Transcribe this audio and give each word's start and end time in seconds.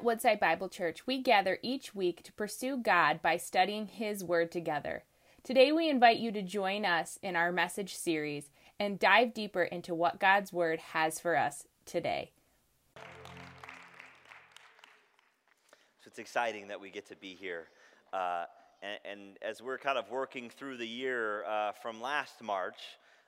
At 0.00 0.04
Woodside 0.04 0.40
Bible 0.40 0.70
Church, 0.70 1.06
we 1.06 1.20
gather 1.20 1.58
each 1.60 1.94
week 1.94 2.22
to 2.22 2.32
pursue 2.32 2.78
God 2.78 3.20
by 3.20 3.36
studying 3.36 3.84
His 3.84 4.24
Word 4.24 4.50
together. 4.50 5.04
Today, 5.44 5.72
we 5.72 5.90
invite 5.90 6.16
you 6.16 6.32
to 6.32 6.40
join 6.40 6.86
us 6.86 7.18
in 7.22 7.36
our 7.36 7.52
message 7.52 7.94
series 7.94 8.48
and 8.78 8.98
dive 8.98 9.34
deeper 9.34 9.62
into 9.62 9.94
what 9.94 10.18
God's 10.18 10.54
Word 10.54 10.78
has 10.94 11.20
for 11.20 11.36
us 11.36 11.66
today. 11.84 12.30
So 12.96 13.02
it's 16.06 16.18
exciting 16.18 16.68
that 16.68 16.80
we 16.80 16.88
get 16.88 17.06
to 17.08 17.16
be 17.16 17.34
here. 17.34 17.66
Uh, 18.10 18.46
and, 18.80 18.98
and, 19.04 19.38
as 19.42 19.60
we're 19.60 19.76
kind 19.76 19.98
of 19.98 20.10
working 20.10 20.48
through 20.48 20.78
the 20.78 20.88
year 20.88 21.44
uh, 21.44 21.72
from 21.72 22.00
last 22.00 22.42
March, 22.42 22.78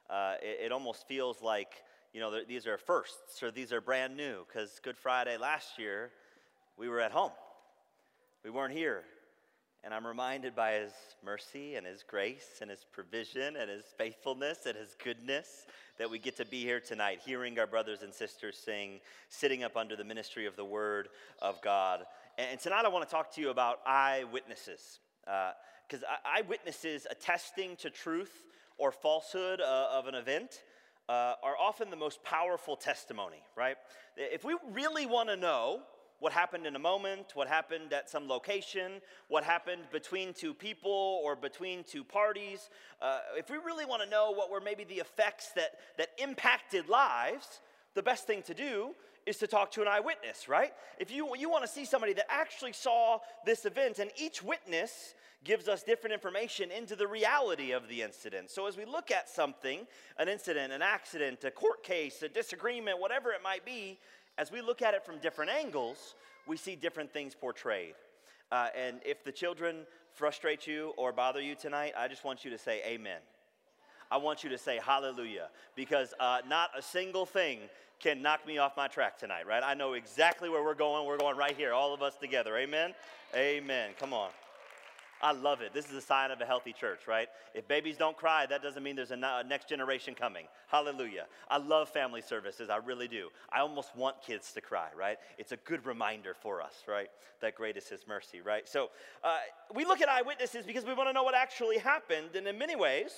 uh, 0.08 0.36
it, 0.40 0.64
it, 0.64 0.72
almost 0.72 1.06
feels 1.06 1.42
like, 1.42 1.82
you 2.14 2.20
know, 2.20 2.42
these 2.48 2.66
are 2.66 2.78
firsts 2.78 3.42
or 3.42 3.50
these 3.50 3.74
are 3.74 3.82
brand 3.82 4.16
new 4.16 4.46
because 4.48 4.80
Good 4.82 4.96
Friday 4.96 5.36
last 5.36 5.78
year, 5.78 6.12
we 6.82 6.88
were 6.88 7.00
at 7.00 7.12
home. 7.12 7.30
We 8.42 8.50
weren't 8.50 8.74
here. 8.74 9.04
And 9.84 9.94
I'm 9.94 10.04
reminded 10.04 10.56
by 10.56 10.72
His 10.72 10.90
mercy 11.24 11.76
and 11.76 11.86
His 11.86 12.02
grace 12.02 12.58
and 12.60 12.68
His 12.68 12.84
provision 12.90 13.54
and 13.54 13.70
His 13.70 13.84
faithfulness 13.96 14.66
and 14.66 14.76
His 14.76 14.96
goodness 15.02 15.66
that 16.00 16.10
we 16.10 16.18
get 16.18 16.36
to 16.38 16.44
be 16.44 16.62
here 16.62 16.80
tonight, 16.80 17.20
hearing 17.24 17.56
our 17.60 17.68
brothers 17.68 18.02
and 18.02 18.12
sisters 18.12 18.58
sing, 18.58 18.98
sitting 19.28 19.62
up 19.62 19.76
under 19.76 19.94
the 19.94 20.02
ministry 20.02 20.44
of 20.44 20.56
the 20.56 20.64
Word 20.64 21.06
of 21.40 21.62
God. 21.62 22.00
And 22.36 22.58
tonight 22.58 22.84
I 22.84 22.88
want 22.88 23.08
to 23.08 23.14
talk 23.14 23.32
to 23.36 23.40
you 23.40 23.50
about 23.50 23.78
eyewitnesses. 23.86 24.98
Because 25.24 26.02
uh, 26.02 26.16
eyewitnesses 26.26 27.06
attesting 27.08 27.76
to 27.76 27.90
truth 27.90 28.42
or 28.76 28.90
falsehood 28.90 29.60
uh, 29.60 29.86
of 29.92 30.08
an 30.08 30.16
event 30.16 30.62
uh, 31.08 31.34
are 31.44 31.56
often 31.60 31.90
the 31.90 31.96
most 31.96 32.24
powerful 32.24 32.74
testimony, 32.74 33.44
right? 33.56 33.76
If 34.16 34.42
we 34.42 34.56
really 34.72 35.06
want 35.06 35.28
to 35.28 35.36
know 35.36 35.82
what 36.22 36.32
happened 36.32 36.66
in 36.66 36.76
a 36.76 36.78
moment, 36.78 37.32
what 37.34 37.48
happened 37.48 37.92
at 37.92 38.08
some 38.08 38.28
location, 38.28 39.00
what 39.26 39.42
happened 39.42 39.82
between 39.90 40.32
two 40.32 40.54
people 40.54 41.20
or 41.24 41.34
between 41.34 41.82
two 41.82 42.04
parties. 42.04 42.70
Uh, 43.00 43.18
if 43.36 43.50
we 43.50 43.56
really 43.56 43.84
want 43.84 44.00
to 44.04 44.08
know 44.08 44.30
what 44.30 44.48
were 44.48 44.60
maybe 44.60 44.84
the 44.84 44.94
effects 44.94 45.50
that, 45.56 45.72
that 45.98 46.10
impacted 46.18 46.88
lives, 46.88 47.60
the 47.94 48.04
best 48.04 48.24
thing 48.24 48.40
to 48.40 48.54
do 48.54 48.94
is 49.26 49.36
to 49.38 49.48
talk 49.48 49.72
to 49.72 49.82
an 49.82 49.88
eyewitness, 49.88 50.48
right? 50.48 50.72
If 50.96 51.10
you, 51.10 51.28
you 51.36 51.50
want 51.50 51.64
to 51.64 51.70
see 51.70 51.84
somebody 51.84 52.12
that 52.12 52.26
actually 52.30 52.72
saw 52.72 53.18
this 53.44 53.64
event, 53.64 53.98
and 53.98 54.12
each 54.16 54.44
witness 54.44 55.14
gives 55.44 55.66
us 55.66 55.82
different 55.82 56.14
information 56.14 56.70
into 56.70 56.94
the 56.94 57.06
reality 57.06 57.72
of 57.72 57.88
the 57.88 58.00
incident. 58.00 58.48
So 58.48 58.68
as 58.68 58.76
we 58.76 58.84
look 58.84 59.10
at 59.10 59.28
something, 59.28 59.88
an 60.18 60.28
incident, 60.28 60.72
an 60.72 60.82
accident, 60.82 61.42
a 61.42 61.50
court 61.50 61.82
case, 61.82 62.22
a 62.22 62.28
disagreement, 62.28 63.00
whatever 63.00 63.30
it 63.32 63.42
might 63.42 63.64
be, 63.64 63.98
as 64.38 64.50
we 64.50 64.60
look 64.60 64.82
at 64.82 64.94
it 64.94 65.04
from 65.04 65.18
different 65.18 65.50
angles, 65.50 66.14
we 66.46 66.56
see 66.56 66.76
different 66.76 67.12
things 67.12 67.34
portrayed. 67.34 67.94
Uh, 68.50 68.68
and 68.76 69.00
if 69.04 69.24
the 69.24 69.32
children 69.32 69.86
frustrate 70.14 70.66
you 70.66 70.92
or 70.96 71.12
bother 71.12 71.40
you 71.40 71.54
tonight, 71.54 71.92
I 71.96 72.08
just 72.08 72.24
want 72.24 72.44
you 72.44 72.50
to 72.50 72.58
say 72.58 72.82
amen. 72.86 73.20
I 74.10 74.18
want 74.18 74.44
you 74.44 74.50
to 74.50 74.58
say 74.58 74.78
hallelujah 74.84 75.48
because 75.74 76.12
uh, 76.20 76.38
not 76.46 76.70
a 76.76 76.82
single 76.82 77.24
thing 77.24 77.60
can 77.98 78.20
knock 78.20 78.46
me 78.46 78.58
off 78.58 78.76
my 78.76 78.88
track 78.88 79.16
tonight, 79.16 79.46
right? 79.46 79.62
I 79.64 79.74
know 79.74 79.94
exactly 79.94 80.50
where 80.50 80.62
we're 80.62 80.74
going. 80.74 81.06
We're 81.06 81.16
going 81.16 81.36
right 81.36 81.56
here, 81.56 81.72
all 81.72 81.94
of 81.94 82.02
us 82.02 82.16
together. 82.16 82.58
Amen? 82.58 82.94
Amen. 83.34 83.92
Come 83.98 84.12
on. 84.12 84.30
I 85.22 85.32
love 85.32 85.60
it. 85.60 85.72
This 85.72 85.88
is 85.88 85.94
a 85.94 86.00
sign 86.00 86.32
of 86.32 86.40
a 86.40 86.44
healthy 86.44 86.72
church, 86.72 87.06
right? 87.06 87.28
If 87.54 87.68
babies 87.68 87.96
don't 87.96 88.16
cry, 88.16 88.44
that 88.46 88.60
doesn't 88.60 88.82
mean 88.82 88.96
there's 88.96 89.12
a 89.12 89.44
next 89.46 89.68
generation 89.68 90.14
coming. 90.14 90.46
Hallelujah. 90.66 91.26
I 91.48 91.58
love 91.58 91.88
family 91.88 92.22
services. 92.22 92.70
I 92.70 92.78
really 92.78 93.06
do. 93.06 93.28
I 93.52 93.60
almost 93.60 93.94
want 93.96 94.16
kids 94.20 94.52
to 94.54 94.60
cry, 94.60 94.88
right? 94.98 95.18
It's 95.38 95.52
a 95.52 95.56
good 95.58 95.86
reminder 95.86 96.34
for 96.34 96.60
us, 96.60 96.74
right? 96.88 97.08
That 97.40 97.54
great 97.54 97.76
is 97.76 97.88
His 97.88 98.06
mercy, 98.08 98.40
right? 98.40 98.68
So 98.68 98.90
uh, 99.22 99.38
we 99.74 99.84
look 99.84 100.00
at 100.00 100.08
eyewitnesses 100.08 100.66
because 100.66 100.84
we 100.84 100.92
want 100.92 101.08
to 101.08 101.12
know 101.12 101.22
what 101.22 101.36
actually 101.36 101.78
happened. 101.78 102.34
And 102.34 102.48
in 102.48 102.58
many 102.58 102.74
ways, 102.74 103.12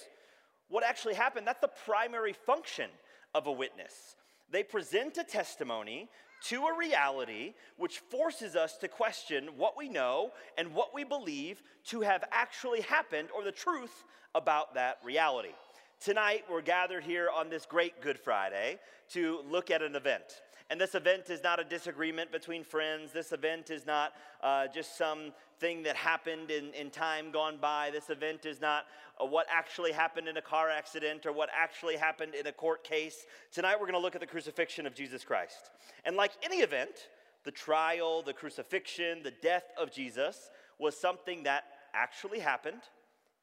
what 0.69 0.85
actually 0.85 1.15
happened, 1.15 1.47
that's 1.47 1.61
the 1.61 1.71
primary 1.87 2.35
function 2.35 2.91
of 3.35 3.47
a 3.47 3.53
witness. 3.53 4.17
They 4.55 4.63
present 4.63 5.19
a 5.19 5.25
testimony 5.25 6.09
to 6.43 6.67
a 6.67 6.79
reality 6.79 7.55
which 7.77 7.99
forces 7.99 8.55
us 8.55 8.77
to 8.77 8.87
question 8.87 9.49
what 9.57 9.77
we 9.77 9.89
know 9.89 10.31
and 10.57 10.73
what 10.73 10.95
we 10.95 11.03
believe 11.03 11.61
to 11.87 12.03
have 12.03 12.23
actually 12.31 12.83
happened 12.83 13.31
or 13.35 13.43
the 13.43 13.51
truth 13.51 14.05
about 14.33 14.75
that 14.75 14.99
reality. 15.03 15.57
Tonight, 15.99 16.45
we're 16.49 16.63
gathered 16.63 17.03
here 17.03 17.31
on 17.37 17.51
this 17.51 17.67
great 17.67 18.01
Good 18.01 18.17
Friday 18.17 18.79
to 19.09 19.41
look 19.51 19.73
at 19.73 19.83
an 19.83 19.97
event. 19.97 20.43
And 20.71 20.81
this 20.81 20.95
event 20.95 21.29
is 21.29 21.43
not 21.43 21.61
a 21.61 21.65
disagreement 21.65 22.33
between 22.33 22.65
friends. 22.65 23.13
This 23.13 23.33
event 23.33 23.71
is 23.71 23.85
not 23.85 24.13
uh, 24.43 24.67
just 24.67 24.97
some 24.97 25.33
thing 25.61 25.83
that 25.83 25.95
happened 25.95 26.51
in, 26.51 26.73
in 26.73 26.91
time 26.91 27.31
gone 27.31 27.59
by. 27.61 27.91
This 27.93 28.09
event 28.09 28.47
is 28.47 28.61
not 28.61 28.85
uh, 29.21 29.27
what 29.27 29.47
actually 29.51 29.93
happened 29.93 30.27
in 30.27 30.39
a 30.39 30.43
car 30.43 30.71
accident 30.71 31.27
or 31.27 31.33
what 31.33 31.51
actually 31.55 31.97
happened 31.97 32.35
in 32.35 32.47
a 32.47 32.53
court 32.53 32.83
case. 32.83 33.27
Tonight, 33.53 33.75
we're 33.75 33.87
going 33.87 33.93
to 33.93 33.99
look 33.99 34.15
at 34.15 34.23
the 34.23 34.27
crucifixion 34.27 34.87
of 34.87 34.95
Jesus 34.95 35.23
Christ. 35.23 35.71
And 36.05 36.17
like 36.17 36.33
any 36.43 36.59
event, 36.59 37.09
the 37.45 37.51
trial, 37.51 38.23
the 38.23 38.33
crucifixion, 38.33 39.23
the 39.23 39.35
death 39.43 39.65
of 39.79 39.93
Jesus 39.93 40.51
was 40.79 40.97
something 40.97 41.43
that 41.43 41.65
actually 41.93 42.41
happened 42.41 42.83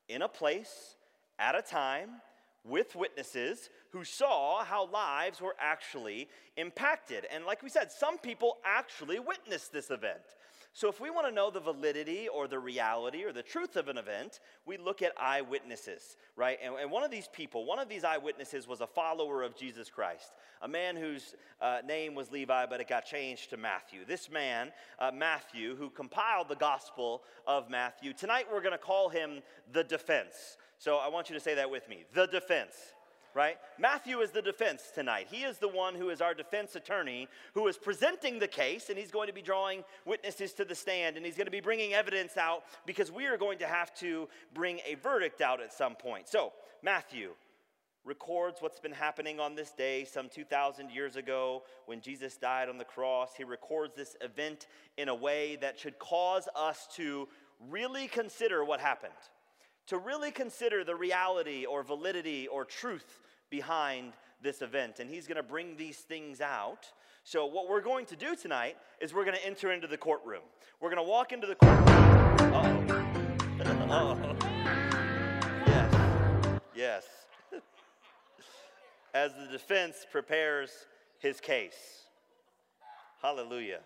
in 0.09 0.23
a 0.23 0.27
place, 0.27 0.95
at 1.39 1.55
a 1.55 1.61
time, 1.61 2.09
with 2.63 2.95
witnesses 2.95 3.69
who 3.91 4.03
saw 4.03 4.63
how 4.63 4.87
lives 4.87 5.41
were 5.41 5.55
actually 5.59 6.29
impacted. 6.57 7.25
And 7.33 7.45
like 7.45 7.63
we 7.63 7.69
said, 7.69 7.91
some 7.91 8.17
people 8.17 8.57
actually 8.65 9.19
witnessed 9.19 9.71
this 9.73 9.89
event. 9.89 10.21
So, 10.73 10.87
if 10.87 11.01
we 11.01 11.09
want 11.09 11.27
to 11.27 11.33
know 11.33 11.49
the 11.49 11.59
validity 11.59 12.29
or 12.29 12.47
the 12.47 12.57
reality 12.57 13.25
or 13.25 13.33
the 13.33 13.43
truth 13.43 13.75
of 13.75 13.89
an 13.89 13.97
event, 13.97 14.39
we 14.65 14.77
look 14.77 15.01
at 15.01 15.11
eyewitnesses, 15.19 16.15
right? 16.37 16.57
And, 16.63 16.75
and 16.75 16.89
one 16.89 17.03
of 17.03 17.11
these 17.11 17.27
people, 17.27 17.65
one 17.65 17.77
of 17.77 17.89
these 17.89 18.05
eyewitnesses 18.05 18.69
was 18.69 18.79
a 18.79 18.87
follower 18.87 19.43
of 19.43 19.53
Jesus 19.53 19.89
Christ, 19.89 20.31
a 20.61 20.69
man 20.69 20.95
whose 20.95 21.35
uh, 21.59 21.79
name 21.85 22.15
was 22.15 22.31
Levi, 22.31 22.67
but 22.67 22.79
it 22.79 22.87
got 22.87 23.05
changed 23.05 23.49
to 23.49 23.57
Matthew. 23.57 24.05
This 24.05 24.31
man, 24.31 24.71
uh, 24.97 25.11
Matthew, 25.13 25.75
who 25.75 25.89
compiled 25.89 26.47
the 26.47 26.55
Gospel 26.55 27.23
of 27.45 27.69
Matthew, 27.69 28.13
tonight 28.13 28.45
we're 28.49 28.61
going 28.61 28.71
to 28.71 28.77
call 28.77 29.09
him 29.09 29.41
the 29.73 29.83
defense. 29.83 30.55
So, 30.81 30.97
I 30.97 31.09
want 31.09 31.29
you 31.29 31.35
to 31.35 31.39
say 31.39 31.53
that 31.53 31.69
with 31.69 31.87
me 31.87 32.05
the 32.15 32.25
defense 32.25 32.73
right? 33.33 33.55
Matthew 33.79 34.19
is 34.19 34.31
the 34.31 34.41
defense 34.41 34.91
tonight. 34.93 35.27
He 35.31 35.43
is 35.43 35.57
the 35.57 35.69
one 35.69 35.95
who 35.95 36.09
is 36.09 36.19
our 36.19 36.33
defense 36.33 36.75
attorney 36.75 37.29
who 37.53 37.65
is 37.67 37.77
presenting 37.77 38.39
the 38.39 38.47
case, 38.47 38.89
and 38.89 38.97
he's 38.97 39.09
going 39.09 39.27
to 39.27 39.33
be 39.33 39.41
drawing 39.41 39.85
witnesses 40.05 40.51
to 40.55 40.65
the 40.65 40.75
stand, 40.75 41.15
and 41.15 41.25
he's 41.25 41.37
going 41.37 41.45
to 41.45 41.51
be 41.51 41.61
bringing 41.61 41.93
evidence 41.93 42.35
out 42.35 42.63
because 42.85 43.09
we 43.09 43.27
are 43.27 43.37
going 43.37 43.57
to 43.59 43.67
have 43.67 43.95
to 43.95 44.27
bring 44.53 44.79
a 44.85 44.95
verdict 44.95 45.39
out 45.39 45.61
at 45.61 45.71
some 45.71 45.95
point. 45.95 46.27
So, 46.27 46.51
Matthew 46.83 47.29
records 48.03 48.57
what's 48.59 48.81
been 48.81 48.91
happening 48.91 49.39
on 49.39 49.55
this 49.55 49.71
day 49.71 50.03
some 50.03 50.27
2,000 50.27 50.89
years 50.91 51.15
ago 51.15 51.63
when 51.85 52.01
Jesus 52.01 52.35
died 52.35 52.67
on 52.67 52.77
the 52.77 52.83
cross. 52.83 53.29
He 53.37 53.45
records 53.45 53.95
this 53.95 54.17
event 54.19 54.67
in 54.97 55.07
a 55.07 55.15
way 55.15 55.57
that 55.61 55.79
should 55.79 55.97
cause 55.99 56.49
us 56.53 56.85
to 56.95 57.29
really 57.69 58.07
consider 58.07 58.65
what 58.65 58.81
happened 58.81 59.13
to 59.87 59.97
really 59.97 60.31
consider 60.31 60.83
the 60.83 60.95
reality 60.95 61.65
or 61.65 61.83
validity 61.83 62.47
or 62.47 62.65
truth 62.65 63.19
behind 63.49 64.13
this 64.41 64.61
event. 64.61 64.99
And 64.99 65.09
he's 65.09 65.27
going 65.27 65.37
to 65.37 65.43
bring 65.43 65.77
these 65.77 65.97
things 65.97 66.41
out. 66.41 66.91
So, 67.23 67.45
what 67.45 67.69
we're 67.69 67.81
going 67.81 68.05
to 68.07 68.15
do 68.15 68.35
tonight 68.35 68.77
is 68.99 69.13
we're 69.13 69.25
going 69.25 69.37
to 69.37 69.45
enter 69.45 69.71
into 69.71 69.87
the 69.87 69.97
courtroom. 69.97 70.41
We're 70.79 70.89
going 70.89 71.05
to 71.05 71.09
walk 71.09 71.31
into 71.31 71.47
the 71.47 71.55
courtroom. 71.55 71.87
Uh-oh. 73.91 74.35
Yes. 75.67 76.63
Yes. 76.73 77.05
As 79.13 79.31
the 79.33 79.47
defense 79.51 80.05
prepares 80.11 80.71
his 81.19 81.39
case. 81.39 82.05
Hallelujah. 83.21 83.81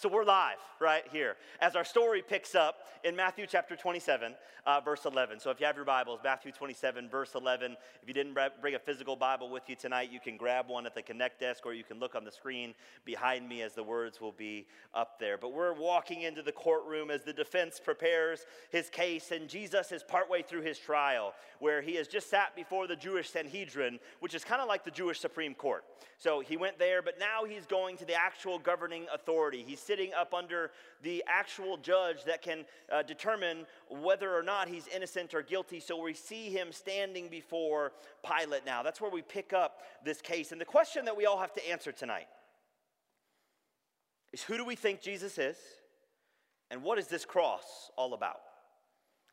So 0.00 0.08
we're 0.08 0.24
live 0.24 0.56
right 0.80 1.04
here 1.12 1.36
as 1.60 1.76
our 1.76 1.84
story 1.84 2.22
picks 2.26 2.54
up 2.54 2.86
in 3.04 3.14
Matthew 3.14 3.44
chapter 3.46 3.76
27, 3.76 4.34
uh, 4.64 4.80
verse 4.80 5.04
11. 5.04 5.40
So 5.40 5.50
if 5.50 5.60
you 5.60 5.66
have 5.66 5.76
your 5.76 5.84
Bibles, 5.84 6.20
Matthew 6.24 6.52
27, 6.52 7.06
verse 7.10 7.34
11. 7.34 7.76
If 8.02 8.08
you 8.08 8.14
didn't 8.14 8.34
bring 8.62 8.74
a 8.76 8.78
physical 8.78 9.14
Bible 9.14 9.50
with 9.50 9.68
you 9.68 9.76
tonight, 9.76 10.10
you 10.10 10.18
can 10.18 10.38
grab 10.38 10.68
one 10.68 10.86
at 10.86 10.94
the 10.94 11.02
Connect 11.02 11.38
desk 11.38 11.66
or 11.66 11.74
you 11.74 11.84
can 11.84 11.98
look 11.98 12.14
on 12.14 12.24
the 12.24 12.32
screen 12.32 12.72
behind 13.04 13.46
me 13.46 13.60
as 13.60 13.74
the 13.74 13.82
words 13.82 14.22
will 14.22 14.32
be 14.32 14.66
up 14.94 15.20
there. 15.20 15.36
But 15.36 15.52
we're 15.52 15.74
walking 15.74 16.22
into 16.22 16.40
the 16.40 16.52
courtroom 16.52 17.10
as 17.10 17.22
the 17.22 17.34
defense 17.34 17.78
prepares 17.78 18.46
his 18.70 18.88
case, 18.88 19.32
and 19.32 19.50
Jesus 19.50 19.92
is 19.92 20.02
partway 20.02 20.40
through 20.40 20.62
his 20.62 20.78
trial 20.78 21.34
where 21.58 21.82
he 21.82 21.94
has 21.96 22.08
just 22.08 22.30
sat 22.30 22.56
before 22.56 22.86
the 22.86 22.96
Jewish 22.96 23.28
Sanhedrin, 23.28 24.00
which 24.20 24.34
is 24.34 24.44
kind 24.44 24.62
of 24.62 24.68
like 24.68 24.82
the 24.82 24.90
Jewish 24.90 25.20
Supreme 25.20 25.54
Court. 25.54 25.84
So 26.16 26.40
he 26.40 26.56
went 26.56 26.78
there, 26.78 27.02
but 27.02 27.18
now 27.18 27.44
he's 27.44 27.66
going 27.66 27.98
to 27.98 28.06
the 28.06 28.14
actual 28.14 28.58
governing 28.58 29.06
authority. 29.12 29.62
He's 29.66 29.78
sitting 29.90 30.14
up 30.14 30.32
under 30.34 30.70
the 31.02 31.24
actual 31.26 31.76
judge 31.76 32.22
that 32.22 32.42
can 32.42 32.64
uh, 32.92 33.02
determine 33.02 33.66
whether 33.88 34.32
or 34.32 34.42
not 34.44 34.68
he's 34.68 34.86
innocent 34.86 35.34
or 35.34 35.42
guilty. 35.42 35.80
So 35.80 36.00
we 36.00 36.14
see 36.14 36.48
him 36.48 36.68
standing 36.70 37.28
before 37.28 37.90
Pilate 38.24 38.64
now. 38.64 38.84
That's 38.84 39.00
where 39.00 39.10
we 39.10 39.20
pick 39.20 39.52
up 39.52 39.80
this 40.04 40.20
case. 40.20 40.52
And 40.52 40.60
the 40.60 40.64
question 40.64 41.06
that 41.06 41.16
we 41.16 41.26
all 41.26 41.38
have 41.38 41.52
to 41.54 41.68
answer 41.68 41.90
tonight 41.90 42.28
is 44.32 44.44
who 44.44 44.56
do 44.56 44.64
we 44.64 44.76
think 44.76 45.00
Jesus 45.00 45.38
is? 45.38 45.56
And 46.70 46.84
what 46.84 47.00
is 47.00 47.08
this 47.08 47.24
cross 47.24 47.90
all 47.96 48.14
about? 48.14 48.38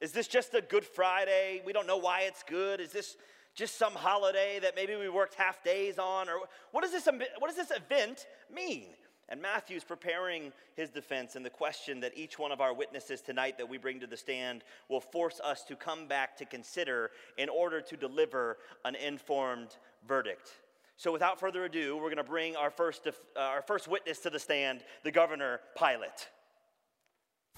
Is 0.02 0.12
this 0.12 0.28
just 0.28 0.56
a 0.56 0.62
Good 0.62 0.86
Friday? 0.86 1.62
We 1.68 1.72
don't 1.72 1.86
know 1.86 1.98
why 1.98 2.22
it's 2.22 2.42
good. 2.42 2.82
Is 2.82 2.92
this 2.92 3.16
just 3.54 3.78
some 3.78 3.94
holiday 3.94 4.58
that 4.60 4.76
maybe 4.76 4.96
we 4.96 5.08
worked 5.08 5.36
half 5.36 5.64
days 5.64 6.00
on? 6.00 6.30
Or 6.30 6.40
what 6.72 6.82
does 6.82 6.94
this, 6.94 7.08
what 7.38 7.48
does 7.48 7.56
this 7.58 7.70
event 7.78 8.26
mean? 8.52 8.88
And 9.30 9.42
Matthew's 9.42 9.84
preparing 9.84 10.54
his 10.76 10.90
defense, 10.90 11.36
and 11.36 11.46
the 11.46 11.50
question 11.50 12.00
that 12.00 12.18
each 12.18 12.40
one 12.40 12.54
of 12.54 12.62
our 12.62 12.74
witnesses 12.74 13.22
tonight 13.22 13.58
that 13.58 13.68
we 13.68 13.78
bring 13.78 14.00
to 14.00 14.08
the 14.08 14.16
stand 14.16 14.64
will 14.88 15.02
force 15.02 15.42
us 15.44 15.64
to 15.64 15.76
come 15.76 16.08
back 16.08 16.38
to 16.38 16.46
consider 16.46 17.12
in 17.38 17.50
order 17.50 17.82
to 17.82 17.98
deliver 17.98 18.58
an 18.86 18.96
informed 18.96 19.76
verdict. 20.08 20.52
So, 20.96 21.12
without 21.12 21.40
further 21.40 21.66
ado, 21.66 21.98
we're 21.98 22.04
going 22.04 22.18
to 22.18 22.24
bring 22.24 22.56
our 22.56 22.72
first, 22.72 23.06
uh, 23.06 23.40
our 23.40 23.62
first 23.62 23.88
witness 23.88 24.20
to 24.20 24.30
the 24.30 24.40
stand, 24.40 24.80
the 25.04 25.12
governor 25.12 25.60
Pilate. 25.78 26.30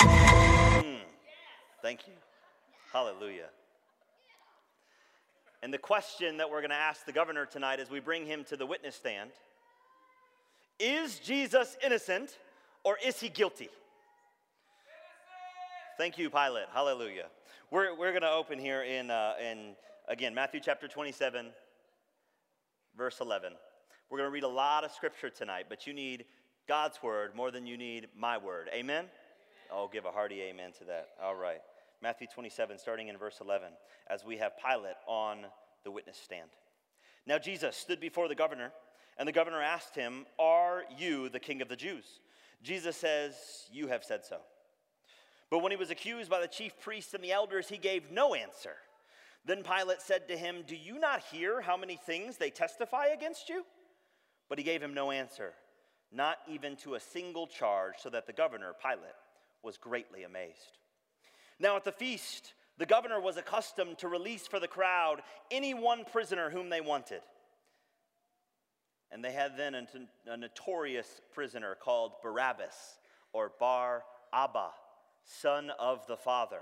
Mm, 0.01 0.99
thank 1.83 2.07
you. 2.07 2.13
Hallelujah. 2.91 3.49
And 5.61 5.71
the 5.71 5.77
question 5.77 6.37
that 6.37 6.49
we're 6.49 6.61
going 6.61 6.71
to 6.71 6.75
ask 6.75 7.05
the 7.05 7.11
governor 7.11 7.45
tonight 7.45 7.79
as 7.79 7.91
we 7.91 7.99
bring 7.99 8.25
him 8.25 8.43
to 8.45 8.57
the 8.57 8.65
witness 8.65 8.95
stand 8.95 9.29
is 10.79 11.19
Jesus 11.19 11.77
innocent 11.83 12.37
or 12.83 12.97
is 13.05 13.19
he 13.19 13.29
guilty? 13.29 13.69
Thank 15.97 16.17
you, 16.17 16.29
Pilate. 16.29 16.67
Hallelujah. 16.73 17.25
We're, 17.71 17.93
we're 17.93 18.11
going 18.11 18.21
to 18.21 18.31
open 18.31 18.57
here 18.57 18.83
in, 18.83 19.11
uh, 19.11 19.33
in, 19.39 19.75
again, 20.07 20.33
Matthew 20.33 20.61
chapter 20.63 20.87
27, 20.87 21.47
verse 22.97 23.19
11. 23.19 23.53
We're 24.09 24.17
going 24.17 24.27
to 24.27 24.33
read 24.33 24.43
a 24.43 24.47
lot 24.47 24.83
of 24.85 24.91
scripture 24.91 25.29
tonight, 25.29 25.65
but 25.67 25.85
you 25.85 25.93
need 25.93 26.25
God's 26.67 27.03
word 27.03 27.35
more 27.35 27.51
than 27.51 27.67
you 27.67 27.77
need 27.77 28.07
my 28.17 28.37
word. 28.37 28.69
Amen? 28.73 29.05
Oh, 29.71 29.89
give 29.91 30.05
a 30.05 30.11
hearty 30.11 30.41
amen 30.41 30.71
to 30.79 30.85
that. 30.85 31.09
All 31.21 31.35
right. 31.35 31.61
Matthew 32.01 32.27
27, 32.33 32.79
starting 32.79 33.09
in 33.09 33.17
verse 33.17 33.39
11, 33.41 33.67
as 34.09 34.23
we 34.23 34.37
have 34.37 34.53
Pilate 34.57 34.95
on 35.05 35.39
the 35.83 35.91
witness 35.91 36.17
stand. 36.17 36.49
Now 37.27 37.37
Jesus 37.37 37.75
stood 37.75 37.99
before 37.99 38.27
the 38.27 38.35
governor 38.35 38.71
and 39.19 39.27
the 39.27 39.33
governor 39.33 39.61
asked 39.61 39.93
him, 39.93 40.25
Are 40.39 40.83
you 40.97 41.29
the 41.29 41.39
king 41.39 41.61
of 41.61 41.67
the 41.67 41.75
Jews? 41.75 42.05
Jesus 42.63 42.95
says, 42.95 43.35
You 43.71 43.87
have 43.87 44.03
said 44.03 44.25
so. 44.25 44.37
But 45.51 45.59
when 45.59 45.71
he 45.71 45.77
was 45.77 45.91
accused 45.91 46.29
by 46.29 46.39
the 46.39 46.47
chief 46.47 46.79
priests 46.79 47.13
and 47.13 47.23
the 47.23 47.33
elders, 47.33 47.67
he 47.67 47.77
gave 47.77 48.11
no 48.11 48.33
answer. 48.33 48.75
Then 49.45 49.63
Pilate 49.63 50.01
said 50.01 50.27
to 50.29 50.37
him, 50.37 50.63
Do 50.65 50.75
you 50.75 50.99
not 50.99 51.21
hear 51.31 51.59
how 51.59 51.75
many 51.75 51.97
things 51.97 52.37
they 52.37 52.49
testify 52.49 53.07
against 53.07 53.49
you? 53.49 53.65
But 54.47 54.57
he 54.57 54.63
gave 54.63 54.81
him 54.81 54.93
no 54.93 55.11
answer, 55.11 55.53
not 56.11 56.37
even 56.47 56.75
to 56.77 56.95
a 56.95 56.99
single 56.99 57.45
charge, 57.45 57.95
so 57.99 58.09
that 58.09 58.25
the 58.25 58.33
governor, 58.33 58.73
Pilate, 58.81 59.15
was 59.63 59.77
greatly 59.77 60.23
amazed. 60.23 60.77
Now 61.59 61.75
at 61.75 61.83
the 61.83 61.91
feast, 61.91 62.53
the 62.77 62.85
governor 62.85 63.19
was 63.19 63.37
accustomed 63.37 63.97
to 63.97 64.07
release 64.07 64.47
for 64.47 64.59
the 64.59 64.67
crowd 64.67 65.21
any 65.51 65.73
one 65.73 66.05
prisoner 66.05 66.49
whom 66.49 66.69
they 66.69 66.81
wanted. 66.81 67.21
And 69.11 69.23
they 69.23 69.31
had 69.31 69.57
then 69.57 69.75
a, 70.27 70.37
notorious 70.37 71.21
prisoner 71.33 71.75
called 71.79 72.13
Barabbas 72.21 72.99
or 73.33 73.51
Bar 73.59 74.03
Abba, 74.31 74.69
son 75.23 75.71
of 75.79 76.05
the 76.07 76.17
Father. 76.17 76.61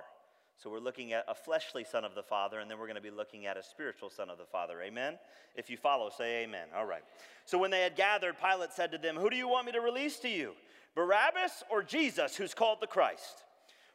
So 0.58 0.72
we're 0.72 0.80
looking 0.80 1.14
at 1.14 1.26
a 1.28 1.36
fleshly 1.36 1.84
son 1.84 2.04
of 2.04 2.16
the 2.16 2.24
Father, 2.24 2.60
and 2.60 2.72
then 2.72 2.80
we're 2.80 2.88
going 2.88 2.96
to 2.96 3.02
be 3.02 3.12
looking 3.12 3.46
at 3.46 3.58
a 3.58 3.64
spiritual 3.64 4.10
son 4.10 4.30
of 4.30 4.38
the 4.38 4.46
Father. 4.46 4.82
Amen? 4.82 5.20
If 5.56 5.70
you 5.70 5.78
follow, 5.78 6.10
say 6.10 6.44
amen. 6.44 6.68
All 6.76 6.86
right. 6.86 7.04
So 7.46 7.58
when 7.58 7.70
they 7.70 7.82
had 7.82 7.96
gathered, 7.96 8.36
Pilate 8.42 8.74
said 8.74 8.92
to 8.94 8.98
them, 8.98 9.18
Who 9.18 9.30
do 9.30 9.36
you 9.36 9.48
want 9.48 9.68
me 9.68 9.72
to 9.74 9.82
release 9.82 10.18
to 10.20 10.30
you? 10.30 10.54
Barabbas 10.96 11.64
or 11.70 11.84
Jesus, 11.84 12.36
who's 12.36 12.56
called 12.56 12.80
the 12.82 12.88
Christ? 12.88 13.44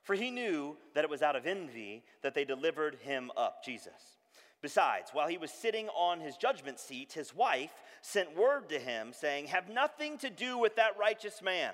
For 0.02 0.14
he 0.14 0.30
knew 0.30 0.76
that 0.94 1.04
it 1.04 1.10
was 1.10 1.22
out 1.22 1.36
of 1.36 1.46
envy 1.46 2.04
that 2.22 2.34
they 2.34 2.44
delivered 2.44 2.96
him 3.02 3.30
up, 3.36 3.64
Jesus. 3.64 4.18
Besides, 4.62 5.10
while 5.12 5.26
he 5.26 5.38
was 5.38 5.50
sitting 5.50 5.88
on 5.88 6.20
his 6.20 6.36
judgment 6.36 6.78
seat, 6.78 7.12
his 7.12 7.34
wife 7.34 7.72
sent 8.00 8.36
word 8.36 8.68
to 8.68 8.78
him, 8.78 9.12
saying, 9.12 9.48
Have 9.48 9.68
nothing 9.68 10.18
to 10.18 10.30
do 10.30 10.56
with 10.56 10.76
that 10.76 10.96
righteous 10.98 11.42
man, 11.42 11.72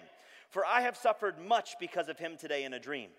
for 0.49 0.65
I 0.65 0.81
have 0.81 0.97
suffered 0.97 1.39
much 1.39 1.77
because 1.79 2.09
of 2.09 2.19
him 2.19 2.39
today 2.39 2.65
in 2.65 2.73
a 2.73 2.81
dream. 2.81 3.11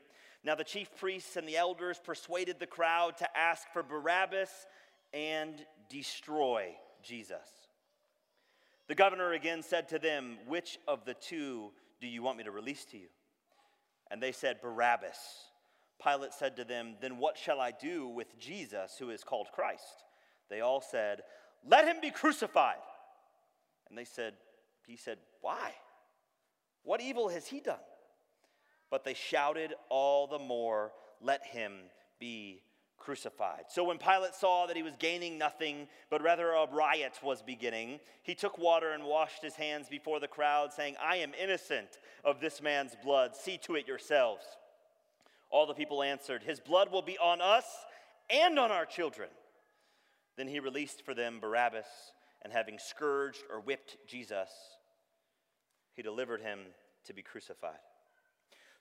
Now 0.43 0.55
the 0.55 0.63
chief 0.63 0.89
priests 0.97 1.35
and 1.35 1.47
the 1.47 1.57
elders 1.57 2.01
persuaded 2.03 2.59
the 2.59 2.65
crowd 2.65 3.17
to 3.17 3.37
ask 3.37 3.67
for 3.71 3.83
Barabbas 3.83 4.49
and 5.13 5.53
destroy 5.87 6.73
Jesus. 7.03 7.37
The 8.87 8.95
governor 8.95 9.33
again 9.33 9.61
said 9.61 9.89
to 9.89 9.99
them, 9.99 10.39
Which 10.47 10.79
of 10.87 11.05
the 11.05 11.13
two 11.13 11.71
do 12.01 12.07
you 12.07 12.23
want 12.23 12.39
me 12.39 12.43
to 12.45 12.51
release 12.51 12.85
to 12.85 12.97
you? 12.97 13.07
And 14.09 14.21
they 14.23 14.31
said, 14.31 14.61
Barabbas. 14.61 15.17
Pilate 16.03 16.33
said 16.33 16.55
to 16.57 16.63
them, 16.63 16.95
Then 17.01 17.17
what 17.17 17.37
shall 17.37 17.59
I 17.59 17.71
do 17.71 18.07
with 18.07 18.39
Jesus, 18.39 18.95
who 18.97 19.09
is 19.09 19.23
called 19.23 19.47
Christ? 19.53 20.03
They 20.49 20.61
all 20.61 20.81
said, 20.81 21.21
Let 21.67 21.85
him 21.85 21.97
be 22.01 22.11
crucified. 22.11 22.75
And 23.89 23.97
they 23.97 24.05
said, 24.05 24.33
He 24.87 24.95
said, 24.95 25.17
Why? 25.41 25.73
What 26.83 27.01
evil 27.01 27.29
has 27.29 27.47
he 27.47 27.59
done? 27.59 27.77
But 28.89 29.03
they 29.03 29.13
shouted 29.13 29.73
all 29.89 30.27
the 30.27 30.39
more, 30.39 30.91
Let 31.21 31.45
him 31.45 31.73
be 32.19 32.61
crucified. 32.97 33.65
So 33.69 33.83
when 33.83 33.97
Pilate 33.97 34.35
saw 34.35 34.67
that 34.67 34.75
he 34.75 34.83
was 34.83 34.95
gaining 34.99 35.37
nothing, 35.37 35.87
but 36.09 36.21
rather 36.21 36.51
a 36.51 36.67
riot 36.71 37.19
was 37.23 37.41
beginning, 37.41 37.99
he 38.23 38.35
took 38.35 38.57
water 38.57 38.91
and 38.91 39.03
washed 39.03 39.41
his 39.41 39.55
hands 39.55 39.87
before 39.89 40.19
the 40.19 40.27
crowd, 40.27 40.73
saying, 40.73 40.95
I 41.01 41.17
am 41.17 41.31
innocent 41.41 41.99
of 42.23 42.39
this 42.39 42.61
man's 42.61 42.95
blood. 43.03 43.35
See 43.35 43.57
to 43.59 43.75
it 43.75 43.87
yourselves. 43.87 44.45
All 45.49 45.65
the 45.65 45.73
people 45.73 46.03
answered, 46.03 46.43
His 46.43 46.59
blood 46.59 46.91
will 46.91 47.01
be 47.01 47.17
on 47.17 47.41
us 47.41 47.65
and 48.29 48.59
on 48.59 48.71
our 48.71 48.85
children. 48.85 49.29
Then 50.37 50.47
he 50.47 50.59
released 50.59 51.03
for 51.03 51.13
them 51.13 51.39
Barabbas, 51.39 51.87
and 52.43 52.53
having 52.53 52.79
scourged 52.79 53.43
or 53.51 53.59
whipped 53.59 53.97
Jesus, 54.07 54.49
he 55.93 56.01
delivered 56.01 56.41
him 56.41 56.59
to 57.05 57.13
be 57.13 57.21
crucified. 57.21 57.79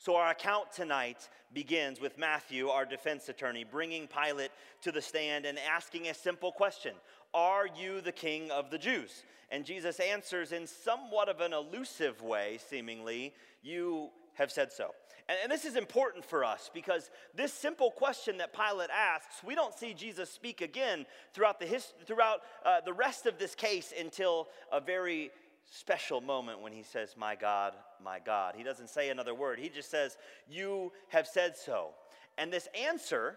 So, 0.00 0.14
our 0.14 0.30
account 0.30 0.70
tonight 0.72 1.28
begins 1.52 2.00
with 2.00 2.18
Matthew, 2.18 2.68
our 2.68 2.84
defense 2.84 3.28
attorney, 3.28 3.64
bringing 3.64 4.06
Pilate 4.06 4.52
to 4.82 4.92
the 4.92 5.02
stand 5.02 5.44
and 5.44 5.58
asking 5.58 6.06
a 6.06 6.14
simple 6.14 6.52
question 6.52 6.94
Are 7.34 7.66
you 7.66 8.00
the 8.00 8.12
king 8.12 8.52
of 8.52 8.70
the 8.70 8.78
Jews? 8.78 9.24
And 9.50 9.64
Jesus 9.64 9.98
answers 9.98 10.52
in 10.52 10.68
somewhat 10.68 11.28
of 11.28 11.40
an 11.40 11.52
elusive 11.52 12.22
way, 12.22 12.60
seemingly, 12.68 13.34
You 13.60 14.10
have 14.38 14.50
said 14.50 14.72
so. 14.72 14.94
And, 15.28 15.36
and, 15.42 15.52
this 15.52 15.64
is 15.64 15.76
important 15.76 16.24
for 16.24 16.44
us 16.44 16.70
because 16.72 17.10
this 17.34 17.52
simple 17.52 17.90
question 17.90 18.38
that 18.38 18.54
Pilate 18.54 18.90
asks, 18.90 19.42
we 19.44 19.54
don't 19.54 19.74
see 19.74 19.92
Jesus 19.92 20.30
speak 20.30 20.62
again 20.62 21.04
throughout 21.34 21.60
the, 21.60 21.66
his, 21.66 21.92
throughout, 22.06 22.40
uh, 22.64 22.80
the 22.80 22.92
rest 22.92 23.26
of 23.26 23.38
this 23.38 23.54
case 23.54 23.92
until 23.98 24.48
a 24.72 24.80
very 24.80 25.30
special 25.70 26.20
moment 26.20 26.60
when 26.60 26.72
he 26.72 26.82
says, 26.82 27.14
My 27.16 27.34
God, 27.34 27.74
my 28.02 28.18
God. 28.18 28.54
He 28.56 28.62
doesn't 28.62 28.88
say 28.88 29.10
another 29.10 29.34
word, 29.34 29.58
he 29.58 29.68
just 29.68 29.90
says, 29.90 30.16
You 30.48 30.92
have 31.08 31.26
said 31.26 31.56
so. 31.56 31.90
And 32.38 32.52
this 32.52 32.68
answer 32.80 33.36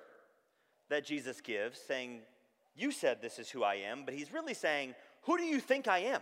that 0.89 1.05
Jesus 1.05 1.41
gives, 1.41 1.79
saying, 1.79 2.21
You 2.75 2.91
said 2.91 3.21
this 3.21 3.39
is 3.39 3.49
who 3.49 3.63
I 3.63 3.75
am, 3.75 4.05
but 4.05 4.13
he's 4.13 4.31
really 4.31 4.53
saying, 4.53 4.95
Who 5.23 5.37
do 5.37 5.43
you 5.43 5.59
think 5.59 5.87
I 5.87 5.99
am? 5.99 6.21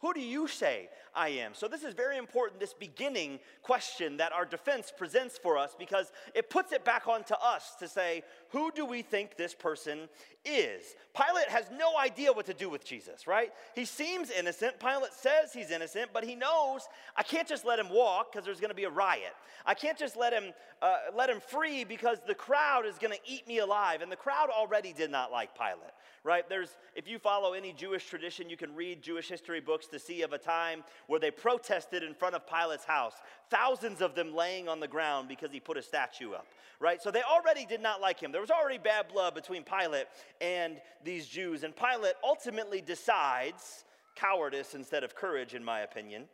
Who 0.00 0.14
do 0.14 0.20
you 0.20 0.48
say 0.48 0.88
I 1.14 1.28
am? 1.28 1.52
So, 1.52 1.68
this 1.68 1.82
is 1.82 1.92
very 1.92 2.16
important, 2.16 2.58
this 2.58 2.72
beginning 2.72 3.38
question 3.62 4.16
that 4.16 4.32
our 4.32 4.46
defense 4.46 4.92
presents 4.96 5.36
for 5.36 5.58
us 5.58 5.76
because 5.78 6.10
it 6.34 6.48
puts 6.48 6.72
it 6.72 6.84
back 6.84 7.06
onto 7.06 7.34
us 7.34 7.74
to 7.80 7.88
say, 7.88 8.22
who 8.50 8.70
do 8.72 8.84
we 8.84 9.02
think 9.02 9.36
this 9.36 9.54
person 9.54 10.08
is? 10.44 10.82
Pilate 11.14 11.48
has 11.48 11.66
no 11.76 11.96
idea 11.98 12.32
what 12.32 12.46
to 12.46 12.54
do 12.54 12.68
with 12.68 12.84
Jesus, 12.84 13.26
right? 13.26 13.52
He 13.74 13.84
seems 13.84 14.30
innocent. 14.30 14.80
Pilate 14.80 15.12
says 15.12 15.52
he's 15.52 15.70
innocent, 15.70 16.10
but 16.12 16.24
he 16.24 16.34
knows 16.34 16.88
I 17.16 17.22
can't 17.22 17.46
just 17.46 17.64
let 17.64 17.78
him 17.78 17.90
walk 17.90 18.32
because 18.32 18.44
there's 18.44 18.60
going 18.60 18.70
to 18.70 18.76
be 18.76 18.84
a 18.84 18.90
riot. 18.90 19.34
I 19.66 19.74
can't 19.74 19.98
just 19.98 20.16
let 20.16 20.32
him, 20.32 20.52
uh, 20.82 20.96
let 21.14 21.30
him 21.30 21.40
free 21.40 21.84
because 21.84 22.18
the 22.26 22.34
crowd 22.34 22.86
is 22.86 22.98
going 22.98 23.12
to 23.12 23.20
eat 23.24 23.46
me 23.46 23.58
alive. 23.58 24.02
And 24.02 24.10
the 24.10 24.16
crowd 24.16 24.48
already 24.50 24.92
did 24.92 25.10
not 25.10 25.30
like 25.30 25.56
Pilate 25.56 25.92
right? 26.22 26.48
There's, 26.48 26.76
if 26.94 27.08
you 27.08 27.18
follow 27.18 27.54
any 27.54 27.72
Jewish 27.72 28.06
tradition, 28.06 28.50
you 28.50 28.56
can 28.56 28.74
read 28.74 29.02
Jewish 29.02 29.28
history 29.28 29.60
books 29.60 29.86
to 29.88 29.98
see 29.98 30.22
of 30.22 30.32
a 30.32 30.38
time 30.38 30.84
where 31.06 31.20
they 31.20 31.30
protested 31.30 32.02
in 32.02 32.14
front 32.14 32.34
of 32.34 32.46
Pilate's 32.46 32.84
house, 32.84 33.14
thousands 33.50 34.00
of 34.00 34.14
them 34.14 34.34
laying 34.34 34.68
on 34.68 34.80
the 34.80 34.88
ground 34.88 35.28
because 35.28 35.50
he 35.50 35.60
put 35.60 35.76
a 35.76 35.82
statue 35.82 36.32
up, 36.32 36.46
right? 36.78 37.00
So 37.02 37.10
they 37.10 37.22
already 37.22 37.64
did 37.64 37.80
not 37.80 38.00
like 38.00 38.20
him. 38.20 38.32
There 38.40 38.56
was 38.56 38.58
already 38.58 38.78
bad 38.78 39.08
blood 39.12 39.34
between 39.34 39.64
Pilate 39.64 40.06
and 40.40 40.80
these 41.04 41.26
Jews. 41.26 41.62
And 41.62 41.76
Pilate 41.76 42.14
ultimately 42.24 42.80
decides 42.80 43.84
cowardice 44.16 44.74
instead 44.74 45.04
of 45.04 45.14
courage, 45.14 45.52
in 45.52 45.62
my 45.62 45.80
opinion. 45.80 46.24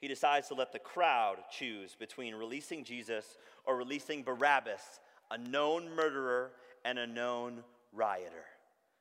He 0.00 0.06
decides 0.06 0.46
to 0.46 0.54
let 0.54 0.72
the 0.72 0.78
crowd 0.78 1.38
choose 1.50 1.96
between 1.98 2.36
releasing 2.36 2.84
Jesus 2.84 3.38
or 3.64 3.76
releasing 3.76 4.22
Barabbas, 4.22 5.00
a 5.32 5.36
known 5.36 5.92
murderer 5.96 6.52
and 6.84 6.96
a 6.96 7.08
known 7.08 7.64
rioter. 7.92 8.46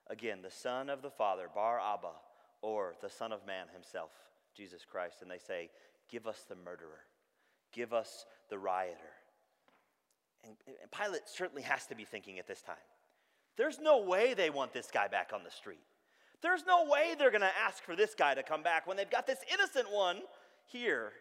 Again, 0.10 0.40
the 0.42 0.50
Son 0.50 0.90
of 0.90 1.04
the 1.04 1.12
Father, 1.12 1.48
Bar 1.54 1.80
Abba, 1.80 2.14
or 2.64 2.96
the 3.04 3.10
Son 3.12 3.32
of 3.32 3.46
Man 3.46 3.68
himself, 3.72 4.10
Jesus 4.58 4.82
Christ. 4.84 5.22
And 5.22 5.30
they 5.30 5.38
say, 5.38 5.70
Give 6.10 6.26
us 6.26 6.44
the 6.50 6.56
murderer. 6.56 7.06
Give 7.72 7.94
us 7.94 8.26
the 8.50 8.58
rioter. 8.58 9.14
And, 10.44 10.56
and 10.68 10.92
Pilate 10.92 11.22
certainly 11.26 11.64
has 11.64 11.86
to 11.88 11.96
be 11.96 12.04
thinking 12.04 12.40
at 12.40 12.48
this 12.48 12.62
time 12.62 12.76
there's 13.58 13.80
no 13.80 14.02
way 14.02 14.34
they 14.34 14.50
want 14.50 14.74
this 14.74 14.90
guy 14.92 15.08
back 15.08 15.32
on 15.34 15.44
the 15.44 15.52
street. 15.52 15.84
There's 16.42 16.66
no 16.66 16.86
way 16.86 17.16
they're 17.18 17.32
going 17.32 17.42
to 17.42 17.58
ask 17.66 17.84
for 17.84 17.96
this 17.96 18.16
guy 18.16 18.34
to 18.34 18.44
come 18.44 18.64
back 18.64 18.88
when 18.88 18.98
they've 18.98 19.10
got 19.10 19.28
this 19.28 19.40
innocent 19.52 19.92
one 19.92 20.18
here. 20.66 21.12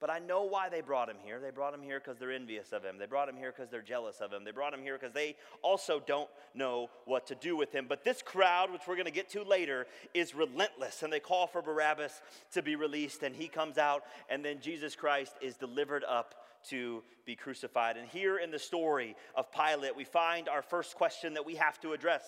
But 0.00 0.10
I 0.10 0.18
know 0.18 0.42
why 0.42 0.68
they 0.68 0.80
brought 0.80 1.08
him 1.08 1.18
here. 1.22 1.38
They 1.38 1.50
brought 1.50 1.72
him 1.72 1.82
here 1.82 2.00
because 2.00 2.18
they're 2.18 2.32
envious 2.32 2.72
of 2.72 2.82
him. 2.82 2.98
They 2.98 3.06
brought 3.06 3.28
him 3.28 3.36
here 3.36 3.54
because 3.56 3.70
they're 3.70 3.82
jealous 3.82 4.20
of 4.20 4.32
him. 4.32 4.42
They 4.42 4.50
brought 4.50 4.74
him 4.74 4.82
here 4.82 4.98
because 4.98 5.14
they 5.14 5.36
also 5.62 6.02
don't 6.04 6.28
know 6.54 6.90
what 7.04 7.28
to 7.28 7.36
do 7.36 7.56
with 7.56 7.70
him. 7.72 7.86
But 7.88 8.02
this 8.02 8.20
crowd, 8.20 8.72
which 8.72 8.82
we're 8.88 8.96
going 8.96 9.06
to 9.06 9.12
get 9.12 9.30
to 9.30 9.44
later, 9.44 9.86
is 10.12 10.34
relentless. 10.34 11.04
And 11.04 11.12
they 11.12 11.20
call 11.20 11.46
for 11.46 11.62
Barabbas 11.62 12.20
to 12.54 12.62
be 12.62 12.74
released. 12.74 13.22
And 13.22 13.36
he 13.36 13.46
comes 13.46 13.78
out. 13.78 14.02
And 14.28 14.44
then 14.44 14.60
Jesus 14.60 14.96
Christ 14.96 15.34
is 15.40 15.54
delivered 15.54 16.02
up 16.02 16.34
to 16.70 17.02
be 17.24 17.36
crucified. 17.36 17.96
And 17.96 18.08
here 18.08 18.38
in 18.38 18.50
the 18.50 18.58
story 18.58 19.16
of 19.34 19.50
Pilate, 19.52 19.96
we 19.96 20.04
find 20.04 20.48
our 20.48 20.62
first 20.62 20.96
question 20.96 21.34
that 21.34 21.46
we 21.46 21.56
have 21.56 21.80
to 21.80 21.92
address 21.92 22.24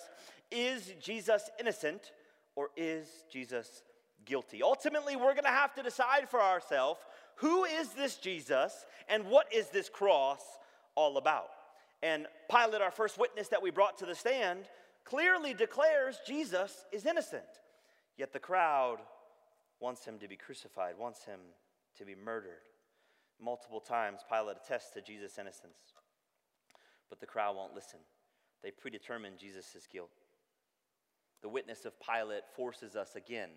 Is 0.51 0.93
Jesus 1.01 1.49
innocent 1.59 2.11
or 2.55 2.69
is 2.75 3.07
Jesus 3.31 3.83
guilty? 4.25 4.63
Ultimately, 4.63 5.15
we're 5.15 5.33
going 5.33 5.43
to 5.43 5.49
have 5.49 5.73
to 5.75 5.83
decide 5.83 6.29
for 6.29 6.41
ourselves 6.41 6.99
who 7.35 7.65
is 7.65 7.89
this 7.89 8.15
Jesus 8.15 8.85
and 9.09 9.25
what 9.25 9.53
is 9.53 9.67
this 9.69 9.89
cross 9.89 10.41
all 10.95 11.17
about? 11.17 11.49
And 12.01 12.27
Pilate, 12.49 12.81
our 12.81 12.91
first 12.91 13.17
witness 13.17 13.49
that 13.49 13.61
we 13.61 13.71
brought 13.71 13.97
to 13.97 14.05
the 14.05 14.15
stand, 14.15 14.65
clearly 15.03 15.53
declares 15.53 16.19
Jesus 16.25 16.85
is 16.91 17.05
innocent. 17.05 17.43
Yet 18.17 18.31
the 18.31 18.39
crowd 18.39 18.97
wants 19.79 20.05
him 20.05 20.17
to 20.19 20.27
be 20.27 20.35
crucified, 20.35 20.97
wants 20.97 21.25
him 21.25 21.39
to 21.97 22.05
be 22.05 22.15
murdered. 22.15 22.61
Multiple 23.41 23.79
times, 23.79 24.21
Pilate 24.29 24.57
attests 24.63 24.91
to 24.91 25.01
Jesus' 25.01 25.37
innocence. 25.37 25.93
But 27.09 27.19
the 27.19 27.25
crowd 27.25 27.55
won't 27.55 27.75
listen. 27.75 27.99
They 28.63 28.71
predetermine 28.71 29.33
Jesus' 29.39 29.87
guilt. 29.91 30.11
The 31.41 31.49
witness 31.49 31.85
of 31.85 31.93
Pilate 31.99 32.47
forces 32.55 32.95
us 32.95 33.15
again 33.15 33.49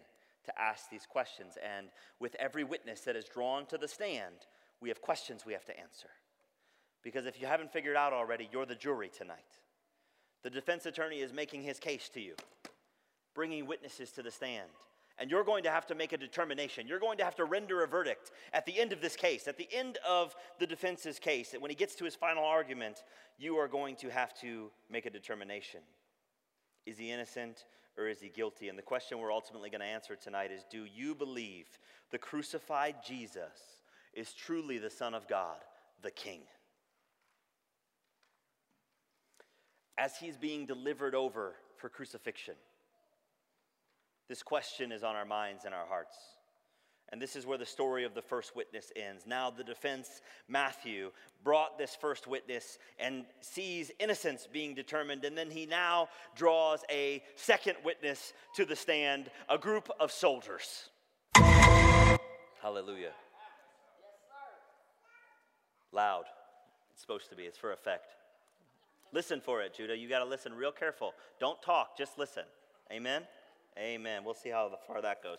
to 0.44 0.60
ask 0.60 0.90
these 0.90 1.06
questions. 1.06 1.56
And 1.64 1.88
with 2.20 2.36
every 2.38 2.64
witness 2.64 3.00
that 3.02 3.16
is 3.16 3.24
drawn 3.26 3.66
to 3.66 3.78
the 3.78 3.88
stand, 3.88 4.46
we 4.80 4.88
have 4.88 5.00
questions 5.00 5.46
we 5.46 5.52
have 5.52 5.64
to 5.66 5.78
answer. 5.78 6.08
Because 7.02 7.26
if 7.26 7.40
you 7.40 7.46
haven't 7.46 7.72
figured 7.72 7.96
out 7.96 8.12
already, 8.12 8.48
you're 8.52 8.66
the 8.66 8.74
jury 8.74 9.08
tonight. 9.08 9.38
The 10.42 10.50
defense 10.50 10.86
attorney 10.86 11.20
is 11.20 11.32
making 11.32 11.62
his 11.62 11.78
case 11.78 12.08
to 12.10 12.20
you, 12.20 12.34
bringing 13.34 13.66
witnesses 13.66 14.10
to 14.12 14.22
the 14.22 14.30
stand. 14.30 14.68
And 15.18 15.30
you're 15.30 15.44
going 15.44 15.64
to 15.64 15.70
have 15.70 15.86
to 15.86 15.94
make 15.94 16.12
a 16.12 16.16
determination. 16.16 16.86
You're 16.86 17.00
going 17.00 17.18
to 17.18 17.24
have 17.24 17.34
to 17.36 17.44
render 17.44 17.82
a 17.82 17.88
verdict 17.88 18.30
at 18.52 18.64
the 18.66 18.78
end 18.78 18.92
of 18.92 19.00
this 19.00 19.16
case, 19.16 19.48
at 19.48 19.56
the 19.56 19.68
end 19.72 19.98
of 20.08 20.34
the 20.60 20.66
defense's 20.66 21.18
case. 21.18 21.50
that 21.50 21.60
When 21.60 21.70
he 21.70 21.74
gets 21.74 21.96
to 21.96 22.04
his 22.04 22.14
final 22.14 22.44
argument, 22.44 23.02
you 23.36 23.56
are 23.56 23.68
going 23.68 23.96
to 23.96 24.10
have 24.10 24.32
to 24.40 24.70
make 24.88 25.06
a 25.06 25.10
determination. 25.10 25.80
Is 26.86 26.98
he 26.98 27.10
innocent 27.10 27.64
or 27.96 28.06
is 28.06 28.20
he 28.20 28.28
guilty? 28.28 28.68
And 28.68 28.78
the 28.78 28.82
question 28.82 29.18
we're 29.18 29.32
ultimately 29.32 29.70
going 29.70 29.80
to 29.80 29.86
answer 29.86 30.14
tonight 30.14 30.52
is 30.52 30.64
Do 30.70 30.84
you 30.84 31.14
believe 31.14 31.66
the 32.10 32.18
crucified 32.18 32.96
Jesus 33.04 33.82
is 34.14 34.32
truly 34.32 34.78
the 34.78 34.90
Son 34.90 35.14
of 35.14 35.26
God, 35.26 35.58
the 36.02 36.12
King? 36.12 36.42
As 39.98 40.16
he's 40.16 40.36
being 40.36 40.64
delivered 40.64 41.16
over 41.16 41.56
for 41.76 41.88
crucifixion, 41.88 42.54
this 44.28 44.42
question 44.42 44.92
is 44.92 45.02
on 45.02 45.16
our 45.16 45.24
minds 45.24 45.64
and 45.64 45.74
our 45.74 45.86
hearts. 45.86 46.16
And 47.10 47.22
this 47.22 47.36
is 47.36 47.46
where 47.46 47.56
the 47.56 47.64
story 47.64 48.04
of 48.04 48.14
the 48.14 48.20
first 48.20 48.54
witness 48.54 48.92
ends. 48.94 49.24
Now, 49.26 49.48
the 49.50 49.64
defense, 49.64 50.20
Matthew, 50.46 51.10
brought 51.42 51.78
this 51.78 51.96
first 51.98 52.26
witness 52.26 52.78
and 52.98 53.24
sees 53.40 53.90
innocence 53.98 54.46
being 54.52 54.74
determined. 54.74 55.24
And 55.24 55.36
then 55.36 55.50
he 55.50 55.64
now 55.64 56.10
draws 56.36 56.84
a 56.90 57.22
second 57.34 57.76
witness 57.82 58.34
to 58.56 58.66
the 58.66 58.76
stand, 58.76 59.30
a 59.48 59.56
group 59.56 59.88
of 59.98 60.12
soldiers. 60.12 60.90
Hallelujah. 62.62 63.12
Loud. 65.92 66.24
It's 66.92 67.00
supposed 67.00 67.30
to 67.30 67.36
be, 67.36 67.44
it's 67.44 67.56
for 67.56 67.72
effect. 67.72 68.12
Listen 69.12 69.40
for 69.40 69.62
it, 69.62 69.72
Judah. 69.72 69.96
You 69.96 70.10
got 70.10 70.18
to 70.18 70.26
listen 70.26 70.52
real 70.52 70.72
careful. 70.72 71.14
Don't 71.40 71.62
talk, 71.62 71.96
just 71.96 72.18
listen. 72.18 72.44
Amen? 72.92 73.22
Amen. 73.78 74.24
We'll 74.24 74.34
see 74.34 74.50
how 74.50 74.70
far 74.86 75.00
that 75.02 75.22
goes. 75.22 75.38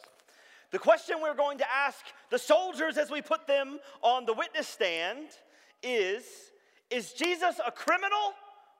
The 0.72 0.79
question 0.79 1.17
we're 1.22 1.36
going 1.36 1.58
to 1.58 1.65
ask 1.69 1.98
the 2.29 2.38
soldiers 2.38 2.98
as 2.98 3.10
we 3.10 3.22
put 3.22 3.48
them 3.48 3.79
on 4.01 4.25
the 4.25 4.34
witness 4.34 4.67
stand 4.67 5.27
is 5.84 6.24
Is 6.89 7.13
Jesus 7.13 7.60
a 7.65 7.72
criminal 7.72 8.34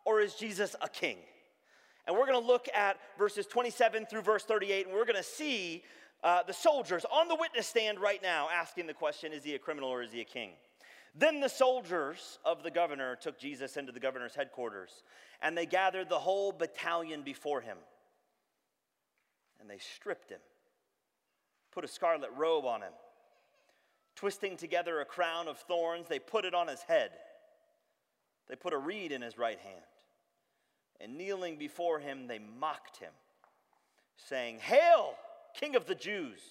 or 0.06 0.22
is 0.22 0.36
Jesus 0.36 0.76
a 0.82 0.88
king? 0.88 1.18
And 2.08 2.16
we're 2.16 2.26
going 2.26 2.42
to 2.42 2.48
look 2.48 2.68
at 2.74 2.98
verses 3.18 3.46
27 3.46 4.06
through 4.06 4.22
verse 4.22 4.44
38, 4.44 4.88
and 4.88 4.96
we're 4.96 5.06
going 5.06 5.16
to 5.16 5.24
see 5.24 5.84
uh, 6.24 6.42
the 6.44 6.54
soldiers 6.54 7.06
on 7.12 7.28
the 7.28 7.36
witness 7.36 7.68
stand 7.68 8.00
right 8.00 8.22
now 8.22 8.48
asking 8.52 8.88
the 8.88 8.94
question 8.94 9.34
Is 9.34 9.44
he 9.44 9.56
a 9.56 9.60
criminal 9.60 9.90
or 9.90 10.02
is 10.02 10.12
he 10.12 10.22
a 10.22 10.26
king? 10.26 10.52
Then 11.16 11.40
the 11.40 11.50
soldiers 11.50 12.40
of 12.46 12.64
the 12.64 12.72
governor 12.72 13.16
took 13.16 13.40
Jesus 13.40 13.78
into 13.78 13.92
the 13.92 14.00
governor's 14.00 14.36
headquarters, 14.36 15.04
and 15.42 15.58
they 15.58 15.66
gathered 15.66 16.08
the 16.08 16.20
whole 16.20 16.52
battalion 16.52 17.24
before 17.24 17.62
him, 17.62 17.78
and 19.60 19.70
they 19.70 19.78
stripped 19.78 20.32
him 20.32 20.40
put 21.72 21.90
a 21.90 21.94
scarlet 21.94 22.30
robe 22.36 22.66
on 22.66 22.82
him. 22.82 22.94
Twisting 24.16 24.58
together 24.58 25.00
a 25.00 25.06
crown 25.06 25.48
of 25.48 25.58
thorns, 25.60 26.08
they 26.08 26.20
put 26.20 26.46
it 26.46 26.54
on 26.54 26.68
his 26.68 26.82
head. 26.82 27.12
They 28.50 28.56
put 28.56 28.74
a 28.74 28.78
reed 28.78 29.12
in 29.12 29.22
his 29.22 29.38
right 29.38 29.60
hand. 29.60 29.86
And 31.00 31.18
kneeling 31.18 31.58
before 31.58 32.00
him, 32.00 32.28
they 32.28 32.40
mocked 32.40 32.98
him, 32.98 33.14
saying, 34.18 34.60
Hail, 34.60 35.14
King 35.58 35.78
of 35.78 35.86
the 35.86 35.96
Jews! 35.96 36.42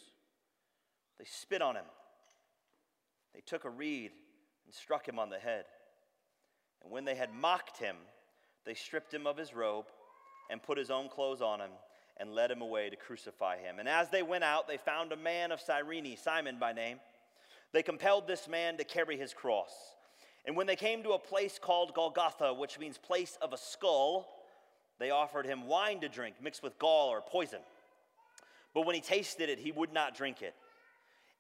They 1.18 1.26
spit 1.26 1.60
on 1.60 1.76
him. 1.76 1.84
They 3.34 3.42
took 3.44 3.64
a 3.64 3.70
reed 3.70 4.12
and 4.64 4.74
struck 4.74 5.06
him 5.06 5.18
on 5.18 5.28
the 5.28 5.38
head. 5.38 5.64
And 6.82 6.90
when 6.90 7.04
they 7.04 7.16
had 7.16 7.34
mocked 7.34 7.76
him, 7.76 7.96
they 8.64 8.74
stripped 8.74 9.12
him 9.12 9.26
of 9.26 9.36
his 9.36 9.52
robe 9.52 9.86
and 10.50 10.62
put 10.62 10.78
his 10.78 10.90
own 10.90 11.10
clothes 11.10 11.42
on 11.42 11.60
him 11.60 11.70
and 12.20 12.34
led 12.34 12.50
him 12.50 12.62
away 12.62 12.90
to 12.90 12.96
crucify 12.96 13.58
him. 13.58 13.78
And 13.78 13.88
as 13.88 14.10
they 14.10 14.22
went 14.22 14.44
out, 14.44 14.66
they 14.66 14.76
found 14.76 15.12
a 15.12 15.16
man 15.16 15.52
of 15.52 15.60
Cyrene, 15.60 16.16
Simon 16.16 16.58
by 16.58 16.72
name. 16.72 16.98
They 17.72 17.82
compelled 17.82 18.26
this 18.26 18.48
man 18.48 18.76
to 18.78 18.84
carry 18.84 19.16
his 19.16 19.34
cross. 19.34 19.72
And 20.44 20.56
when 20.56 20.66
they 20.66 20.76
came 20.76 21.02
to 21.02 21.10
a 21.10 21.18
place 21.18 21.58
called 21.60 21.94
Golgotha, 21.94 22.54
which 22.54 22.78
means 22.78 22.96
place 22.98 23.36
of 23.42 23.52
a 23.52 23.58
skull, 23.58 24.26
they 24.98 25.10
offered 25.10 25.46
him 25.46 25.66
wine 25.66 26.00
to 26.00 26.08
drink 26.08 26.36
mixed 26.42 26.62
with 26.62 26.78
gall 26.78 27.08
or 27.08 27.20
poison. 27.20 27.60
But 28.74 28.86
when 28.86 28.94
he 28.94 29.00
tasted 29.00 29.48
it, 29.48 29.58
he 29.58 29.72
would 29.72 29.92
not 29.92 30.16
drink 30.16 30.42
it. 30.42 30.54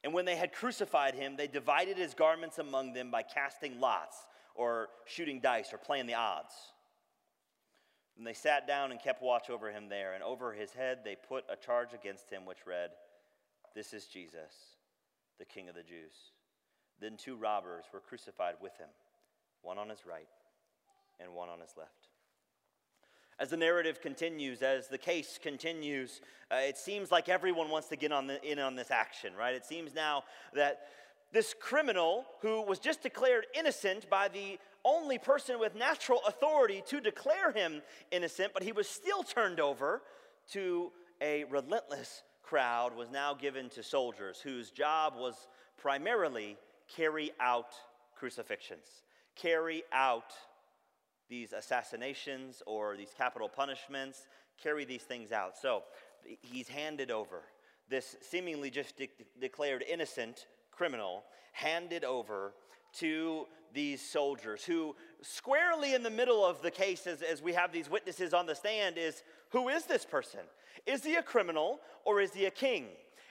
And 0.04 0.12
when 0.12 0.24
they 0.24 0.36
had 0.36 0.52
crucified 0.52 1.14
him, 1.14 1.36
they 1.36 1.48
divided 1.48 1.96
his 1.96 2.14
garments 2.14 2.58
among 2.58 2.92
them 2.92 3.10
by 3.10 3.22
casting 3.22 3.80
lots 3.80 4.16
or 4.54 4.88
shooting 5.06 5.40
dice 5.40 5.72
or 5.72 5.78
playing 5.78 6.06
the 6.06 6.14
odds. 6.14 6.54
And 8.18 8.26
they 8.26 8.34
sat 8.34 8.66
down 8.66 8.90
and 8.90 9.00
kept 9.00 9.22
watch 9.22 9.48
over 9.48 9.70
him 9.70 9.88
there, 9.88 10.14
and 10.14 10.24
over 10.24 10.52
his 10.52 10.72
head 10.72 10.98
they 11.04 11.16
put 11.16 11.44
a 11.48 11.54
charge 11.54 11.94
against 11.94 12.28
him 12.28 12.44
which 12.44 12.66
read, 12.66 12.90
This 13.76 13.94
is 13.94 14.06
Jesus, 14.06 14.76
the 15.38 15.44
King 15.44 15.68
of 15.68 15.76
the 15.76 15.84
Jews. 15.84 16.32
Then 17.00 17.16
two 17.16 17.36
robbers 17.36 17.84
were 17.92 18.00
crucified 18.00 18.56
with 18.60 18.76
him, 18.76 18.88
one 19.62 19.78
on 19.78 19.88
his 19.88 20.04
right 20.04 20.26
and 21.20 21.32
one 21.32 21.48
on 21.48 21.60
his 21.60 21.74
left. 21.76 22.08
As 23.38 23.50
the 23.50 23.56
narrative 23.56 24.00
continues, 24.00 24.62
as 24.62 24.88
the 24.88 24.98
case 24.98 25.38
continues, 25.40 26.20
uh, 26.50 26.56
it 26.56 26.76
seems 26.76 27.12
like 27.12 27.28
everyone 27.28 27.70
wants 27.70 27.86
to 27.88 27.96
get 27.96 28.10
on 28.10 28.26
the, 28.26 28.42
in 28.44 28.58
on 28.58 28.74
this 28.74 28.90
action, 28.90 29.32
right? 29.38 29.54
It 29.54 29.64
seems 29.64 29.94
now 29.94 30.24
that 30.54 30.88
this 31.32 31.54
criminal 31.60 32.24
who 32.40 32.62
was 32.62 32.80
just 32.80 33.00
declared 33.02 33.46
innocent 33.56 34.10
by 34.10 34.26
the 34.26 34.58
only 34.88 35.18
person 35.18 35.60
with 35.60 35.74
natural 35.74 36.20
authority 36.26 36.82
to 36.86 37.00
declare 37.00 37.52
him 37.52 37.82
innocent, 38.10 38.52
but 38.54 38.62
he 38.62 38.72
was 38.72 38.88
still 38.88 39.22
turned 39.22 39.60
over 39.60 40.02
to 40.52 40.90
a 41.20 41.44
relentless 41.44 42.22
crowd, 42.42 42.96
was 42.96 43.10
now 43.10 43.34
given 43.34 43.68
to 43.68 43.82
soldiers 43.82 44.40
whose 44.40 44.70
job 44.70 45.12
was 45.16 45.46
primarily 45.76 46.56
carry 46.96 47.30
out 47.38 47.74
crucifixions, 48.18 49.02
carry 49.36 49.82
out 49.92 50.32
these 51.28 51.52
assassinations 51.52 52.62
or 52.66 52.96
these 52.96 53.12
capital 53.16 53.48
punishments, 53.48 54.26
carry 54.62 54.86
these 54.86 55.02
things 55.02 55.30
out. 55.30 55.58
So 55.58 55.82
he's 56.40 56.68
handed 56.68 57.10
over. 57.10 57.42
This 57.90 58.16
seemingly 58.22 58.70
just 58.70 58.96
de- 58.96 59.10
declared 59.38 59.84
innocent 59.86 60.46
criminal 60.72 61.24
handed 61.52 62.04
over 62.04 62.54
to 62.94 63.46
these 63.72 64.00
soldiers, 64.00 64.64
who 64.64 64.96
squarely 65.22 65.94
in 65.94 66.02
the 66.02 66.10
middle 66.10 66.44
of 66.44 66.62
the 66.62 66.70
case, 66.70 67.06
as, 67.06 67.22
as 67.22 67.42
we 67.42 67.52
have 67.52 67.72
these 67.72 67.90
witnesses 67.90 68.32
on 68.32 68.46
the 68.46 68.54
stand, 68.54 68.96
is 68.98 69.22
who 69.50 69.68
is 69.68 69.84
this 69.84 70.04
person? 70.04 70.40
Is 70.86 71.04
he 71.04 71.16
a 71.16 71.22
criminal 71.22 71.80
or 72.04 72.20
is 72.20 72.32
he 72.32 72.46
a 72.46 72.50
king? 72.50 72.86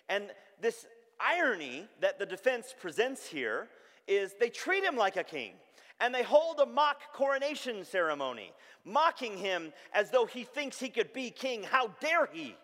And 0.09 0.25
this 0.61 0.85
irony 1.19 1.87
that 2.01 2.19
the 2.19 2.25
defense 2.25 2.73
presents 2.79 3.27
here 3.27 3.67
is 4.07 4.33
they 4.39 4.49
treat 4.49 4.83
him 4.83 4.95
like 4.95 5.17
a 5.17 5.23
king 5.23 5.53
and 5.99 6.13
they 6.13 6.23
hold 6.23 6.59
a 6.59 6.65
mock 6.65 7.13
coronation 7.13 7.83
ceremony, 7.83 8.51
mocking 8.85 9.37
him 9.37 9.73
as 9.93 10.11
though 10.11 10.25
he 10.25 10.43
thinks 10.43 10.79
he 10.79 10.89
could 10.89 11.11
be 11.11 11.29
king. 11.31 11.63
How 11.63 11.87
dare 11.99 12.27
he 12.31 12.55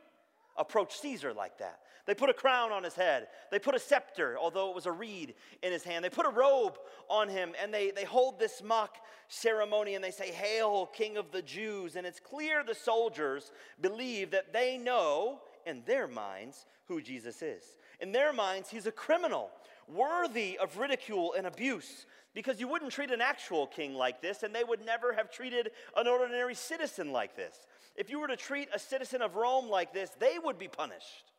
approach 0.55 0.99
Caesar 0.99 1.33
like 1.33 1.57
that? 1.57 1.79
They 2.05 2.13
put 2.13 2.29
a 2.29 2.33
crown 2.33 2.71
on 2.71 2.83
his 2.83 2.95
head. 2.95 3.27
They 3.49 3.59
put 3.59 3.75
a 3.75 3.79
scepter, 3.79 4.37
although 4.37 4.69
it 4.69 4.75
was 4.75 4.85
a 4.85 4.91
reed, 4.91 5.35
in 5.61 5.71
his 5.71 5.83
hand. 5.83 6.03
They 6.03 6.09
put 6.09 6.25
a 6.25 6.29
robe 6.29 6.77
on 7.09 7.29
him 7.29 7.53
and 7.61 7.73
they, 7.73 7.91
they 7.91 8.03
hold 8.03 8.39
this 8.39 8.61
mock 8.61 8.97
ceremony 9.29 9.95
and 9.95 10.03
they 10.03 10.11
say, 10.11 10.31
Hail, 10.31 10.87
King 10.87 11.15
of 11.15 11.31
the 11.31 11.41
Jews. 11.41 11.95
And 11.95 12.05
it's 12.05 12.19
clear 12.19 12.63
the 12.63 12.75
soldiers 12.75 13.51
believe 13.79 14.31
that 14.31 14.51
they 14.51 14.77
know 14.77 15.39
in 15.65 15.83
their 15.85 16.07
minds 16.07 16.65
who 16.87 17.01
Jesus 17.01 17.41
is. 17.41 17.63
In 17.99 18.11
their 18.11 18.33
minds, 18.33 18.69
he's 18.69 18.85
a 18.85 18.91
criminal, 18.91 19.49
worthy 19.87 20.57
of 20.57 20.77
ridicule 20.77 21.33
and 21.37 21.47
abuse, 21.47 22.05
because 22.33 22.59
you 22.59 22.67
wouldn't 22.67 22.91
treat 22.91 23.11
an 23.11 23.21
actual 23.21 23.67
king 23.67 23.93
like 23.93 24.21
this, 24.21 24.43
and 24.43 24.53
they 24.53 24.63
would 24.63 24.85
never 24.85 25.13
have 25.13 25.31
treated 25.31 25.69
an 25.95 26.07
ordinary 26.07 26.55
citizen 26.55 27.11
like 27.11 27.35
this. 27.35 27.55
If 27.95 28.09
you 28.09 28.19
were 28.19 28.27
to 28.27 28.35
treat 28.35 28.67
a 28.73 28.79
citizen 28.79 29.21
of 29.21 29.35
Rome 29.35 29.69
like 29.69 29.93
this, 29.93 30.09
they 30.19 30.37
would 30.43 30.57
be 30.57 30.67
punished. 30.67 31.31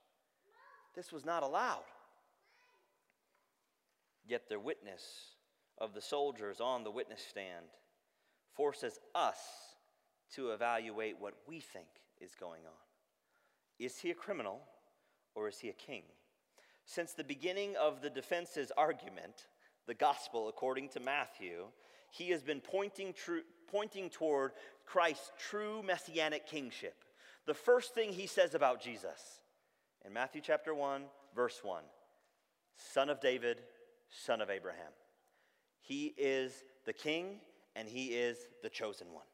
This 0.95 1.13
was 1.13 1.25
not 1.25 1.43
allowed. 1.43 1.85
Yet 4.27 4.49
their 4.49 4.61
witness 4.61 5.03
of 5.79 5.93
the 5.93 6.01
soldiers 6.01 6.61
on 6.61 6.85
the 6.85 6.91
witness 6.91 7.25
stand 7.29 7.67
forces 8.55 8.99
us 9.15 9.39
to 10.35 10.51
evaluate 10.51 11.17
what 11.19 11.35
we 11.47 11.61
think 11.61 11.89
is 12.21 12.35
going 12.35 12.63
on. 12.65 12.73
Is 13.79 13.99
he 13.99 14.11
a 14.11 14.15
criminal 14.15 14.61
or 15.35 15.49
is 15.49 15.59
he 15.59 15.69
a 15.69 15.75
king? 15.75 16.03
Since 16.87 17.13
the 17.13 17.25
beginning 17.25 17.75
of 17.77 18.03
the 18.03 18.11
defense's 18.11 18.71
argument, 18.77 19.47
the 19.87 19.95
gospel 19.95 20.49
according 20.49 20.91
to 20.91 21.01
Matthew, 21.01 21.67
he 22.11 22.31
has 22.31 22.43
been 22.43 22.61
pointing, 22.61 23.13
tr- 23.13 23.39
pointing 23.71 24.11
toward 24.11 24.53
Christ's 24.87 25.33
true 25.39 25.83
messianic 25.83 26.47
kingship. 26.47 27.05
The 27.47 27.55
first 27.55 27.95
thing 27.95 28.13
he 28.13 28.27
says 28.27 28.55
about 28.55 28.81
Jesus 28.81 29.41
in 30.05 30.13
Matthew 30.13 30.41
chapter 30.43 30.75
1, 30.75 31.05
verse 31.35 31.61
1 31.63 31.83
Son 32.77 33.09
of 33.09 33.21
David, 33.21 33.59
son 34.11 34.41
of 34.41 34.51
Abraham. 34.51 34.93
He 35.81 36.15
is 36.17 36.65
the 36.87 36.93
king 36.93 37.41
and 37.77 37.89
he 37.89 38.07
is 38.07 38.39
the 38.63 38.69
chosen 38.69 39.13
one. 39.13 39.25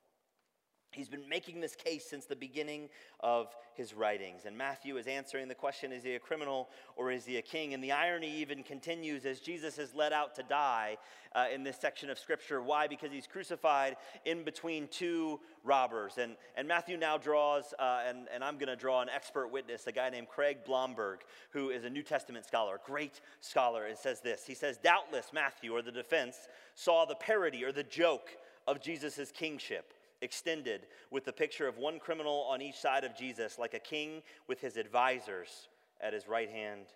He's 0.92 1.08
been 1.08 1.28
making 1.28 1.60
this 1.60 1.76
case 1.76 2.04
since 2.04 2.26
the 2.26 2.34
beginning 2.34 2.88
of 3.20 3.54
his 3.74 3.94
writings. 3.94 4.42
And 4.44 4.58
Matthew 4.58 4.96
is 4.96 5.06
answering 5.06 5.46
the 5.46 5.54
question 5.54 5.92
is 5.92 6.02
he 6.02 6.14
a 6.16 6.18
criminal 6.18 6.68
or 6.96 7.12
is 7.12 7.24
he 7.24 7.36
a 7.36 7.42
king? 7.42 7.74
And 7.74 7.82
the 7.82 7.92
irony 7.92 8.30
even 8.38 8.64
continues 8.64 9.24
as 9.24 9.38
Jesus 9.38 9.78
is 9.78 9.94
led 9.94 10.12
out 10.12 10.34
to 10.34 10.42
die 10.42 10.96
uh, 11.34 11.46
in 11.54 11.62
this 11.62 11.76
section 11.76 12.10
of 12.10 12.18
scripture. 12.18 12.60
Why? 12.60 12.88
Because 12.88 13.12
he's 13.12 13.28
crucified 13.28 13.96
in 14.24 14.42
between 14.42 14.88
two 14.88 15.38
robbers. 15.62 16.18
And, 16.18 16.34
and 16.56 16.66
Matthew 16.66 16.96
now 16.96 17.18
draws, 17.18 17.72
uh, 17.78 18.00
and, 18.08 18.26
and 18.34 18.42
I'm 18.42 18.54
going 18.54 18.68
to 18.68 18.76
draw 18.76 19.00
an 19.00 19.08
expert 19.08 19.48
witness, 19.48 19.86
a 19.86 19.92
guy 19.92 20.10
named 20.10 20.28
Craig 20.28 20.58
Blomberg, 20.66 21.20
who 21.50 21.70
is 21.70 21.84
a 21.84 21.90
New 21.90 22.02
Testament 22.02 22.46
scholar, 22.46 22.80
great 22.84 23.20
scholar, 23.40 23.86
and 23.86 23.96
says 23.96 24.20
this. 24.20 24.44
He 24.44 24.54
says, 24.54 24.76
Doubtless 24.76 25.32
Matthew, 25.32 25.72
or 25.72 25.82
the 25.82 25.92
defense, 25.92 26.48
saw 26.74 27.04
the 27.04 27.14
parody 27.14 27.64
or 27.64 27.70
the 27.70 27.84
joke 27.84 28.30
of 28.66 28.82
Jesus' 28.82 29.30
kingship 29.30 29.94
extended 30.22 30.86
with 31.10 31.24
the 31.24 31.32
picture 31.32 31.66
of 31.66 31.78
one 31.78 31.98
criminal 31.98 32.46
on 32.50 32.60
each 32.62 32.76
side 32.76 33.04
of 33.04 33.16
Jesus, 33.16 33.58
like 33.58 33.74
a 33.74 33.78
king 33.78 34.22
with 34.48 34.60
his 34.60 34.76
advisors 34.76 35.68
at 36.00 36.12
his 36.12 36.28
right 36.28 36.50
hand 36.50 36.86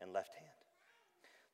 and 0.00 0.12
left 0.12 0.34
hand. 0.34 0.50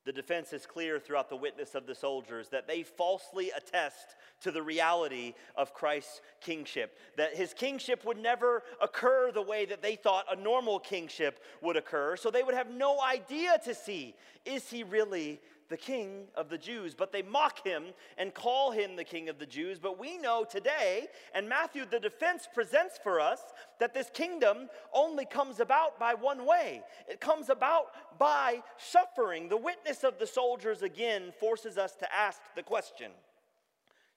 The 0.06 0.12
defense 0.12 0.54
is 0.54 0.64
clear 0.64 0.98
throughout 0.98 1.28
the 1.28 1.36
witness 1.36 1.74
of 1.74 1.86
the 1.86 1.94
soldiers 1.94 2.48
that 2.48 2.66
they 2.66 2.82
falsely 2.82 3.50
attest 3.54 4.16
to 4.40 4.50
the 4.50 4.62
reality 4.62 5.34
of 5.56 5.74
Christ's 5.74 6.22
kingship, 6.40 6.96
that 7.18 7.36
his 7.36 7.52
kingship 7.52 8.04
would 8.06 8.16
never 8.16 8.62
occur 8.80 9.30
the 9.30 9.42
way 9.42 9.66
that 9.66 9.82
they 9.82 9.96
thought 9.96 10.24
a 10.30 10.36
normal 10.36 10.78
kingship 10.78 11.44
would 11.60 11.76
occur. 11.76 12.16
So 12.16 12.30
they 12.30 12.42
would 12.42 12.54
have 12.54 12.70
no 12.70 12.98
idea 13.02 13.60
to 13.64 13.74
see 13.74 14.14
is 14.46 14.70
he 14.70 14.84
really 14.84 15.38
the 15.70 15.76
king 15.76 16.24
of 16.34 16.50
the 16.50 16.58
Jews, 16.58 16.94
but 16.94 17.12
they 17.12 17.22
mock 17.22 17.64
him 17.64 17.84
and 18.18 18.34
call 18.34 18.72
him 18.72 18.96
the 18.96 19.04
king 19.04 19.28
of 19.28 19.38
the 19.38 19.46
Jews. 19.46 19.78
But 19.78 19.98
we 19.98 20.18
know 20.18 20.44
today, 20.44 21.06
and 21.32 21.48
Matthew, 21.48 21.84
the 21.88 22.00
defense 22.00 22.48
presents 22.52 22.98
for 23.02 23.20
us 23.20 23.40
that 23.78 23.94
this 23.94 24.10
kingdom 24.12 24.68
only 24.92 25.24
comes 25.24 25.60
about 25.60 25.98
by 25.98 26.14
one 26.14 26.44
way 26.44 26.82
it 27.08 27.20
comes 27.20 27.48
about 27.48 27.86
by 28.18 28.62
suffering. 28.76 29.48
The 29.48 29.56
witness 29.56 30.02
of 30.02 30.18
the 30.18 30.26
soldiers 30.26 30.82
again 30.82 31.32
forces 31.38 31.78
us 31.78 31.94
to 31.96 32.14
ask 32.14 32.40
the 32.56 32.64
question 32.64 33.12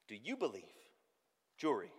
Do 0.07 0.15
you 0.21 0.35
believe, 0.35 0.63
jury, 1.55 1.91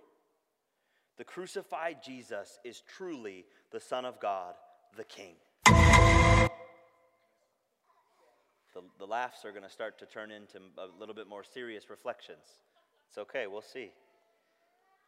the 1.17 1.25
crucified 1.25 1.99
Jesus 2.05 2.59
is 2.64 2.83
truly 2.97 3.45
the 3.71 3.81
Son 3.81 4.05
of 4.05 4.19
God, 4.19 4.55
the 4.97 5.05
King? 5.05 5.37
The, 8.74 8.82
the 8.98 9.06
laughs 9.06 9.44
are 9.44 9.50
going 9.50 9.62
to 9.62 9.70
start 9.70 9.98
to 10.00 10.06
turn 10.06 10.30
into 10.30 10.58
a 10.78 10.98
little 10.98 11.14
bit 11.14 11.28
more 11.28 11.44
serious 11.44 11.88
reflections. 11.88 12.44
It's 13.08 13.18
okay, 13.18 13.46
we'll 13.46 13.62
see. 13.62 13.92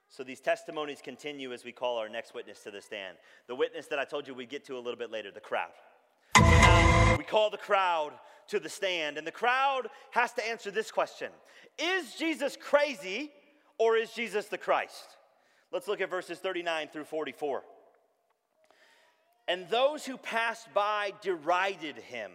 So 0.09 0.23
these 0.23 0.41
testimonies 0.41 1.01
continue 1.03 1.53
as 1.53 1.65
we 1.65 1.73
call 1.73 1.99
our 1.99 2.09
next 2.09 2.33
witness 2.33 2.63
to 2.63 2.71
the 2.71 2.81
stand. 2.81 3.17
The 3.49 3.57
witness 3.57 3.89
that 3.89 3.99
I 3.99 4.05
told 4.05 4.29
you 4.29 4.35
we'd 4.35 4.49
get 4.49 4.65
to 4.67 4.77
a 4.77 4.79
little 4.79 4.99
bit 4.99 5.11
later, 5.11 5.31
the 5.33 5.41
crowd. 5.41 5.73
We 7.19 7.25
call 7.25 7.51
the 7.51 7.57
crowd 7.57 8.13
to 8.49 8.61
the 8.61 8.69
stand, 8.69 9.19
and 9.19 9.27
the 9.27 9.33
crowd 9.33 9.89
has 10.13 10.33
to 10.35 10.49
answer 10.49 10.71
this 10.71 10.93
question 10.93 11.31
Is 11.79 12.15
Jesus 12.15 12.57
crazy 12.57 13.33
or 13.79 13.97
is 13.97 14.13
Jesus 14.13 14.47
the 14.47 14.59
Christ? 14.59 15.17
Let's 15.73 15.89
look 15.89 16.01
at 16.01 16.09
verses 16.09 16.39
39 16.39 16.89
through 16.93 17.05
44. 17.05 17.63
And 19.49 19.69
those 19.69 20.05
who 20.05 20.17
passed 20.17 20.73
by 20.73 21.13
derided 21.21 21.97
him 21.97 22.31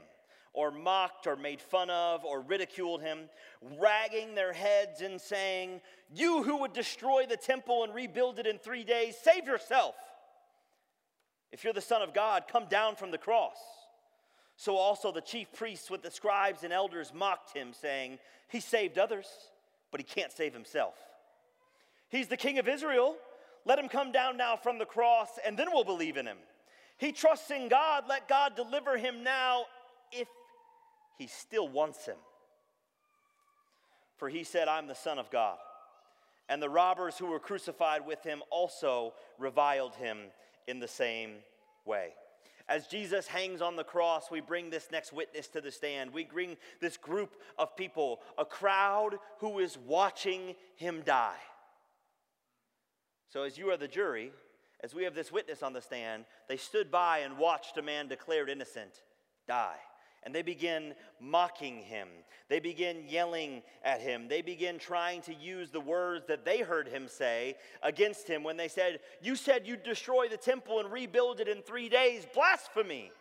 or 0.54 0.72
mocked 0.72 1.28
or 1.28 1.36
made 1.36 1.62
fun 1.62 1.90
of 1.90 2.26
or 2.26 2.42
ridiculed 2.42 3.02
him, 3.02 3.30
wagging 3.62 4.36
their 4.36 4.54
heads 4.54 5.02
and 5.02 5.20
saying, 5.20 5.82
You 6.14 6.44
who 6.44 6.58
would 6.58 6.74
destroy 6.74 7.26
the 7.26 7.38
temple 7.38 7.84
and 7.84 7.94
rebuild 7.94 8.40
it 8.40 8.48
in 8.48 8.58
three 8.58 8.84
days, 8.84 9.16
save 9.22 9.46
yourself. 9.46 9.96
If 11.52 11.64
you're 11.64 11.74
the 11.74 11.82
Son 11.82 12.02
of 12.02 12.14
God, 12.14 12.44
come 12.50 12.66
down 12.70 12.96
from 12.96 13.12
the 13.12 13.18
cross. 13.18 13.58
So 14.58 14.76
also 14.78 15.12
the 15.12 15.22
chief 15.22 15.52
priests 15.54 15.90
with 15.90 16.02
the 16.02 16.12
scribes 16.12 16.64
and 16.64 16.72
elders 16.72 17.12
mocked 17.14 17.56
him, 17.56 17.74
saying, 17.74 18.20
He 18.50 18.60
saved 18.60 18.98
others, 18.98 19.28
but 19.90 20.00
he 20.00 20.04
can't 20.04 20.32
save 20.32 20.54
himself. 20.54 20.96
He's 22.10 22.28
the 22.28 22.38
King 22.38 22.60
of 22.60 22.68
Israel. 22.68 23.16
Let 23.66 23.80
him 23.80 23.90
come 23.90 24.12
down 24.12 24.38
now 24.38 24.58
from 24.58 24.80
the 24.80 24.86
cross, 24.86 25.30
and 25.46 25.58
then 25.58 25.68
we'll 25.72 25.84
believe 25.84 26.18
in 26.18 26.26
him. 26.26 26.38
He 26.98 27.12
trusts 27.12 27.50
in 27.52 27.70
God. 27.70 28.04
Let 28.08 28.28
God 28.28 28.56
deliver 28.56 28.98
him 28.98 29.24
now 29.24 29.66
if 30.12 30.28
he 31.22 31.28
still 31.28 31.68
wants 31.68 32.08
him. 32.08 32.18
For 34.18 34.28
he 34.28 34.44
said, 34.44 34.68
I'm 34.68 34.88
the 34.88 34.96
Son 34.96 35.20
of 35.20 35.30
God. 35.30 35.58
And 36.50 36.60
the 36.60 36.70
robbers 36.70 37.16
who 37.16 37.28
were 37.28 37.40
crucified 37.40 38.08
with 38.08 38.24
him 38.24 38.42
also 38.50 39.14
reviled 39.38 39.94
him 39.94 40.18
in 40.68 40.80
the 40.80 40.88
same 40.88 41.34
way. 41.86 42.10
As 42.68 42.88
Jesus 42.88 43.28
hangs 43.28 43.62
on 43.62 43.76
the 43.76 43.84
cross, 43.84 44.32
we 44.32 44.42
bring 44.42 44.72
this 44.72 44.88
next 44.92 45.14
witness 45.14 45.48
to 45.50 45.62
the 45.62 45.70
stand. 45.70 46.12
We 46.12 46.24
bring 46.24 46.58
this 46.80 46.98
group 46.98 47.36
of 47.60 47.78
people, 47.78 48.22
a 48.40 48.46
crowd 48.46 49.20
who 49.42 49.60
is 49.60 49.78
watching 49.78 50.56
him 50.76 51.04
die. 51.06 51.38
So, 53.30 53.44
as 53.44 53.60
you 53.60 53.70
are 53.70 53.78
the 53.78 53.88
jury, 53.88 54.32
as 54.84 54.96
we 54.96 55.04
have 55.04 55.14
this 55.14 55.32
witness 55.32 55.62
on 55.62 55.74
the 55.74 55.82
stand, 55.82 56.26
they 56.50 56.58
stood 56.58 56.90
by 56.90 57.20
and 57.20 57.38
watched 57.38 57.78
a 57.78 57.84
man 57.84 58.08
declared 58.08 58.50
innocent 58.50 59.04
die 59.48 59.78
and 60.24 60.34
they 60.34 60.42
begin 60.42 60.94
mocking 61.20 61.78
him. 61.78 62.08
They 62.50 62.60
begin 62.60 63.06
yelling 63.08 63.64
at 63.84 64.02
him. 64.02 64.28
They 64.28 64.42
begin 64.42 64.78
trying 64.78 65.22
to 65.22 65.34
use 65.34 65.72
the 65.72 65.80
words 65.80 66.26
that 66.28 66.46
they 66.46 66.60
heard 66.60 66.88
him 66.88 67.08
say 67.08 67.56
against 67.82 68.28
him 68.28 68.44
when 68.44 68.58
they 68.58 68.68
said, 68.68 69.00
You 69.22 69.36
said 69.36 69.66
you'd 69.66 69.84
destroy 69.84 70.28
the 70.28 70.38
temple 70.38 70.80
and 70.80 70.92
rebuild 70.92 71.40
it 71.40 71.48
in 71.48 71.62
three 71.62 71.90
days. 71.90 72.26
Blasphemy. 72.34 73.12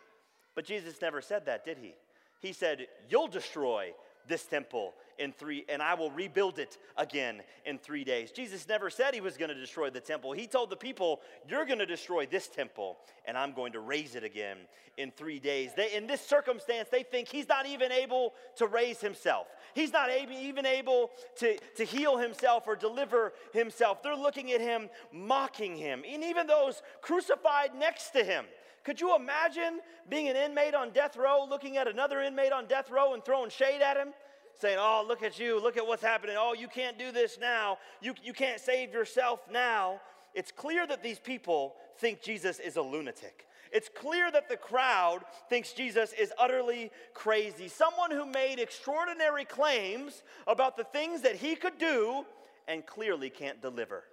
But 0.53 0.65
Jesus 0.65 1.01
never 1.01 1.21
said 1.21 1.45
that, 1.45 1.63
did 1.63 1.77
he? 1.77 1.95
He 2.41 2.53
said, 2.53 2.87
You'll 3.09 3.27
destroy 3.27 3.93
this 4.27 4.45
temple 4.45 4.93
in 5.21 5.31
three, 5.31 5.63
and 5.69 5.81
I 5.81 5.93
will 5.93 6.11
rebuild 6.11 6.57
it 6.57 6.77
again 6.97 7.41
in 7.65 7.77
three 7.77 8.03
days. 8.03 8.31
Jesus 8.31 8.67
never 8.67 8.89
said 8.89 9.13
he 9.13 9.21
was 9.21 9.37
going 9.37 9.49
to 9.49 9.59
destroy 9.59 9.89
the 9.89 9.99
temple. 9.99 10.31
He 10.31 10.47
told 10.47 10.69
the 10.71 10.75
people, 10.75 11.21
You're 11.47 11.65
going 11.65 11.79
to 11.79 11.85
destroy 11.85 12.25
this 12.25 12.47
temple, 12.47 12.97
and 13.25 13.37
I'm 13.37 13.53
going 13.53 13.73
to 13.73 13.79
raise 13.79 14.15
it 14.15 14.23
again 14.23 14.57
in 14.97 15.11
three 15.11 15.39
days. 15.39 15.71
They, 15.75 15.93
in 15.93 16.07
this 16.07 16.21
circumstance, 16.21 16.89
they 16.91 17.03
think 17.03 17.27
he's 17.27 17.47
not 17.47 17.65
even 17.67 17.91
able 17.91 18.33
to 18.57 18.67
raise 18.67 18.99
himself. 18.99 19.47
He's 19.73 19.93
not 19.93 20.09
able, 20.09 20.33
even 20.33 20.65
able 20.65 21.11
to, 21.37 21.57
to 21.77 21.83
heal 21.83 22.17
himself 22.17 22.63
or 22.67 22.75
deliver 22.75 23.33
himself. 23.53 24.01
They're 24.01 24.15
looking 24.15 24.51
at 24.51 24.59
him, 24.59 24.89
mocking 25.13 25.75
him. 25.75 26.03
And 26.07 26.23
even 26.23 26.47
those 26.47 26.81
crucified 27.01 27.75
next 27.77 28.09
to 28.11 28.23
him 28.23 28.45
Could 28.83 28.99
you 28.99 29.15
imagine 29.15 29.79
being 30.09 30.27
an 30.27 30.35
inmate 30.35 30.73
on 30.73 30.89
death 30.89 31.15
row, 31.15 31.45
looking 31.47 31.77
at 31.77 31.87
another 31.87 32.21
inmate 32.21 32.51
on 32.51 32.65
death 32.65 32.89
row 32.89 33.13
and 33.13 33.23
throwing 33.23 33.51
shade 33.51 33.81
at 33.81 33.95
him? 33.95 34.13
Saying, 34.61 34.77
Oh, 34.79 35.03
look 35.07 35.23
at 35.23 35.39
you, 35.39 35.59
look 35.59 35.75
at 35.75 35.85
what's 35.85 36.03
happening. 36.03 36.35
Oh, 36.37 36.53
you 36.53 36.67
can't 36.67 36.99
do 36.99 37.11
this 37.11 37.39
now. 37.41 37.79
You, 37.99 38.13
you 38.23 38.31
can't 38.31 38.59
save 38.59 38.93
yourself 38.93 39.39
now. 39.51 39.99
It's 40.35 40.51
clear 40.51 40.85
that 40.85 41.01
these 41.01 41.17
people 41.17 41.73
think 41.97 42.21
Jesus 42.21 42.59
is 42.59 42.75
a 42.75 42.81
lunatic. 42.81 43.47
It's 43.71 43.89
clear 43.89 44.29
that 44.31 44.49
the 44.49 44.57
crowd 44.57 45.21
thinks 45.49 45.73
Jesus 45.73 46.13
is 46.13 46.31
utterly 46.37 46.91
crazy. 47.15 47.69
Someone 47.69 48.11
who 48.11 48.25
made 48.25 48.59
extraordinary 48.59 49.45
claims 49.45 50.21
about 50.45 50.77
the 50.77 50.83
things 50.83 51.21
that 51.21 51.37
he 51.37 51.55
could 51.55 51.79
do 51.79 52.23
and 52.67 52.85
clearly 52.85 53.31
can't 53.31 53.63
deliver. 53.63 54.03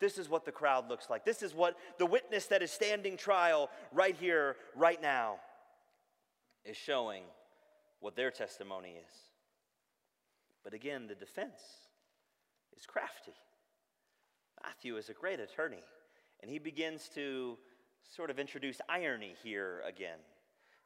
This 0.00 0.18
is 0.18 0.28
what 0.28 0.44
the 0.44 0.52
crowd 0.52 0.88
looks 0.88 1.08
like. 1.08 1.24
This 1.24 1.40
is 1.40 1.54
what 1.54 1.76
the 1.98 2.06
witness 2.06 2.46
that 2.46 2.62
is 2.62 2.72
standing 2.72 3.16
trial 3.16 3.70
right 3.92 4.16
here, 4.16 4.56
right 4.74 5.00
now, 5.00 5.36
is 6.64 6.76
showing 6.76 7.22
what 8.00 8.16
their 8.16 8.32
testimony 8.32 8.96
is. 9.06 9.33
But 10.64 10.74
again, 10.74 11.06
the 11.06 11.14
defense 11.14 11.60
is 12.76 12.86
crafty. 12.86 13.34
Matthew 14.64 14.96
is 14.96 15.10
a 15.10 15.12
great 15.12 15.40
attorney, 15.40 15.84
and 16.40 16.50
he 16.50 16.58
begins 16.58 17.10
to 17.14 17.58
sort 18.16 18.30
of 18.30 18.38
introduce 18.38 18.80
irony 18.88 19.34
here 19.42 19.82
again. 19.86 20.18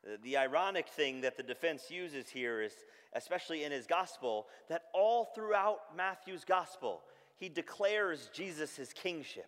The, 0.05 0.19
the 0.23 0.37
ironic 0.37 0.89
thing 0.89 1.21
that 1.23 1.37
the 1.37 1.43
defense 1.43 1.91
uses 1.91 2.29
here 2.29 2.61
is, 2.61 2.73
especially 3.15 3.65
in 3.65 3.73
his 3.73 3.87
gospel, 3.87 4.47
that 4.69 4.85
all 4.93 5.27
throughout 5.35 5.97
Matthew's 5.97 6.45
gospel, 6.45 7.03
he 7.37 7.49
declares 7.49 8.31
Jesus' 8.33 8.93
kingship 8.93 9.47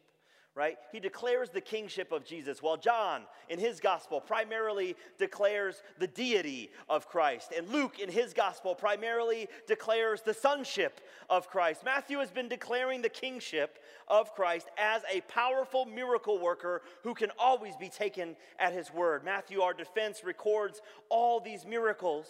right? 0.57 0.77
He 0.91 0.99
declares 0.99 1.51
the 1.51 1.61
kingship 1.61 2.11
of 2.11 2.25
Jesus, 2.25 2.61
while 2.61 2.77
John, 2.77 3.23
in 3.49 3.59
his 3.59 3.79
gospel, 3.79 4.21
primarily 4.21 4.97
declares 5.17 5.83
the 5.99 6.09
deity 6.09 6.71
of 6.89 7.09
Christ. 7.09 7.53
And 7.57 7.69
Luke, 7.69 8.01
in 8.01 8.11
his 8.11 8.33
gospel, 8.33 8.75
primarily 8.75 9.49
declares 9.69 10.23
the 10.23 10.35
sonship 10.35 11.01
of 11.29 11.49
Christ. 11.49 11.85
Matthew 11.85 12.19
has 12.19 12.33
been 12.33 12.49
declaring 12.49 13.01
the 13.01 13.09
kingship 13.09 13.79
of 14.09 14.35
Christ 14.35 14.69
as 14.77 15.03
a 15.13 15.21
powerful 15.23 15.85
miracle 15.85 16.41
worker 16.41 16.83
who 17.05 17.15
can 17.15 17.31
always 17.39 17.77
be 17.77 17.89
taken 17.89 18.35
at 18.59 18.73
his 18.73 18.93
word. 18.93 19.25
Matthew, 19.25 19.61
our 19.61 19.75
defense, 19.75 20.25
records 20.25 20.83
all 21.09 21.41
these 21.41 21.65
miracles 21.65 22.27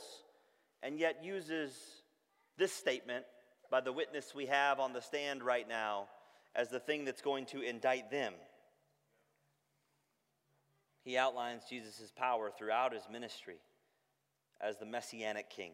and 0.83 0.99
yet 0.99 1.25
uses 1.25 1.73
this 2.59 2.73
statement 2.73 3.25
by 3.71 3.81
the 3.81 3.93
witness 3.93 4.35
we 4.35 4.47
have 4.47 4.79
on 4.79 4.93
the 4.93 5.01
stand 5.01 5.43
right 5.43 5.67
now 5.67 6.07
as 6.55 6.69
the 6.69 6.81
thing 6.81 7.05
that's 7.05 7.23
going 7.23 7.47
to 7.47 7.63
indict 7.63 8.11
them. 8.11 8.35
He 11.03 11.17
outlines 11.17 11.63
Jesus' 11.69 12.13
power 12.15 12.51
throughout 12.51 12.93
his 12.93 13.05
ministry 13.11 13.57
as 14.61 14.79
the 14.79 14.87
messianic 14.87 15.49
king. 15.49 15.73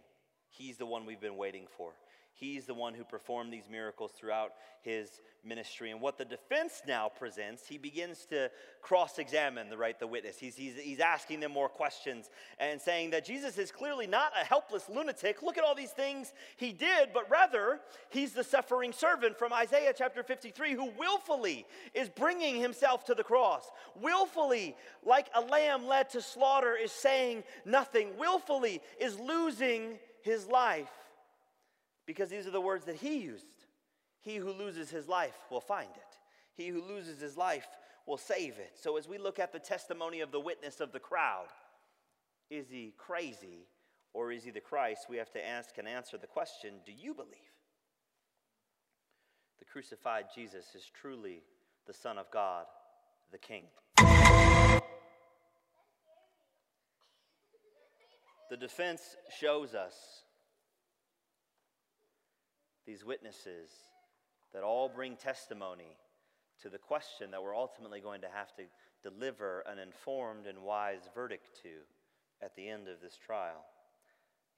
He's 0.50 0.76
the 0.76 0.86
one 0.86 1.04
we've 1.04 1.20
been 1.20 1.36
waiting 1.36 1.66
for. 1.76 1.92
He's 2.38 2.66
the 2.66 2.74
one 2.74 2.92
who 2.92 3.02
performed 3.02 3.50
these 3.50 3.66
miracles 3.70 4.12
throughout 4.12 4.52
his 4.82 5.22
ministry. 5.42 5.90
And 5.90 6.02
what 6.02 6.18
the 6.18 6.24
defense 6.26 6.82
now 6.86 7.08
presents, 7.08 7.66
he 7.66 7.78
begins 7.78 8.26
to 8.26 8.50
cross 8.82 9.18
examine 9.18 9.70
the 9.70 9.78
right, 9.78 9.98
the 9.98 10.06
witness. 10.06 10.38
He's, 10.38 10.54
he's, 10.54 10.74
he's 10.76 11.00
asking 11.00 11.40
them 11.40 11.50
more 11.50 11.70
questions 11.70 12.28
and 12.58 12.78
saying 12.78 13.10
that 13.10 13.24
Jesus 13.24 13.56
is 13.56 13.72
clearly 13.72 14.06
not 14.06 14.32
a 14.38 14.44
helpless 14.44 14.86
lunatic. 14.90 15.42
Look 15.42 15.56
at 15.56 15.64
all 15.64 15.74
these 15.74 15.92
things 15.92 16.34
he 16.58 16.72
did, 16.72 17.08
but 17.14 17.30
rather, 17.30 17.80
he's 18.10 18.34
the 18.34 18.44
suffering 18.44 18.92
servant 18.92 19.38
from 19.38 19.54
Isaiah 19.54 19.94
chapter 19.96 20.22
53 20.22 20.74
who 20.74 20.90
willfully 20.98 21.64
is 21.94 22.10
bringing 22.10 22.56
himself 22.56 23.06
to 23.06 23.14
the 23.14 23.24
cross. 23.24 23.70
Willfully, 23.98 24.76
like 25.02 25.28
a 25.34 25.40
lamb 25.40 25.86
led 25.86 26.10
to 26.10 26.20
slaughter, 26.20 26.76
is 26.76 26.92
saying 26.92 27.44
nothing. 27.64 28.10
Willfully 28.18 28.82
is 29.00 29.18
losing 29.18 29.98
his 30.20 30.46
life 30.46 30.90
because 32.06 32.30
these 32.30 32.46
are 32.46 32.52
the 32.52 32.60
words 32.60 32.84
that 32.86 32.96
he 32.96 33.18
used. 33.18 33.46
He 34.20 34.36
who 34.36 34.52
loses 34.52 34.90
his 34.90 35.08
life 35.08 35.36
will 35.50 35.60
find 35.60 35.90
it. 35.90 36.18
He 36.54 36.68
who 36.68 36.82
loses 36.82 37.20
his 37.20 37.36
life 37.36 37.66
will 38.06 38.16
save 38.16 38.58
it. 38.58 38.72
So, 38.80 38.96
as 38.96 39.08
we 39.08 39.18
look 39.18 39.38
at 39.38 39.52
the 39.52 39.58
testimony 39.58 40.20
of 40.20 40.30
the 40.30 40.40
witness 40.40 40.80
of 40.80 40.92
the 40.92 41.00
crowd, 41.00 41.48
is 42.50 42.66
he 42.70 42.94
crazy 42.96 43.66
or 44.14 44.32
is 44.32 44.44
he 44.44 44.50
the 44.50 44.60
Christ? 44.60 45.06
We 45.08 45.16
have 45.18 45.30
to 45.32 45.46
ask 45.46 45.76
and 45.78 45.86
answer 45.86 46.16
the 46.16 46.26
question 46.26 46.74
do 46.84 46.92
you 46.92 47.14
believe? 47.14 47.32
The 49.58 49.64
crucified 49.64 50.26
Jesus 50.34 50.74
is 50.74 50.90
truly 51.00 51.42
the 51.86 51.92
Son 51.92 52.18
of 52.18 52.30
God, 52.30 52.66
the 53.32 53.38
King. 53.38 53.64
The 58.48 58.56
defense 58.56 59.02
shows 59.40 59.74
us 59.74 60.22
these 62.86 63.04
witnesses 63.04 63.70
that 64.52 64.62
all 64.62 64.88
bring 64.88 65.16
testimony 65.16 65.96
to 66.62 66.68
the 66.68 66.78
question 66.78 67.30
that 67.30 67.42
we're 67.42 67.56
ultimately 67.56 68.00
going 68.00 68.20
to 68.20 68.28
have 68.32 68.54
to 68.54 68.62
deliver 69.02 69.62
an 69.66 69.78
informed 69.78 70.46
and 70.46 70.58
wise 70.58 71.08
verdict 71.14 71.48
to 71.62 71.68
at 72.42 72.54
the 72.56 72.68
end 72.68 72.88
of 72.88 73.00
this 73.00 73.16
trial. 73.16 73.64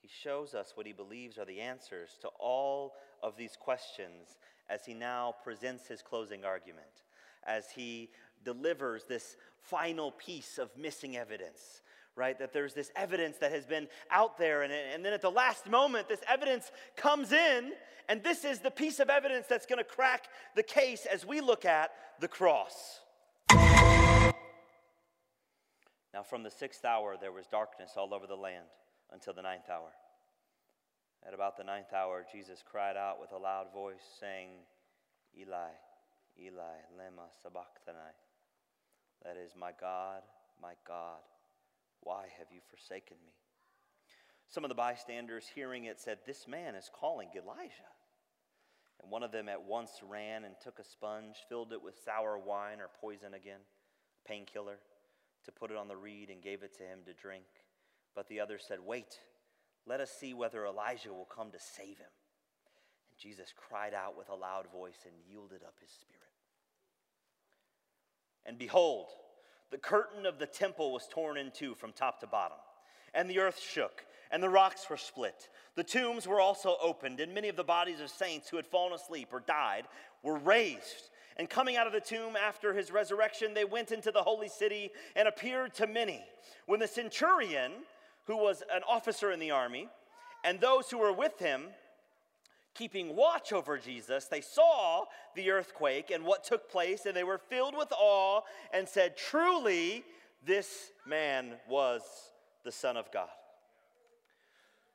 He 0.01 0.09
shows 0.09 0.55
us 0.55 0.73
what 0.75 0.87
he 0.87 0.93
believes 0.93 1.38
are 1.38 1.45
the 1.45 1.61
answers 1.61 2.11
to 2.21 2.29
all 2.38 2.95
of 3.23 3.37
these 3.37 3.57
questions 3.57 4.38
as 4.71 4.85
he 4.85 4.95
now 4.95 5.35
presents 5.43 5.87
his 5.88 6.03
closing 6.03 6.45
argument, 6.45 7.03
as 7.47 7.71
he 7.71 8.11
delivers 8.45 9.05
this 9.05 9.37
final 9.61 10.12
piece 10.12 10.59
of 10.59 10.71
missing 10.77 11.17
evidence, 11.17 11.83
right? 12.18 12.38
That 12.38 12.52
there's 12.52 12.74
this 12.74 12.90
evidence 12.96 13.38
that 13.38 13.52
has 13.52 13.64
been 13.64 13.88
out 14.11 14.37
there, 14.37 14.62
and, 14.62 14.72
and 14.72 15.04
then 15.04 15.14
at 15.14 15.22
the 15.22 15.31
last 15.31 15.70
moment, 15.70 16.09
this 16.09 16.20
evidence 16.28 16.70
comes 16.96 17.33
in 17.33 17.72
and 18.09 18.22
this 18.22 18.44
is 18.44 18.61
the 18.61 18.70
piece 18.70 19.00
of 19.00 19.11
evidence 19.11 19.46
that's 19.48 19.66
going 19.66 19.78
to 19.78 19.85
crack 19.85 20.28
the 20.57 20.62
case 20.62 21.04
as 21.07 21.26
we 21.26 21.42
look 21.42 21.66
at 21.66 21.90
the 22.20 22.28
cross. 22.28 23.00
Now, 26.14 26.22
from 26.22 26.42
the 26.42 26.50
sixth 26.50 26.87
hour, 26.87 27.16
there 27.20 27.33
was 27.33 27.46
darkness 27.46 27.92
all 27.96 28.14
over 28.14 28.26
the 28.26 28.35
land 28.35 28.64
until 29.12 29.35
the 29.35 29.42
ninth 29.42 29.68
hour. 29.70 29.90
At 31.26 31.35
about 31.35 31.59
the 31.59 31.64
ninth 31.64 31.92
hour, 31.92 32.24
Jesus 32.33 32.64
cried 32.64 32.96
out 32.96 33.20
with 33.20 33.33
a 33.33 33.37
loud 33.37 33.66
voice, 33.74 34.02
saying, 34.18 34.48
Eli, 35.38 35.72
Eli, 36.40 36.78
lema 36.96 37.28
sabachthani. 37.42 38.16
That 39.24 39.37
is, 39.37 39.52
my 39.59 39.72
God, 39.78 40.22
my 40.62 40.72
God, 40.87 41.20
why 42.09 42.25
have 42.38 42.47
you 42.51 42.61
forsaken 42.71 43.18
me? 43.27 43.35
Some 44.49 44.64
of 44.64 44.71
the 44.71 44.75
bystanders 44.75 45.44
hearing 45.55 45.85
it 45.85 46.01
said, 46.01 46.16
This 46.25 46.49
man 46.49 46.75
is 46.75 46.88
calling 46.90 47.29
Elijah. 47.37 47.92
And 49.03 49.11
one 49.11 49.23
of 49.23 49.31
them 49.31 49.47
at 49.47 49.62
once 49.62 49.90
ran 50.03 50.44
and 50.44 50.55
took 50.64 50.79
a 50.79 50.85
sponge, 50.85 51.37
filled 51.51 51.71
it 51.75 51.83
with 51.83 52.01
sour 52.03 52.38
wine 52.38 52.81
or 52.81 52.88
poison 52.99 53.35
again, 53.35 53.61
painkiller, 54.27 54.79
to 55.44 55.53
put 55.53 55.71
it 55.71 55.77
on 55.77 55.87
the 55.87 55.99
reed 55.99 56.31
and 56.31 56.42
gave 56.42 56.62
it 56.62 56.75
to 56.79 56.83
him 56.83 57.01
to 57.05 57.12
drink. 57.12 57.44
But 58.14 58.27
the 58.29 58.40
other 58.40 58.59
said, 58.59 58.79
Wait, 58.83 59.18
let 59.87 60.01
us 60.01 60.11
see 60.11 60.33
whether 60.33 60.64
Elijah 60.64 61.12
will 61.12 61.29
come 61.31 61.51
to 61.51 61.61
save 61.61 61.99
him. 61.99 62.14
And 63.11 63.18
Jesus 63.21 63.53
cried 63.55 63.92
out 63.92 64.16
with 64.16 64.31
a 64.31 64.35
loud 64.35 64.64
voice 64.73 65.05
and 65.05 65.14
yielded 65.29 65.62
up 65.62 65.75
his 65.79 65.90
spirit. 65.90 66.23
And 68.47 68.57
behold, 68.57 69.09
the 69.70 69.78
curtain 69.78 70.26
of 70.26 70.38
the 70.38 70.46
temple 70.46 70.92
was 70.92 71.09
torn 71.11 71.37
in 71.37 71.50
two 71.50 71.74
from 71.74 71.92
top 71.92 72.20
to 72.20 72.26
bottom, 72.26 72.59
and 73.14 73.28
the 73.28 73.40
earth 73.40 73.61
shook 73.61 74.04
and 74.31 74.42
the 74.42 74.48
rocks 74.48 74.88
were 74.88 74.96
split. 74.96 75.48
The 75.74 75.85
tombs 75.85 76.26
were 76.26 76.40
also 76.40 76.76
opened, 76.83 77.20
and 77.20 77.35
many 77.35 77.48
of 77.48 77.57
the 77.57 77.64
bodies 77.64 78.00
of 78.00 78.11
saints 78.11 78.48
who 78.48 78.57
had 78.57 78.66
fallen 78.66 78.92
asleep 78.92 79.28
or 79.33 79.40
died 79.40 79.85
were 80.22 80.37
raised. 80.37 81.11
And 81.37 81.48
coming 81.48 81.76
out 81.76 81.87
of 81.87 81.92
the 81.92 82.00
tomb 82.00 82.37
after 82.37 82.74
his 82.74 82.90
resurrection, 82.90 83.54
they 83.54 83.64
went 83.64 83.92
into 83.92 84.11
the 84.11 84.22
holy 84.22 84.48
city 84.48 84.90
and 85.14 85.28
appeared 85.28 85.74
to 85.74 85.87
many. 85.87 86.24
When 86.66 86.81
the 86.81 86.88
centurion, 86.88 87.72
who 88.24 88.37
was 88.37 88.62
an 88.72 88.83
officer 88.88 89.31
in 89.31 89.38
the 89.38 89.52
army, 89.52 89.88
and 90.44 90.61
those 90.61 90.90
who 90.90 90.98
were 90.98 91.12
with 91.12 91.38
him, 91.38 91.66
keeping 92.79 93.17
watch 93.17 93.53
over 93.53 93.77
Jesus, 93.77 94.27
they 94.27 94.41
saw 94.41 95.05
the 95.35 95.51
earthquake 95.51 96.12
and 96.12 96.25
what 96.25 96.45
took 96.45 96.71
place, 96.71 97.05
and 97.05 97.17
they 97.17 97.25
were 97.25 97.38
filled 97.38 97.77
with 97.77 97.93
awe 97.93 98.41
and 98.73 98.88
said, 98.88 99.17
Truly, 99.17 100.05
this 100.47 100.93
man 101.05 101.55
was 101.69 102.03
the 102.64 102.71
Son 102.71 102.97
of 102.97 103.11
God. 103.11 103.29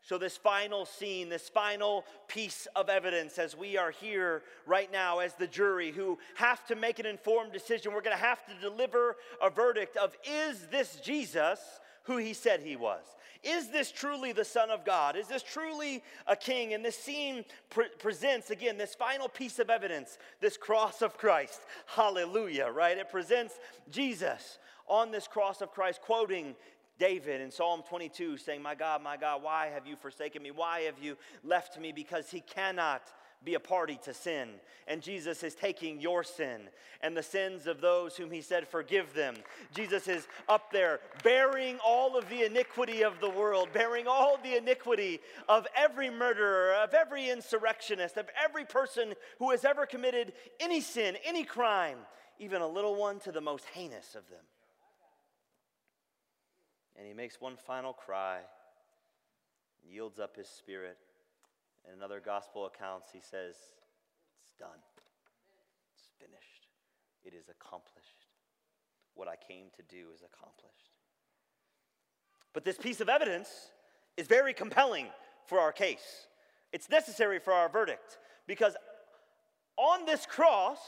So, 0.01 0.17
this 0.17 0.35
final 0.35 0.85
scene, 0.85 1.29
this 1.29 1.47
final 1.47 2.05
piece 2.27 2.67
of 2.75 2.89
evidence, 2.89 3.37
as 3.37 3.55
we 3.55 3.77
are 3.77 3.91
here 3.91 4.43
right 4.65 4.91
now 4.91 5.19
as 5.19 5.33
the 5.33 5.47
jury 5.47 5.91
who 5.91 6.17
have 6.35 6.65
to 6.67 6.75
make 6.75 6.99
an 6.99 7.05
informed 7.05 7.53
decision, 7.53 7.93
we're 7.93 8.01
going 8.01 8.15
to 8.15 8.21
have 8.21 8.45
to 8.47 8.53
deliver 8.61 9.15
a 9.41 9.49
verdict 9.49 9.95
of 9.95 10.15
is 10.25 10.67
this 10.71 10.97
Jesus 10.97 11.59
who 12.03 12.17
he 12.17 12.33
said 12.33 12.61
he 12.61 12.75
was? 12.75 13.03
Is 13.43 13.69
this 13.69 13.91
truly 13.91 14.31
the 14.31 14.45
Son 14.45 14.69
of 14.69 14.85
God? 14.85 15.17
Is 15.17 15.27
this 15.27 15.43
truly 15.43 16.01
a 16.27 16.35
king? 16.35 16.73
And 16.73 16.83
this 16.83 16.97
scene 16.97 17.43
pre- 17.69 17.89
presents, 17.99 18.51
again, 18.51 18.77
this 18.77 18.95
final 18.95 19.27
piece 19.27 19.59
of 19.59 19.69
evidence, 19.69 20.17
this 20.39 20.55
cross 20.55 21.01
of 21.01 21.17
Christ. 21.17 21.59
Hallelujah, 21.85 22.67
right? 22.67 22.97
It 22.97 23.09
presents 23.09 23.55
Jesus 23.91 24.59
on 24.87 25.11
this 25.11 25.27
cross 25.27 25.61
of 25.61 25.71
Christ, 25.71 26.01
quoting 26.01 26.55
David 26.99 27.41
in 27.41 27.51
Psalm 27.51 27.83
22, 27.87 28.37
saying, 28.37 28.61
My 28.61 28.75
God, 28.75 29.03
my 29.03 29.17
God, 29.17 29.43
why 29.43 29.67
have 29.73 29.85
you 29.85 29.97
forsaken 29.97 30.41
me? 30.41 30.51
Why 30.51 30.81
have 30.81 30.99
you 31.01 31.17
left 31.43 31.77
me? 31.77 31.91
Because 31.91 32.29
he 32.29 32.39
cannot 32.39 33.01
be 33.43 33.55
a 33.55 33.59
party 33.59 33.99
to 34.03 34.13
sin. 34.13 34.49
And 34.87 35.01
Jesus 35.01 35.43
is 35.43 35.55
taking 35.55 35.99
your 35.99 36.23
sin 36.23 36.61
and 37.01 37.15
the 37.15 37.23
sins 37.23 37.67
of 37.67 37.81
those 37.81 38.15
whom 38.15 38.31
he 38.31 38.41
said, 38.41 38.67
Forgive 38.67 39.13
them. 39.13 39.35
Jesus 39.75 40.07
is 40.07 40.27
up 40.47 40.71
there 40.71 40.99
bearing 41.23 41.77
all 41.85 42.17
of 42.17 42.29
the 42.29 42.45
iniquity 42.45 43.03
of 43.03 43.19
the 43.19 43.29
world, 43.29 43.69
bearing 43.73 44.07
all 44.07 44.37
the 44.41 44.57
iniquity 44.57 45.19
of 45.47 45.67
every 45.75 46.09
murderer, 46.09 46.73
of 46.75 46.93
every 46.93 47.29
insurrectionist, 47.29 48.17
of 48.17 48.27
every 48.43 48.65
person 48.65 49.13
who 49.39 49.51
has 49.51 49.65
ever 49.65 49.85
committed 49.85 50.33
any 50.59 50.81
sin, 50.81 51.15
any 51.25 51.43
crime, 51.43 51.97
even 52.39 52.61
a 52.61 52.67
little 52.67 52.95
one 52.95 53.19
to 53.19 53.31
the 53.31 53.41
most 53.41 53.65
heinous 53.73 54.15
of 54.15 54.27
them. 54.29 54.43
And 56.95 57.07
he 57.07 57.13
makes 57.13 57.41
one 57.41 57.57
final 57.57 57.93
cry, 57.93 58.39
yields 59.83 60.19
up 60.19 60.35
his 60.35 60.47
spirit. 60.47 60.97
In 61.87 61.93
another 61.93 62.19
gospel 62.19 62.65
accounts, 62.65 63.09
he 63.11 63.19
says, 63.19 63.55
It's 64.43 64.53
done. 64.59 64.79
It's 65.93 66.09
finished. 66.19 66.67
It 67.23 67.33
is 67.33 67.49
accomplished. 67.49 68.27
What 69.15 69.27
I 69.27 69.35
came 69.35 69.67
to 69.75 69.83
do 69.83 70.07
is 70.13 70.21
accomplished. 70.21 70.73
But 72.53 72.63
this 72.63 72.77
piece 72.77 73.01
of 73.01 73.09
evidence 73.09 73.49
is 74.17 74.27
very 74.27 74.53
compelling 74.53 75.07
for 75.45 75.59
our 75.59 75.71
case. 75.71 76.27
It's 76.71 76.89
necessary 76.89 77.39
for 77.39 77.53
our 77.53 77.69
verdict 77.69 78.17
because 78.47 78.75
on 79.77 80.05
this 80.05 80.25
cross, 80.25 80.79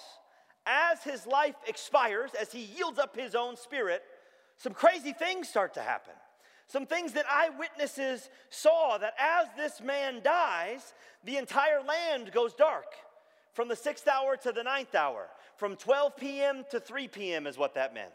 as 0.66 1.04
his 1.04 1.28
life 1.28 1.56
expires, 1.68 2.32
as 2.40 2.52
he 2.52 2.62
yields 2.62 3.00
up 3.00 3.16
his 3.16 3.36
own 3.36 3.56
spirit, 3.56 4.02
some 4.58 4.74
crazy 4.74 5.14
things 5.14 5.48
start 5.48 5.74
to 5.76 5.82
happen. 5.82 6.14
Some 6.68 6.86
things 6.86 7.14
that 7.14 7.26
eyewitnesses 7.30 8.30
saw 8.50 8.98
that 8.98 9.14
as 9.20 9.48
this 9.56 9.82
man 9.82 10.22
dies, 10.24 10.94
the 11.24 11.38
entire 11.38 11.82
land 11.82 12.32
goes 12.32 12.54
dark 12.54 12.94
from 13.54 13.68
the 13.68 13.76
sixth 13.76 14.08
hour 14.08 14.36
to 14.38 14.52
the 14.52 14.64
ninth 14.64 14.96
hour. 14.96 15.28
From 15.58 15.76
12 15.76 16.18
p.m. 16.18 16.66
to 16.72 16.80
3 16.80 17.08
p.m. 17.08 17.48
is 17.48 17.58
what 17.58 17.76
that 17.76 17.94
meant. 17.94 18.14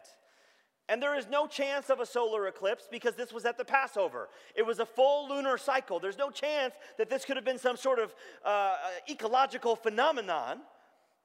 And 0.89 1.01
there 1.01 1.17
is 1.17 1.27
no 1.29 1.47
chance 1.47 1.89
of 1.89 2.01
a 2.01 2.05
solar 2.05 2.47
eclipse 2.47 2.87
because 2.91 3.15
this 3.15 3.31
was 3.31 3.45
at 3.45 3.57
the 3.57 3.63
Passover. 3.63 4.27
It 4.55 4.65
was 4.65 4.79
a 4.79 4.85
full 4.85 5.29
lunar 5.29 5.57
cycle. 5.57 5.99
There's 5.99 6.17
no 6.17 6.29
chance 6.29 6.73
that 6.97 7.09
this 7.09 7.23
could 7.23 7.37
have 7.37 7.45
been 7.45 7.57
some 7.57 7.77
sort 7.77 7.99
of 7.99 8.13
uh, 8.43 8.75
ecological 9.09 9.75
phenomenon, 9.75 10.59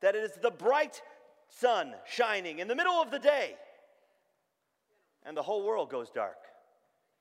that 0.00 0.14
it 0.14 0.22
is 0.22 0.32
the 0.40 0.52
bright 0.52 1.02
sun 1.48 1.94
shining 2.08 2.60
in 2.60 2.68
the 2.68 2.76
middle 2.76 2.94
of 2.94 3.10
the 3.10 3.18
day 3.18 3.56
and 5.26 5.36
the 5.36 5.42
whole 5.42 5.64
world 5.64 5.90
goes 5.90 6.08
dark. 6.08 6.36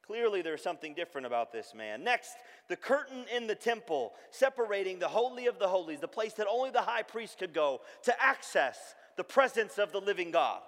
Clearly, 0.08 0.42
there's 0.42 0.62
something 0.62 0.94
different 0.94 1.26
about 1.26 1.52
this 1.52 1.74
man. 1.74 2.04
Next, 2.04 2.36
the 2.70 2.76
curtain 2.76 3.26
in 3.36 3.48
the 3.48 3.56
temple 3.56 4.14
separating 4.30 5.00
the 5.00 5.08
Holy 5.08 5.48
of 5.48 5.58
the 5.58 5.68
Holies, 5.68 6.00
the 6.00 6.08
place 6.08 6.34
that 6.34 6.48
only 6.48 6.70
the 6.70 6.82
high 6.82 7.02
priest 7.02 7.40
could 7.40 7.54
go 7.54 7.82
to 8.04 8.24
access 8.24 8.96
the 9.18 9.24
presence 9.24 9.78
of 9.78 9.92
the 9.92 10.00
living 10.00 10.30
God, 10.30 10.62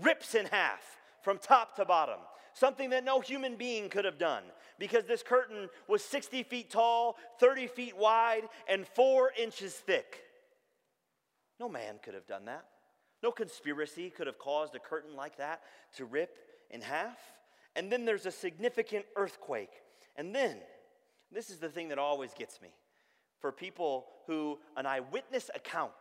rips 0.00 0.34
in 0.34 0.46
half 0.46 0.82
from 1.22 1.38
top 1.38 1.76
to 1.76 1.84
bottom. 1.84 2.18
Something 2.54 2.90
that 2.90 3.04
no 3.04 3.20
human 3.20 3.56
being 3.56 3.88
could 3.88 4.04
have 4.04 4.18
done 4.18 4.42
because 4.78 5.04
this 5.04 5.22
curtain 5.22 5.68
was 5.88 6.04
60 6.04 6.42
feet 6.44 6.70
tall, 6.70 7.16
30 7.40 7.66
feet 7.68 7.96
wide, 7.96 8.42
and 8.68 8.86
four 8.86 9.32
inches 9.40 9.74
thick. 9.74 10.20
No 11.60 11.68
man 11.68 11.96
could 12.02 12.14
have 12.14 12.26
done 12.26 12.46
that. 12.46 12.64
No 13.22 13.30
conspiracy 13.32 14.10
could 14.10 14.26
have 14.26 14.38
caused 14.38 14.74
a 14.74 14.78
curtain 14.78 15.16
like 15.16 15.38
that 15.38 15.62
to 15.96 16.04
rip 16.04 16.38
in 16.70 16.80
half. 16.80 17.18
And 17.76 17.90
then 17.90 18.04
there's 18.04 18.26
a 18.26 18.30
significant 18.30 19.04
earthquake. 19.16 19.70
And 20.16 20.34
then, 20.34 20.56
this 21.32 21.50
is 21.50 21.58
the 21.58 21.68
thing 21.68 21.88
that 21.88 21.98
always 21.98 22.32
gets 22.34 22.60
me 22.60 22.68
for 23.40 23.52
people 23.52 24.06
who 24.26 24.58
an 24.76 24.86
eyewitness 24.86 25.50
account 25.54 25.92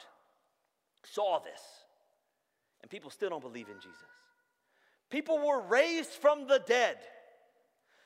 saw 1.03 1.39
this, 1.39 1.61
and 2.81 2.89
people 2.89 3.09
still 3.09 3.29
don't 3.29 3.41
believe 3.41 3.67
in 3.67 3.75
Jesus. 3.75 3.97
People 5.09 5.39
were 5.45 5.61
raised 5.61 6.11
from 6.11 6.47
the 6.47 6.59
dead, 6.65 6.97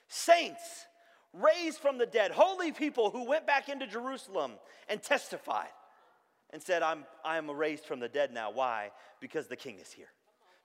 saints 0.08 0.88
raised 1.34 1.80
from 1.80 1.98
the 1.98 2.06
dead, 2.06 2.32
holy 2.32 2.72
people 2.72 3.12
who 3.12 3.26
went 3.26 3.46
back 3.46 3.70
into 3.70 3.86
Jerusalem 3.86 4.54
and 4.90 5.02
testified 5.02 5.68
and 6.52 6.62
said, 6.62 6.82
I'm, 6.82 7.06
I'm 7.24 7.52
raised 7.52 7.86
from 7.86 8.00
the 8.00 8.10
dead 8.10 8.34
now. 8.34 8.52
Why? 8.52 8.92
Because 9.20 9.48
the 9.48 9.56
king 9.56 9.80
is 9.80 9.92
here, 9.92 10.10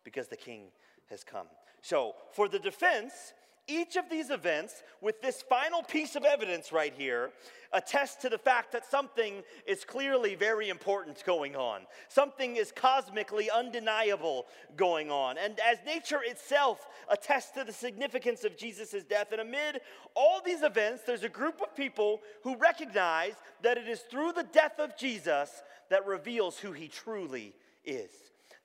because 0.04 0.28
the 0.28 0.36
king 0.36 0.68
has 1.10 1.24
come. 1.24 1.46
So, 1.82 2.14
for 2.32 2.48
the 2.48 2.58
defense, 2.58 3.34
each 3.68 3.96
of 3.96 4.08
these 4.10 4.30
events, 4.30 4.82
with 5.00 5.20
this 5.20 5.42
final 5.42 5.82
piece 5.82 6.16
of 6.16 6.24
evidence 6.24 6.72
right 6.72 6.92
here, 6.96 7.30
attest 7.72 8.20
to 8.20 8.28
the 8.28 8.38
fact 8.38 8.72
that 8.72 8.84
something 8.84 9.42
is 9.66 9.84
clearly 9.84 10.34
very 10.34 10.68
important 10.68 11.22
going 11.24 11.54
on. 11.56 11.82
Something 12.08 12.56
is 12.56 12.72
cosmically 12.72 13.50
undeniable 13.50 14.46
going 14.76 15.10
on. 15.10 15.38
And 15.38 15.58
as 15.60 15.78
nature 15.86 16.20
itself 16.24 16.86
attests 17.08 17.52
to 17.52 17.64
the 17.64 17.72
significance 17.72 18.44
of 18.44 18.56
Jesus' 18.56 19.04
death, 19.08 19.32
and 19.32 19.40
amid 19.40 19.80
all 20.14 20.40
these 20.44 20.62
events, 20.62 21.02
there's 21.06 21.24
a 21.24 21.28
group 21.28 21.60
of 21.62 21.74
people 21.74 22.20
who 22.42 22.56
recognize 22.56 23.34
that 23.62 23.78
it 23.78 23.88
is 23.88 24.00
through 24.00 24.32
the 24.32 24.46
death 24.52 24.78
of 24.78 24.96
Jesus 24.96 25.62
that 25.88 26.06
reveals 26.06 26.58
who 26.58 26.72
he 26.72 26.88
truly 26.88 27.54
is. 27.84 28.10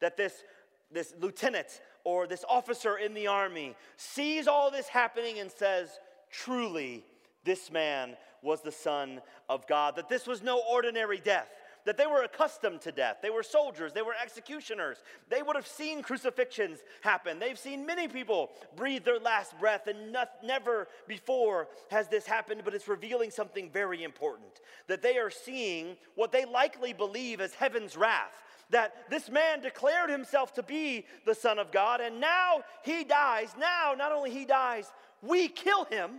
That 0.01 0.17
this, 0.17 0.43
this 0.91 1.13
lieutenant 1.19 1.81
or 2.07 2.25
this 2.25 2.45
officer 2.47 2.95
in 2.95 3.13
the 3.13 3.27
army 3.27 3.75
sees 3.97 4.47
all 4.47 4.71
this 4.71 4.87
happening 4.87 5.39
and 5.39 5.51
says, 5.51 5.99
Truly, 6.31 7.03
this 7.43 7.69
man 7.69 8.15
was 8.41 8.61
the 8.61 8.71
Son 8.71 9.19
of 9.49 9.67
God. 9.67 9.97
That 9.97 10.07
this 10.07 10.25
was 10.25 10.41
no 10.41 10.61
ordinary 10.71 11.19
death. 11.19 11.49
That 11.83 11.97
they 11.97 12.07
were 12.07 12.23
accustomed 12.23 12.79
to 12.81 12.93
death. 12.93 13.17
They 13.21 13.29
were 13.29 13.43
soldiers. 13.43 13.91
They 13.91 14.03
were 14.03 14.15
executioners. 14.21 15.03
They 15.29 15.41
would 15.41 15.57
have 15.57 15.67
seen 15.67 16.01
crucifixions 16.01 16.79
happen. 17.01 17.39
They've 17.39 17.59
seen 17.59 17.85
many 17.85 18.07
people 18.07 18.51
breathe 18.77 19.03
their 19.03 19.19
last 19.19 19.59
breath, 19.59 19.87
and 19.87 20.13
not, 20.13 20.29
never 20.41 20.87
before 21.09 21.67
has 21.91 22.07
this 22.07 22.25
happened, 22.25 22.61
but 22.63 22.73
it's 22.73 22.87
revealing 22.87 23.31
something 23.31 23.69
very 23.69 24.03
important. 24.03 24.61
That 24.87 25.01
they 25.01 25.17
are 25.17 25.29
seeing 25.29 25.97
what 26.15 26.31
they 26.31 26.45
likely 26.45 26.93
believe 26.93 27.41
as 27.41 27.53
heaven's 27.53 27.97
wrath 27.97 28.31
that 28.69 29.09
this 29.09 29.29
man 29.29 29.61
declared 29.61 30.09
himself 30.09 30.53
to 30.55 30.63
be 30.63 31.05
the 31.25 31.35
Son 31.35 31.59
of 31.59 31.71
God, 31.71 32.01
and 32.01 32.19
now 32.19 32.63
he 32.83 33.03
dies. 33.03 33.53
Now, 33.59 33.93
not 33.97 34.11
only 34.11 34.31
he 34.31 34.45
dies, 34.45 34.91
we 35.21 35.47
kill 35.47 35.85
him, 35.85 36.11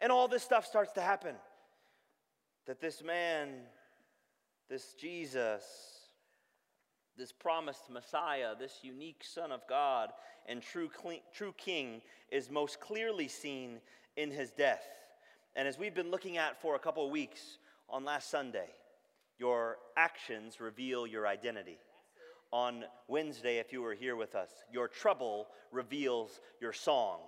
and 0.00 0.10
all 0.10 0.28
this 0.28 0.42
stuff 0.42 0.66
starts 0.66 0.92
to 0.92 1.00
happen. 1.00 1.34
That 2.66 2.80
this 2.80 3.02
man, 3.02 3.48
this 4.68 4.94
Jesus, 4.94 5.64
this 7.16 7.32
promised 7.32 7.90
Messiah, 7.90 8.54
this 8.58 8.78
unique 8.82 9.22
Son 9.22 9.52
of 9.52 9.60
God 9.68 10.10
and 10.46 10.62
true, 10.62 10.90
true 11.34 11.54
King, 11.56 12.00
is 12.30 12.50
most 12.50 12.80
clearly 12.80 13.28
seen 13.28 13.80
in 14.16 14.30
his 14.30 14.50
death. 14.50 14.82
And 15.54 15.68
as 15.68 15.78
we've 15.78 15.94
been 15.94 16.10
looking 16.10 16.38
at 16.38 16.60
for 16.60 16.74
a 16.74 16.78
couple 16.78 17.04
of 17.04 17.10
weeks 17.10 17.58
on 17.88 18.04
last 18.04 18.30
Sunday, 18.30 18.70
your 19.42 19.78
actions 19.96 20.60
reveal 20.60 21.04
your 21.04 21.26
identity. 21.26 21.76
On 22.52 22.84
Wednesday, 23.08 23.58
if 23.58 23.72
you 23.72 23.82
were 23.82 23.92
here 23.92 24.14
with 24.14 24.36
us, 24.36 24.50
your 24.72 24.86
trouble 24.86 25.48
reveals 25.72 26.40
your 26.60 26.72
song. 26.72 27.18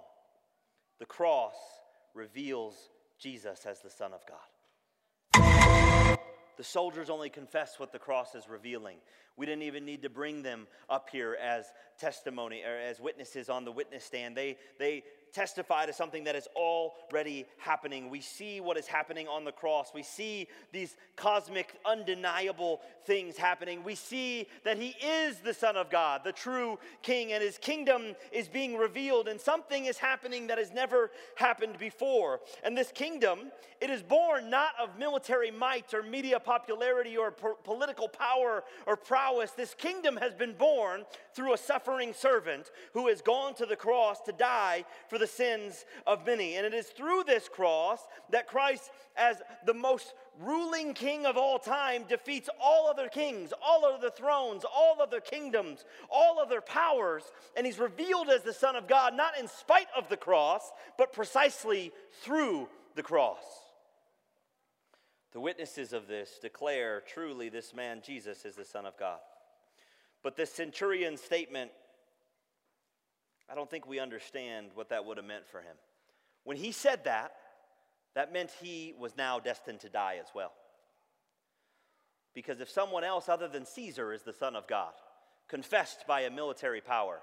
The 1.01 1.07
cross 1.07 1.57
reveals 2.15 2.77
Jesus 3.19 3.67
as 3.67 3.81
the 3.81 3.91
Son 3.91 4.13
of 4.13 4.21
God. 4.29 6.19
The 6.57 6.63
soldiers 6.63 7.11
only 7.11 7.31
confess 7.31 7.81
what 7.81 7.91
the 7.91 7.99
cross 7.99 8.37
is 8.37 8.49
revealing. 8.49 8.99
We 9.37 9.45
didn't 9.45 9.65
even 9.65 9.85
need 9.85 10.03
to 10.03 10.09
bring 10.09 10.45
them 10.45 10.69
up 10.89 11.09
here 11.11 11.37
as 11.43 11.73
testimony 11.99 12.63
or 12.63 12.77
as 12.77 13.01
witnesses 13.01 13.49
on 13.49 13.65
the 13.65 13.73
witness 13.73 14.05
stand. 14.05 14.37
They, 14.37 14.57
they 14.79 15.03
testify 15.35 15.85
to 15.87 15.93
something 15.93 16.25
that 16.25 16.37
is 16.37 16.49
already 16.57 17.45
happening. 17.59 18.09
We 18.09 18.21
see 18.21 18.61
what 18.61 18.79
is 18.79 18.87
happening 18.87 19.29
on 19.29 19.45
the 19.45 19.53
cross. 19.53 19.93
We 19.93 20.03
see 20.03 20.49
these 20.73 20.97
cosmic, 21.17 21.75
undeniable 21.85 22.81
things 23.05 23.37
happening. 23.37 23.83
We 23.85 23.97
see 23.97 24.47
that 24.65 24.79
He 24.79 24.95
is 25.05 25.39
the 25.39 25.53
Son 25.53 25.77
of 25.77 25.91
God, 25.91 26.23
the 26.25 26.33
true 26.33 26.79
King, 27.03 27.33
and 27.33 27.43
His 27.43 27.59
kingdom 27.59 28.15
is 28.33 28.49
being 28.49 28.77
revealed, 28.77 29.29
and 29.29 29.41
something 29.41 29.87
is 29.87 29.99
happening 29.99 30.47
that 30.47 30.59
has 30.59 30.73
never 30.73 31.11
happened 31.35 31.79
before. 31.79 32.41
And 32.63 32.79
this 32.79 32.93
kingdom, 32.93 33.51
it 33.81 33.91
is 33.91 34.03
born 34.03 34.49
not 34.49 34.71
of 34.81 34.99
military 34.99 35.51
might 35.51 35.93
or 35.93 36.03
media 36.03 36.39
popularity 36.39 37.17
or 37.17 37.33
po- 37.33 37.59
political 37.65 38.09
power 38.09 38.65
or 38.87 38.97
prowess. 38.97 39.51
This 39.51 39.75
kingdom 39.75 40.17
has 40.17 40.35
been 40.35 40.55
born 40.55 41.05
through 41.35 41.55
a 41.55 41.59
suffering 41.59 42.13
servant 42.15 42.71
who 42.93 43.09
has 43.09 43.21
gone 43.21 43.55
to 43.55 43.67
the 43.67 43.77
cross 43.77 44.21
to 44.23 44.33
die 44.33 44.85
for 45.09 45.19
the 45.19 45.24
the 45.25 45.29
sins 45.29 45.87
of 46.07 46.27
many. 46.27 46.57
And 46.57 46.67
it 46.67 46.75
is 46.75 46.89
through 46.89 47.25
this 47.25 47.49
cross 47.49 47.99
that 48.31 48.47
Christ, 48.47 48.91
as 49.17 49.39
the 49.65 49.73
most 49.73 50.13
ruling 50.39 50.93
king 50.93 51.25
of 51.25 51.39
all 51.39 51.59
time, 51.59 52.05
defeats 52.07 52.51
all 52.61 52.89
other 52.89 53.09
kings, 53.09 53.55
all 53.63 53.87
other 53.87 54.11
thrones, 54.11 54.65
all 54.65 55.01
other 55.01 55.21
kingdoms, 55.21 55.87
all 56.11 56.39
other 56.39 56.61
powers. 56.61 57.23
And 57.57 57.65
he's 57.65 57.79
revealed 57.79 58.29
as 58.29 58.43
the 58.43 58.53
Son 58.53 58.77
of 58.77 58.87
God, 58.87 59.15
not 59.15 59.39
in 59.39 59.49
spite 59.49 59.89
of 59.97 60.11
the 60.11 60.19
cross, 60.19 60.71
but 60.99 61.15
precisely 61.15 61.91
through 62.21 62.69
the 62.95 63.03
cross. 63.03 63.45
The 65.33 65.41
witnesses 65.41 65.95
of 65.95 66.07
this 66.07 66.39
declare 66.43 67.03
truly 67.13 67.49
this 67.49 67.73
man, 67.73 68.03
Jesus, 68.05 68.45
is 68.45 68.57
the 68.57 68.65
Son 68.65 68.85
of 68.85 68.99
God. 68.99 69.21
But 70.23 70.37
this 70.37 70.53
centurion's 70.53 71.23
statement, 71.23 71.71
I 73.51 73.55
don't 73.55 73.71
think 73.71 73.87
we 73.87 73.99
understand 73.99 74.69
what 74.75 74.89
that 74.89 75.05
would 75.05 75.17
have 75.17 75.27
meant 75.27 75.47
for 75.47 75.61
him. 75.61 75.77
When 76.45 76.57
he 76.57 76.73
said 76.73 77.05
that, 77.05 77.33
that 78.15 78.33
meant 78.33 78.51
he 78.63 78.95
was 78.99 79.17
now 79.17 79.41
destined 79.41 79.81
to 79.81 79.89
die 79.89 80.19
as 80.21 80.29
well. 80.35 80.53
Because 82.35 82.61
if 82.61 82.69
someone 82.69 83.05
else 83.05 83.29
other 83.29 83.49
than 83.49 83.65
Caesar 83.65 84.13
is 84.13 84.23
the 84.23 84.33
Son 84.33 84.57
of 84.57 84.67
God, 84.67 84.93
confessed 85.49 86.07
by 86.07 86.23
a 86.23 86.31
military 86.31 86.81
power, 86.81 87.21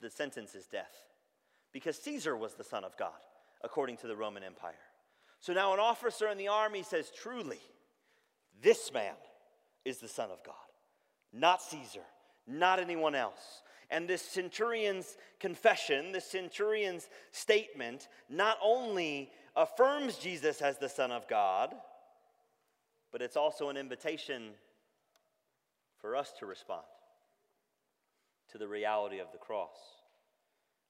the 0.00 0.10
sentence 0.10 0.54
is 0.54 0.66
death. 0.66 0.94
Because 1.72 1.96
Caesar 1.98 2.36
was 2.36 2.54
the 2.54 2.64
Son 2.64 2.84
of 2.84 2.96
God, 2.96 3.10
according 3.62 3.98
to 3.98 4.06
the 4.06 4.16
Roman 4.16 4.42
Empire. 4.42 4.74
So 5.40 5.52
now 5.52 5.72
an 5.74 5.80
officer 5.80 6.28
in 6.28 6.38
the 6.38 6.48
army 6.48 6.82
says, 6.82 7.12
Truly, 7.22 7.60
this 8.60 8.92
man 8.92 9.14
is 9.84 9.98
the 9.98 10.08
Son 10.08 10.30
of 10.30 10.42
God, 10.44 10.54
not 11.32 11.62
Caesar, 11.62 12.04
not 12.46 12.80
anyone 12.80 13.14
else. 13.14 13.62
And 13.90 14.06
this 14.06 14.22
centurion's 14.22 15.16
confession, 15.40 16.12
this 16.12 16.26
centurion's 16.26 17.08
statement, 17.32 18.08
not 18.28 18.58
only 18.62 19.30
affirms 19.56 20.18
Jesus 20.18 20.60
as 20.60 20.78
the 20.78 20.88
Son 20.88 21.10
of 21.10 21.26
God, 21.26 21.74
but 23.10 23.22
it's 23.22 23.36
also 23.36 23.70
an 23.70 23.76
invitation 23.76 24.50
for 26.00 26.14
us 26.14 26.32
to 26.38 26.46
respond 26.46 26.84
to 28.52 28.58
the 28.58 28.68
reality 28.68 29.18
of 29.18 29.32
the 29.32 29.38
cross. 29.38 29.76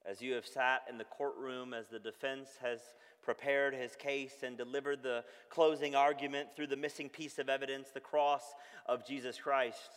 As 0.05 0.21
you 0.21 0.33
have 0.33 0.45
sat 0.45 0.83
in 0.89 0.97
the 0.97 1.03
courtroom, 1.03 1.73
as 1.73 1.87
the 1.87 1.99
defense 1.99 2.49
has 2.61 2.79
prepared 3.21 3.73
his 3.73 3.95
case 3.95 4.43
and 4.43 4.57
delivered 4.57 5.03
the 5.03 5.23
closing 5.49 5.95
argument 5.95 6.49
through 6.55 6.67
the 6.67 6.77
missing 6.77 7.09
piece 7.09 7.37
of 7.37 7.49
evidence, 7.49 7.89
the 7.93 7.99
cross 7.99 8.43
of 8.85 9.05
Jesus 9.05 9.37
Christ, 9.37 9.89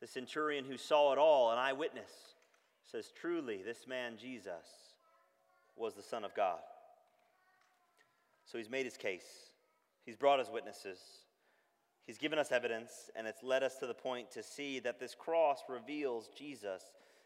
the 0.00 0.06
centurion 0.06 0.64
who 0.64 0.76
saw 0.76 1.12
it 1.12 1.18
all, 1.18 1.52
an 1.52 1.58
eyewitness, 1.58 2.10
says, 2.90 3.12
Truly, 3.20 3.62
this 3.64 3.86
man 3.86 4.16
Jesus 4.20 4.92
was 5.76 5.94
the 5.94 6.02
Son 6.02 6.24
of 6.24 6.34
God. 6.34 6.60
So 8.44 8.58
he's 8.58 8.70
made 8.70 8.84
his 8.84 8.96
case, 8.96 9.50
he's 10.04 10.16
brought 10.16 10.38
his 10.38 10.50
witnesses. 10.50 10.98
He's 12.06 12.18
given 12.18 12.38
us 12.38 12.52
evidence, 12.52 13.10
and 13.16 13.26
it's 13.26 13.42
led 13.42 13.62
us 13.62 13.76
to 13.76 13.86
the 13.86 13.94
point 13.94 14.30
to 14.32 14.42
see 14.42 14.78
that 14.80 15.00
this 15.00 15.14
cross 15.14 15.60
reveals 15.70 16.28
Jesus 16.36 16.82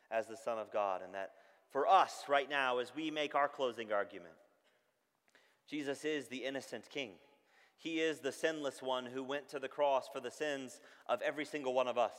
as 0.08 0.28
the 0.28 0.36
Son 0.36 0.56
of 0.56 0.72
God. 0.72 1.02
And 1.02 1.12
that 1.14 1.32
for 1.72 1.88
us 1.88 2.22
right 2.28 2.48
now, 2.48 2.78
as 2.78 2.94
we 2.94 3.10
make 3.10 3.34
our 3.34 3.48
closing 3.48 3.92
argument, 3.92 4.34
Jesus 5.68 6.04
is 6.04 6.28
the 6.28 6.44
innocent 6.44 6.88
King. 6.90 7.10
He 7.76 8.00
is 8.00 8.20
the 8.20 8.32
sinless 8.32 8.80
one 8.80 9.06
who 9.06 9.22
went 9.22 9.48
to 9.48 9.58
the 9.58 9.68
cross 9.68 10.08
for 10.12 10.20
the 10.20 10.30
sins 10.30 10.80
of 11.08 11.22
every 11.22 11.44
single 11.44 11.74
one 11.74 11.88
of 11.88 11.98
us 11.98 12.16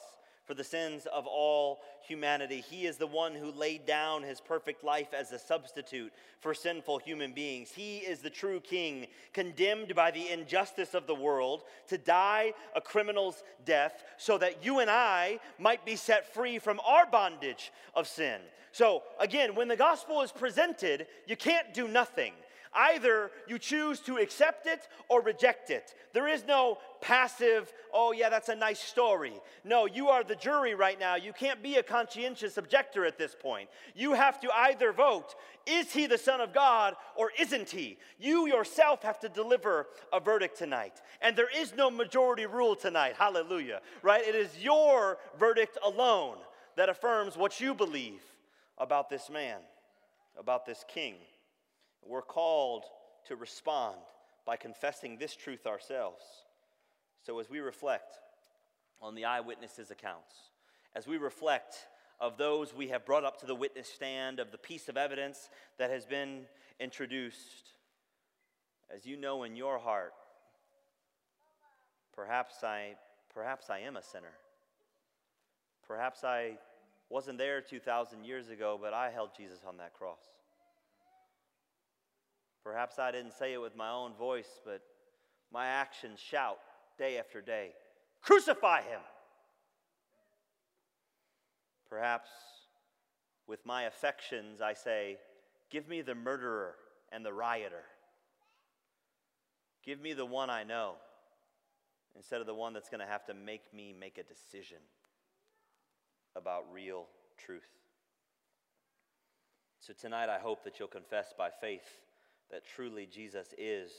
for 0.49 0.55
the 0.55 0.63
sins 0.63 1.05
of 1.13 1.27
all 1.27 1.79
humanity. 2.01 2.63
He 2.67 2.87
is 2.87 2.97
the 2.97 3.05
one 3.05 3.35
who 3.35 3.51
laid 3.51 3.85
down 3.85 4.23
his 4.23 4.41
perfect 4.41 4.83
life 4.83 5.13
as 5.13 5.31
a 5.31 5.37
substitute 5.37 6.11
for 6.39 6.55
sinful 6.55 6.97
human 6.97 7.33
beings. 7.33 7.69
He 7.69 7.97
is 7.97 8.21
the 8.21 8.31
true 8.31 8.59
king, 8.59 9.05
condemned 9.31 9.93
by 9.93 10.09
the 10.09 10.27
injustice 10.27 10.95
of 10.95 11.05
the 11.05 11.13
world 11.13 11.65
to 11.89 11.99
die 11.99 12.53
a 12.75 12.81
criminal's 12.81 13.43
death 13.63 14.03
so 14.17 14.39
that 14.39 14.65
you 14.65 14.79
and 14.79 14.89
I 14.89 15.39
might 15.59 15.85
be 15.85 15.95
set 15.95 16.33
free 16.33 16.57
from 16.57 16.79
our 16.79 17.05
bondage 17.05 17.71
of 17.93 18.07
sin. 18.07 18.41
So, 18.71 19.03
again, 19.19 19.53
when 19.53 19.67
the 19.67 19.75
gospel 19.75 20.23
is 20.23 20.31
presented, 20.31 21.05
you 21.27 21.35
can't 21.35 21.75
do 21.75 21.87
nothing. 21.87 22.33
Either 22.73 23.31
you 23.47 23.57
choose 23.57 23.99
to 24.01 24.17
accept 24.17 24.67
it 24.67 24.87
or 25.07 25.21
reject 25.21 25.71
it. 25.71 25.95
There 26.13 26.27
is 26.27 26.45
no 26.45 26.77
passive, 27.01 27.71
oh, 27.93 28.11
yeah, 28.11 28.29
that's 28.29 28.49
a 28.49 28.55
nice 28.55 28.79
story. 28.79 29.33
No, 29.63 29.87
you 29.87 30.09
are 30.09 30.23
the 30.23 30.35
jury 30.35 30.75
right 30.75 30.99
now. 30.99 31.15
You 31.15 31.33
can't 31.33 31.63
be 31.63 31.75
a 31.75 31.83
conscientious 31.83 32.57
objector 32.57 33.05
at 33.05 33.17
this 33.17 33.35
point. 33.39 33.69
You 33.95 34.13
have 34.13 34.39
to 34.41 34.49
either 34.55 34.91
vote 34.91 35.35
is 35.65 35.91
he 35.91 36.07
the 36.07 36.17
Son 36.17 36.41
of 36.41 36.53
God 36.53 36.95
or 37.15 37.31
isn't 37.39 37.69
he? 37.69 37.97
You 38.19 38.47
yourself 38.47 39.03
have 39.03 39.19
to 39.19 39.29
deliver 39.29 39.87
a 40.11 40.19
verdict 40.19 40.57
tonight. 40.57 41.01
And 41.21 41.35
there 41.35 41.49
is 41.55 41.75
no 41.75 41.91
majority 41.91 42.45
rule 42.45 42.75
tonight. 42.75 43.15
Hallelujah. 43.17 43.81
Right? 44.01 44.25
It 44.25 44.35
is 44.35 44.57
your 44.59 45.19
verdict 45.37 45.77
alone 45.85 46.37
that 46.75 46.89
affirms 46.89 47.37
what 47.37 47.59
you 47.59 47.73
believe 47.73 48.21
about 48.77 49.09
this 49.09 49.29
man, 49.29 49.59
about 50.37 50.65
this 50.65 50.83
king. 50.87 51.15
We're 52.05 52.21
called 52.21 52.85
to 53.25 53.35
respond 53.35 53.97
by 54.45 54.57
confessing 54.57 55.17
this 55.17 55.35
truth 55.35 55.67
ourselves. 55.67 56.23
So, 57.25 57.39
as 57.39 57.49
we 57.49 57.59
reflect 57.59 58.15
on 59.01 59.15
the 59.15 59.25
eyewitnesses' 59.25 59.91
accounts, 59.91 60.35
as 60.95 61.07
we 61.07 61.17
reflect 61.17 61.75
of 62.19 62.37
those 62.37 62.73
we 62.73 62.89
have 62.89 63.05
brought 63.05 63.23
up 63.23 63.39
to 63.39 63.45
the 63.45 63.55
witness 63.55 63.87
stand, 63.87 64.39
of 64.39 64.51
the 64.51 64.57
piece 64.57 64.89
of 64.89 64.97
evidence 64.97 65.49
that 65.77 65.89
has 65.89 66.05
been 66.05 66.45
introduced, 66.79 67.73
as 68.93 69.05
you 69.05 69.15
know 69.15 69.43
in 69.43 69.55
your 69.55 69.77
heart, 69.77 70.13
perhaps 72.13 72.63
I, 72.63 72.95
perhaps 73.33 73.69
I 73.69 73.79
am 73.79 73.97
a 73.97 74.03
sinner. 74.03 74.33
Perhaps 75.87 76.23
I 76.23 76.57
wasn't 77.09 77.37
there 77.37 77.61
2,000 77.61 78.23
years 78.23 78.49
ago, 78.49 78.79
but 78.81 78.93
I 78.93 79.09
held 79.09 79.29
Jesus 79.35 79.59
on 79.67 79.77
that 79.77 79.93
cross. 79.93 80.19
Perhaps 82.63 82.99
I 82.99 83.11
didn't 83.11 83.33
say 83.33 83.53
it 83.53 83.61
with 83.61 83.75
my 83.75 83.89
own 83.89 84.13
voice, 84.13 84.59
but 84.65 84.81
my 85.51 85.67
actions 85.67 86.19
shout 86.19 86.59
day 86.97 87.17
after 87.17 87.41
day 87.41 87.71
Crucify 88.21 88.81
him! 88.81 88.99
Perhaps 91.89 92.29
with 93.47 93.65
my 93.65 93.83
affections 93.83 94.61
I 94.61 94.73
say, 94.73 95.17
Give 95.69 95.87
me 95.87 96.01
the 96.01 96.15
murderer 96.15 96.75
and 97.11 97.25
the 97.25 97.33
rioter. 97.33 97.83
Give 99.83 99.99
me 99.99 100.13
the 100.13 100.25
one 100.25 100.49
I 100.49 100.63
know 100.63 100.95
instead 102.15 102.41
of 102.41 102.47
the 102.47 102.53
one 102.53 102.73
that's 102.73 102.89
going 102.89 102.99
to 102.99 103.05
have 103.05 103.25
to 103.25 103.33
make 103.33 103.73
me 103.73 103.93
make 103.97 104.17
a 104.17 104.23
decision 104.23 104.79
about 106.35 106.65
real 106.71 107.05
truth. 107.37 107.69
So 109.79 109.93
tonight 109.93 110.29
I 110.29 110.39
hope 110.39 110.63
that 110.63 110.79
you'll 110.79 110.87
confess 110.89 111.33
by 111.37 111.49
faith 111.49 111.87
that 112.51 112.65
truly 112.65 113.05
Jesus 113.05 113.53
is 113.57 113.91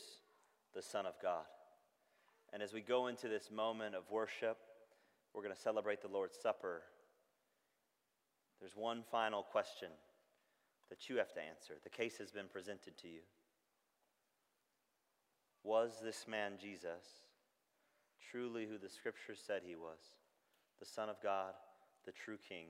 the 0.75 0.83
Son 0.83 1.07
of 1.07 1.15
God. 1.23 1.45
And 2.53 2.63
as 2.63 2.73
we 2.73 2.81
go 2.81 3.07
into 3.07 3.29
this 3.29 3.51
moment 3.51 3.95
of 3.95 4.11
worship, 4.11 4.59
we're 5.35 5.43
going 5.43 5.55
to 5.55 5.61
celebrate 5.61 6.03
the 6.03 6.09
Lord's 6.09 6.37
Supper. 6.41 6.83
There's 8.59 8.77
one 8.77 9.03
final 9.11 9.43
question 9.43 9.89
that 10.89 11.09
you 11.09 11.17
have 11.17 11.33
to 11.35 11.41
answer. 11.41 11.75
The 11.83 11.91
case 11.91 12.19
has 12.19 12.33
been 12.33 12.49
presented 12.53 12.97
to 12.99 13.09
you. 13.09 13.21
Was 15.63 16.01
this 16.03 16.27
man 16.29 16.53
Jesus 16.61 17.05
truly 18.31 18.67
who 18.67 18.79
the 18.79 18.89
scriptures 18.89 19.41
said 19.45 19.63
he 19.65 19.77
was? 19.77 19.99
The 20.81 20.87
Son 20.87 21.09
of 21.09 21.23
God, 21.23 21.53
the 22.07 22.13
true 22.13 22.39
King? 22.49 22.67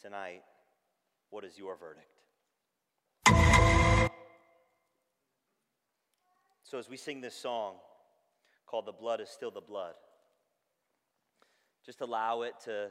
Tonight, 0.00 0.42
what 1.30 1.44
is 1.44 1.58
your 1.58 1.76
verdict? 1.76 2.17
So, 6.70 6.76
as 6.76 6.90
we 6.90 6.98
sing 6.98 7.22
this 7.22 7.34
song 7.34 7.76
called 8.66 8.84
The 8.84 8.92
Blood 8.92 9.22
is 9.22 9.30
Still 9.30 9.50
the 9.50 9.62
Blood, 9.62 9.94
just 11.86 12.02
allow 12.02 12.42
it 12.42 12.56
to 12.66 12.90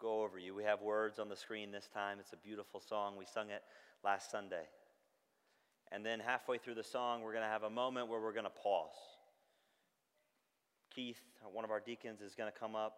go 0.00 0.22
over 0.22 0.38
you. 0.38 0.54
We 0.54 0.64
have 0.64 0.80
words 0.80 1.18
on 1.18 1.28
the 1.28 1.36
screen 1.36 1.70
this 1.70 1.86
time. 1.92 2.16
It's 2.18 2.32
a 2.32 2.38
beautiful 2.38 2.80
song. 2.80 3.16
We 3.18 3.26
sung 3.26 3.50
it 3.50 3.62
last 4.02 4.30
Sunday. 4.30 4.62
And 5.92 6.02
then 6.04 6.18
halfway 6.18 6.56
through 6.56 6.76
the 6.76 6.82
song, 6.82 7.20
we're 7.20 7.32
going 7.32 7.44
to 7.44 7.50
have 7.50 7.64
a 7.64 7.68
moment 7.68 8.08
where 8.08 8.22
we're 8.22 8.32
going 8.32 8.44
to 8.44 8.62
pause. 8.62 8.96
Keith, 10.94 11.20
one 11.52 11.66
of 11.66 11.70
our 11.70 11.80
deacons, 11.80 12.22
is 12.22 12.34
going 12.34 12.50
to 12.50 12.58
come 12.58 12.74
up 12.74 12.94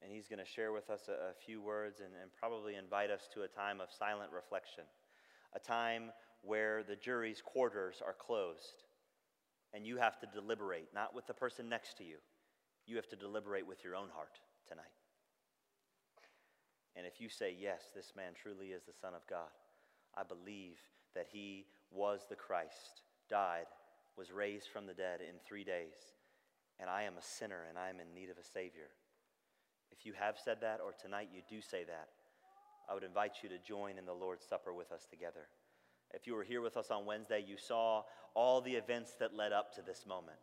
and 0.00 0.12
he's 0.12 0.28
going 0.28 0.38
to 0.38 0.48
share 0.48 0.70
with 0.70 0.90
us 0.90 1.08
a, 1.08 1.30
a 1.30 1.34
few 1.44 1.60
words 1.60 1.98
and, 1.98 2.10
and 2.22 2.30
probably 2.38 2.76
invite 2.76 3.10
us 3.10 3.28
to 3.34 3.42
a 3.42 3.48
time 3.48 3.80
of 3.80 3.88
silent 3.90 4.30
reflection, 4.30 4.84
a 5.56 5.58
time 5.58 6.12
where 6.42 6.82
the 6.82 6.96
jury's 6.96 7.42
quarters 7.44 8.02
are 8.04 8.14
closed 8.14 8.84
and 9.74 9.86
you 9.86 9.96
have 9.98 10.18
to 10.20 10.26
deliberate, 10.26 10.88
not 10.94 11.14
with 11.14 11.26
the 11.26 11.34
person 11.34 11.68
next 11.68 11.98
to 11.98 12.04
you. 12.04 12.16
You 12.86 12.96
have 12.96 13.08
to 13.08 13.16
deliberate 13.16 13.66
with 13.66 13.84
your 13.84 13.94
own 13.94 14.08
heart 14.14 14.38
tonight. 14.66 14.84
And 16.96 17.06
if 17.06 17.20
you 17.20 17.28
say, 17.28 17.54
Yes, 17.58 17.90
this 17.94 18.12
man 18.16 18.32
truly 18.34 18.68
is 18.68 18.82
the 18.84 18.98
Son 18.98 19.14
of 19.14 19.26
God, 19.28 19.52
I 20.16 20.22
believe 20.22 20.78
that 21.14 21.26
he 21.30 21.66
was 21.90 22.22
the 22.28 22.36
Christ, 22.36 23.02
died, 23.28 23.66
was 24.16 24.32
raised 24.32 24.68
from 24.68 24.86
the 24.86 24.94
dead 24.94 25.20
in 25.20 25.36
three 25.46 25.64
days, 25.64 25.94
and 26.80 26.88
I 26.88 27.02
am 27.02 27.16
a 27.18 27.22
sinner 27.22 27.66
and 27.68 27.78
I 27.78 27.88
am 27.88 28.00
in 28.00 28.14
need 28.14 28.30
of 28.30 28.38
a 28.38 28.44
Savior. 28.44 28.90
If 29.90 30.04
you 30.04 30.12
have 30.18 30.36
said 30.42 30.58
that, 30.62 30.80
or 30.84 30.92
tonight 30.92 31.28
you 31.32 31.42
do 31.48 31.60
say 31.60 31.84
that, 31.84 32.08
I 32.90 32.94
would 32.94 33.04
invite 33.04 33.42
you 33.42 33.48
to 33.50 33.58
join 33.58 33.98
in 33.98 34.06
the 34.06 34.12
Lord's 34.12 34.44
Supper 34.46 34.72
with 34.72 34.92
us 34.92 35.06
together. 35.08 35.48
If 36.14 36.26
you 36.26 36.34
were 36.34 36.42
here 36.42 36.60
with 36.60 36.76
us 36.76 36.90
on 36.90 37.04
Wednesday, 37.06 37.44
you 37.46 37.56
saw 37.56 38.02
all 38.34 38.60
the 38.60 38.74
events 38.74 39.12
that 39.18 39.34
led 39.34 39.52
up 39.52 39.74
to 39.74 39.82
this 39.82 40.06
moment, 40.06 40.38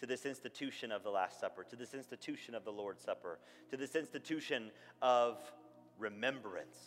to 0.00 0.06
this 0.06 0.26
institution 0.26 0.90
of 0.90 1.02
the 1.02 1.10
Last 1.10 1.40
Supper, 1.40 1.64
to 1.64 1.76
this 1.76 1.94
institution 1.94 2.54
of 2.54 2.64
the 2.64 2.72
Lord's 2.72 3.02
Supper, 3.02 3.38
to 3.70 3.76
this 3.76 3.94
institution 3.94 4.70
of 5.02 5.38
remembrance. 5.98 6.78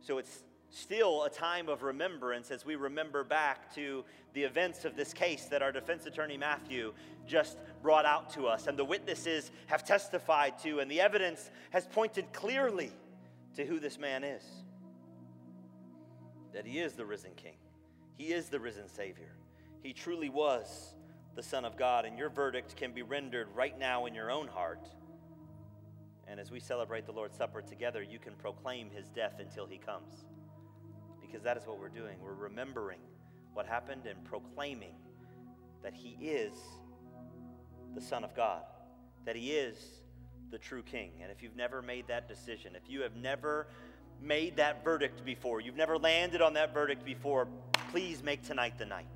So 0.00 0.18
it's 0.18 0.42
still 0.70 1.24
a 1.24 1.30
time 1.30 1.68
of 1.68 1.82
remembrance 1.82 2.50
as 2.50 2.64
we 2.64 2.76
remember 2.76 3.24
back 3.24 3.74
to 3.74 4.04
the 4.34 4.42
events 4.42 4.84
of 4.84 4.96
this 4.96 5.12
case 5.12 5.46
that 5.46 5.62
our 5.62 5.72
defense 5.72 6.06
attorney 6.06 6.36
Matthew 6.36 6.92
just 7.26 7.58
brought 7.82 8.06
out 8.06 8.30
to 8.30 8.46
us, 8.46 8.66
and 8.66 8.78
the 8.78 8.84
witnesses 8.84 9.50
have 9.66 9.84
testified 9.84 10.58
to, 10.60 10.80
and 10.80 10.90
the 10.90 11.00
evidence 11.00 11.50
has 11.70 11.86
pointed 11.86 12.32
clearly 12.32 12.92
to 13.54 13.64
who 13.64 13.78
this 13.78 13.98
man 13.98 14.24
is 14.24 14.42
that 16.52 16.66
he 16.66 16.78
is 16.78 16.94
the 16.94 17.04
risen 17.04 17.32
King, 17.36 17.56
he 18.16 18.32
is 18.32 18.48
the 18.48 18.60
risen 18.60 18.88
Savior. 18.88 19.34
He 19.82 19.92
truly 19.92 20.28
was 20.28 20.94
the 21.36 21.42
Son 21.42 21.64
of 21.64 21.76
God, 21.76 22.04
and 22.04 22.18
your 22.18 22.30
verdict 22.30 22.76
can 22.76 22.92
be 22.92 23.02
rendered 23.02 23.48
right 23.54 23.78
now 23.78 24.06
in 24.06 24.14
your 24.14 24.30
own 24.30 24.48
heart. 24.48 24.88
And 26.26 26.40
as 26.40 26.50
we 26.50 26.60
celebrate 26.60 27.06
the 27.06 27.12
Lord's 27.12 27.36
Supper 27.36 27.62
together, 27.62 28.02
you 28.02 28.18
can 28.18 28.34
proclaim 28.34 28.90
his 28.90 29.08
death 29.08 29.36
until 29.38 29.66
he 29.66 29.78
comes. 29.78 30.26
Because 31.20 31.42
that 31.42 31.56
is 31.56 31.66
what 31.66 31.78
we're 31.78 31.88
doing. 31.88 32.18
We're 32.20 32.34
remembering 32.34 32.98
what 33.54 33.66
happened 33.66 34.06
and 34.06 34.22
proclaiming 34.24 34.94
that 35.82 35.94
he 35.94 36.16
is 36.20 36.52
the 37.94 38.00
Son 38.00 38.24
of 38.24 38.34
God, 38.34 38.62
that 39.24 39.36
he 39.36 39.52
is 39.52 39.78
the 40.50 40.58
true 40.58 40.82
King. 40.82 41.12
And 41.22 41.30
if 41.30 41.42
you've 41.42 41.56
never 41.56 41.82
made 41.82 42.08
that 42.08 42.28
decision, 42.28 42.74
if 42.74 42.90
you 42.90 43.02
have 43.02 43.16
never 43.16 43.68
made 44.20 44.56
that 44.56 44.84
verdict 44.84 45.24
before, 45.24 45.60
you've 45.60 45.76
never 45.76 45.98
landed 45.98 46.42
on 46.42 46.54
that 46.54 46.74
verdict 46.74 47.04
before, 47.04 47.48
please 47.90 48.22
make 48.22 48.42
tonight 48.42 48.78
the 48.78 48.86
night. 48.86 49.06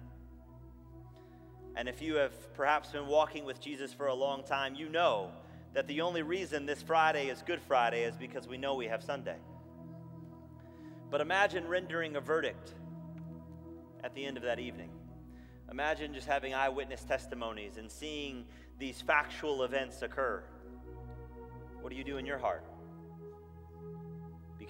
And 1.75 1.89
if 1.89 2.03
you 2.03 2.17
have 2.17 2.55
perhaps 2.55 2.91
been 2.91 3.07
walking 3.07 3.45
with 3.45 3.61
Jesus 3.61 3.93
for 3.93 4.07
a 4.07 4.15
long 4.15 4.45
time, 4.45 4.75
you 4.75 4.89
know 4.89 5.31
that 5.73 5.87
the 5.87 6.03
only 6.03 6.23
reason 6.23 6.67
this 6.67 6.83
Friday 6.83 7.29
is 7.29 7.43
Good 7.43 7.61
Friday 7.63 8.05
is 8.05 8.17
because 8.17 8.47
we 8.47 8.59
know 8.59 8.75
we 8.75 8.87
have 8.87 9.03
Sunday. 9.03 9.37
But 11.11 11.21
imagine 11.21 11.67
rendering 11.67 12.17
a 12.17 12.21
verdict 12.21 12.75
at 14.05 14.15
the 14.15 14.25
end 14.25 14.37
of 14.37 14.43
that 14.43 14.59
evening. 14.59 14.91
Imagine 15.71 16.13
just 16.13 16.27
having 16.27 16.53
eyewitness 16.53 17.05
testimonies 17.05 17.79
and 17.79 17.91
seeing 17.91 18.45
these 18.79 19.01
factual 19.01 19.63
events 19.63 20.03
occur. 20.03 20.43
What 21.81 21.91
do 21.91 21.97
you 21.97 22.05
do 22.05 22.19
in 22.19 22.27
your 22.27 22.39
heart? 22.39 22.65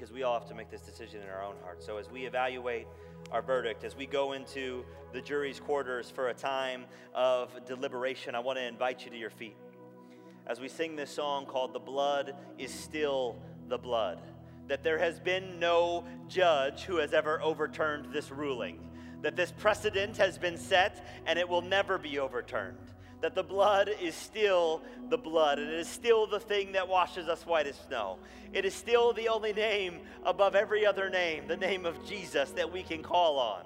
Because 0.02 0.12
we 0.12 0.24
all 0.24 0.36
have 0.36 0.48
to 0.48 0.54
make 0.54 0.68
this 0.68 0.80
decision 0.80 1.22
in 1.22 1.28
our 1.28 1.44
own 1.44 1.54
heart. 1.62 1.80
So 1.80 1.96
as 1.96 2.10
we 2.10 2.26
evaluate 2.26 2.88
our 3.30 3.40
verdict, 3.40 3.84
as 3.84 3.94
we 3.94 4.04
go 4.04 4.32
into 4.32 4.84
the 5.12 5.20
jury's 5.20 5.60
quarters 5.60 6.10
for 6.10 6.30
a 6.30 6.34
time 6.34 6.86
of 7.14 7.52
deliberation, 7.66 8.34
I 8.34 8.40
want 8.40 8.58
to 8.58 8.66
invite 8.66 9.04
you 9.04 9.12
to 9.12 9.16
your 9.16 9.30
feet. 9.30 9.54
As 10.48 10.58
we 10.58 10.66
sing 10.66 10.96
this 10.96 11.08
song 11.08 11.46
called 11.46 11.72
The 11.72 11.78
Blood 11.78 12.34
is 12.58 12.74
Still 12.74 13.36
the 13.68 13.78
Blood, 13.78 14.20
that 14.66 14.82
there 14.82 14.98
has 14.98 15.20
been 15.20 15.60
no 15.60 16.04
judge 16.26 16.82
who 16.82 16.96
has 16.96 17.12
ever 17.12 17.40
overturned 17.40 18.12
this 18.12 18.32
ruling, 18.32 18.80
that 19.20 19.36
this 19.36 19.52
precedent 19.52 20.16
has 20.16 20.36
been 20.36 20.58
set 20.58 21.06
and 21.26 21.38
it 21.38 21.48
will 21.48 21.62
never 21.62 21.96
be 21.96 22.18
overturned 22.18 22.91
that 23.22 23.36
the 23.36 23.42
blood 23.42 23.88
is 24.00 24.14
still 24.16 24.82
the 25.08 25.16
blood, 25.16 25.60
and 25.60 25.70
it 25.70 25.78
is 25.78 25.88
still 25.88 26.26
the 26.26 26.40
thing 26.40 26.72
that 26.72 26.88
washes 26.88 27.28
us 27.28 27.46
white 27.46 27.68
as 27.68 27.76
snow. 27.86 28.18
It 28.52 28.64
is 28.64 28.74
still 28.74 29.12
the 29.12 29.28
only 29.28 29.52
name 29.52 30.00
above 30.26 30.56
every 30.56 30.84
other 30.84 31.08
name, 31.08 31.46
the 31.46 31.56
name 31.56 31.86
of 31.86 32.04
Jesus 32.04 32.50
that 32.50 32.70
we 32.70 32.82
can 32.82 33.02
call 33.02 33.38
on. 33.38 33.64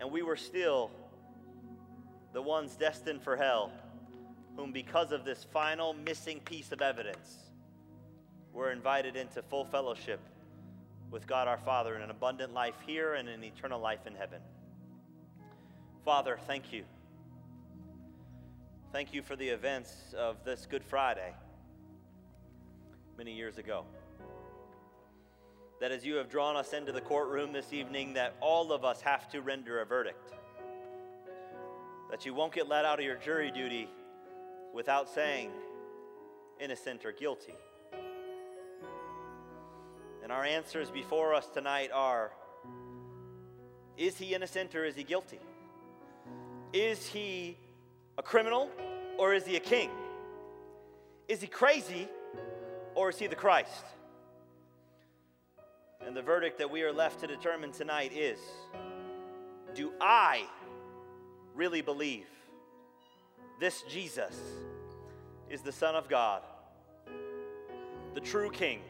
And 0.00 0.10
we 0.10 0.22
were 0.22 0.36
still 0.36 0.90
the 2.32 2.42
ones 2.42 2.74
destined 2.74 3.22
for 3.22 3.36
hell, 3.36 3.70
whom, 4.56 4.72
because 4.72 5.12
of 5.12 5.24
this 5.24 5.46
final 5.52 5.94
missing 5.94 6.40
piece 6.40 6.72
of 6.72 6.82
evidence, 6.82 7.36
were 8.52 8.72
invited 8.72 9.14
into 9.14 9.42
full 9.42 9.64
fellowship 9.64 10.20
with 11.12 11.24
God 11.26 11.46
our 11.46 11.58
Father 11.58 11.94
in 11.94 12.02
an 12.02 12.10
abundant 12.10 12.52
life 12.52 12.74
here 12.84 13.14
and 13.14 13.28
an 13.28 13.44
eternal 13.44 13.80
life 13.80 14.06
in 14.08 14.14
heaven. 14.14 14.40
Father, 16.04 16.36
thank 16.48 16.72
you. 16.72 16.84
Thank 18.90 19.12
you 19.12 19.20
for 19.20 19.36
the 19.36 19.46
events 19.46 19.92
of 20.16 20.42
this 20.46 20.64
Good 20.64 20.82
Friday 20.82 21.34
many 23.18 23.34
years 23.34 23.58
ago. 23.58 23.84
That 25.78 25.92
as 25.92 26.06
you 26.06 26.14
have 26.14 26.30
drawn 26.30 26.56
us 26.56 26.72
into 26.72 26.90
the 26.90 27.02
courtroom 27.02 27.52
this 27.52 27.74
evening, 27.74 28.14
that 28.14 28.34
all 28.40 28.72
of 28.72 28.86
us 28.86 29.02
have 29.02 29.28
to 29.32 29.42
render 29.42 29.82
a 29.82 29.84
verdict. 29.84 30.32
That 32.10 32.24
you 32.24 32.32
won't 32.32 32.54
get 32.54 32.66
let 32.66 32.86
out 32.86 32.98
of 32.98 33.04
your 33.04 33.16
jury 33.16 33.50
duty 33.50 33.90
without 34.72 35.10
saying 35.10 35.50
innocent 36.58 37.04
or 37.04 37.12
guilty. 37.12 37.54
And 40.22 40.32
our 40.32 40.44
answers 40.44 40.90
before 40.90 41.34
us 41.34 41.46
tonight 41.50 41.90
are 41.92 42.32
Is 43.98 44.16
he 44.16 44.34
innocent 44.34 44.74
or 44.74 44.86
is 44.86 44.96
he 44.96 45.04
guilty? 45.04 45.40
Is 46.72 47.06
he 47.06 47.58
a 48.18 48.22
criminal 48.22 48.68
or 49.16 49.32
is 49.32 49.46
he 49.46 49.56
a 49.56 49.60
king? 49.60 49.90
Is 51.28 51.40
he 51.40 51.46
crazy 51.46 52.08
or 52.94 53.10
is 53.10 53.18
he 53.18 53.28
the 53.28 53.36
Christ? 53.36 53.84
And 56.04 56.16
the 56.16 56.22
verdict 56.22 56.58
that 56.58 56.70
we 56.70 56.82
are 56.82 56.92
left 56.92 57.20
to 57.20 57.26
determine 57.26 57.70
tonight 57.70 58.12
is 58.12 58.38
do 59.74 59.92
I 60.00 60.44
really 61.54 61.80
believe 61.80 62.26
this 63.60 63.82
Jesus 63.82 64.36
is 65.50 65.62
the 65.62 65.72
Son 65.72 65.94
of 65.94 66.08
God, 66.08 66.42
the 68.14 68.20
true 68.20 68.50
King, 68.50 68.80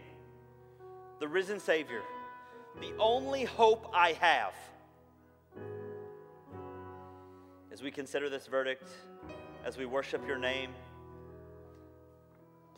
the 1.19 1.29
risen 1.29 1.61
Savior, 1.61 2.03
the 2.81 2.93
only 2.99 3.45
hope 3.45 3.91
I 3.93 4.13
have? 4.13 4.55
As 7.73 7.83
we 7.83 7.91
consider 7.91 8.29
this 8.29 8.47
verdict, 8.47 8.89
as 9.65 9.77
we 9.77 9.87
worship 9.87 10.27
your 10.27 10.39
name, 10.39 10.71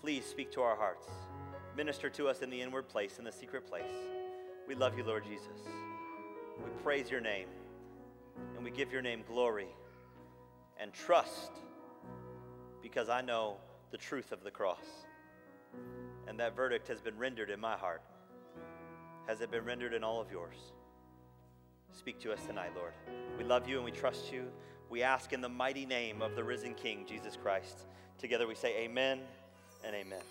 please 0.00 0.24
speak 0.24 0.50
to 0.52 0.62
our 0.62 0.76
hearts. 0.76 1.06
Minister 1.76 2.10
to 2.10 2.28
us 2.28 2.42
in 2.42 2.50
the 2.50 2.60
inward 2.60 2.88
place, 2.88 3.18
in 3.18 3.24
the 3.24 3.32
secret 3.32 3.66
place. 3.66 3.84
We 4.66 4.74
love 4.74 4.96
you, 4.96 5.04
Lord 5.04 5.24
Jesus. 5.24 5.60
We 6.58 6.70
praise 6.82 7.10
your 7.10 7.20
name, 7.20 7.48
and 8.54 8.64
we 8.64 8.70
give 8.70 8.92
your 8.92 9.02
name 9.02 9.22
glory 9.26 9.68
and 10.78 10.92
trust 10.92 11.52
because 12.82 13.08
I 13.08 13.20
know 13.20 13.56
the 13.90 13.98
truth 13.98 14.32
of 14.32 14.42
the 14.42 14.50
cross. 14.50 14.84
And 16.26 16.38
that 16.40 16.56
verdict 16.56 16.88
has 16.88 17.00
been 17.00 17.18
rendered 17.18 17.50
in 17.50 17.60
my 17.60 17.76
heart. 17.76 18.02
Has 19.26 19.40
it 19.40 19.50
been 19.50 19.64
rendered 19.64 19.94
in 19.94 20.02
all 20.02 20.20
of 20.20 20.30
yours? 20.30 20.56
Speak 21.92 22.18
to 22.20 22.32
us 22.32 22.44
tonight, 22.46 22.70
Lord. 22.74 22.92
We 23.36 23.44
love 23.44 23.68
you 23.68 23.76
and 23.76 23.84
we 23.84 23.90
trust 23.90 24.32
you. 24.32 24.46
We 24.90 25.02
ask 25.04 25.32
in 25.32 25.40
the 25.40 25.48
mighty 25.48 25.86
name 25.86 26.20
of 26.20 26.34
the 26.34 26.42
risen 26.42 26.74
King, 26.74 27.06
Jesus 27.08 27.38
Christ. 27.40 27.86
Together 28.18 28.48
we 28.48 28.56
say, 28.56 28.76
Amen 28.80 29.20
and 29.84 29.94
Amen. 29.94 30.22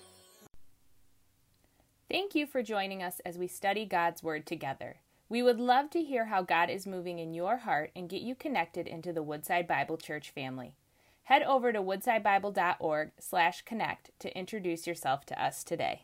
Thank 2.12 2.36
you 2.36 2.46
for 2.46 2.62
joining 2.62 3.02
us 3.02 3.22
as 3.26 3.38
we 3.38 3.48
study 3.48 3.86
God's 3.86 4.22
Word 4.22 4.46
together. 4.46 4.98
We 5.30 5.42
would 5.42 5.60
love 5.60 5.90
to 5.92 6.04
hear 6.04 6.26
how 6.26 6.42
God 6.42 6.70
is 6.70 6.86
moving 6.86 7.20
in 7.20 7.34
your 7.34 7.56
heart 7.58 7.92
and 7.96 8.10
get 8.10 8.22
you 8.22 8.36
connected 8.36 8.88
into 8.88 9.14
the 9.14 9.24
Woodside 9.24 9.68
Bible 9.68 9.96
Church 9.96 10.32
family. 10.32 10.76
Head 11.24 11.44
over 11.44 11.72
to 11.72 11.82
woodsidebible.org/connect 11.82 14.12
to 14.20 14.38
introduce 14.38 14.88
yourself 14.88 15.26
to 15.28 15.42
us 15.42 15.64
today. 15.64 16.02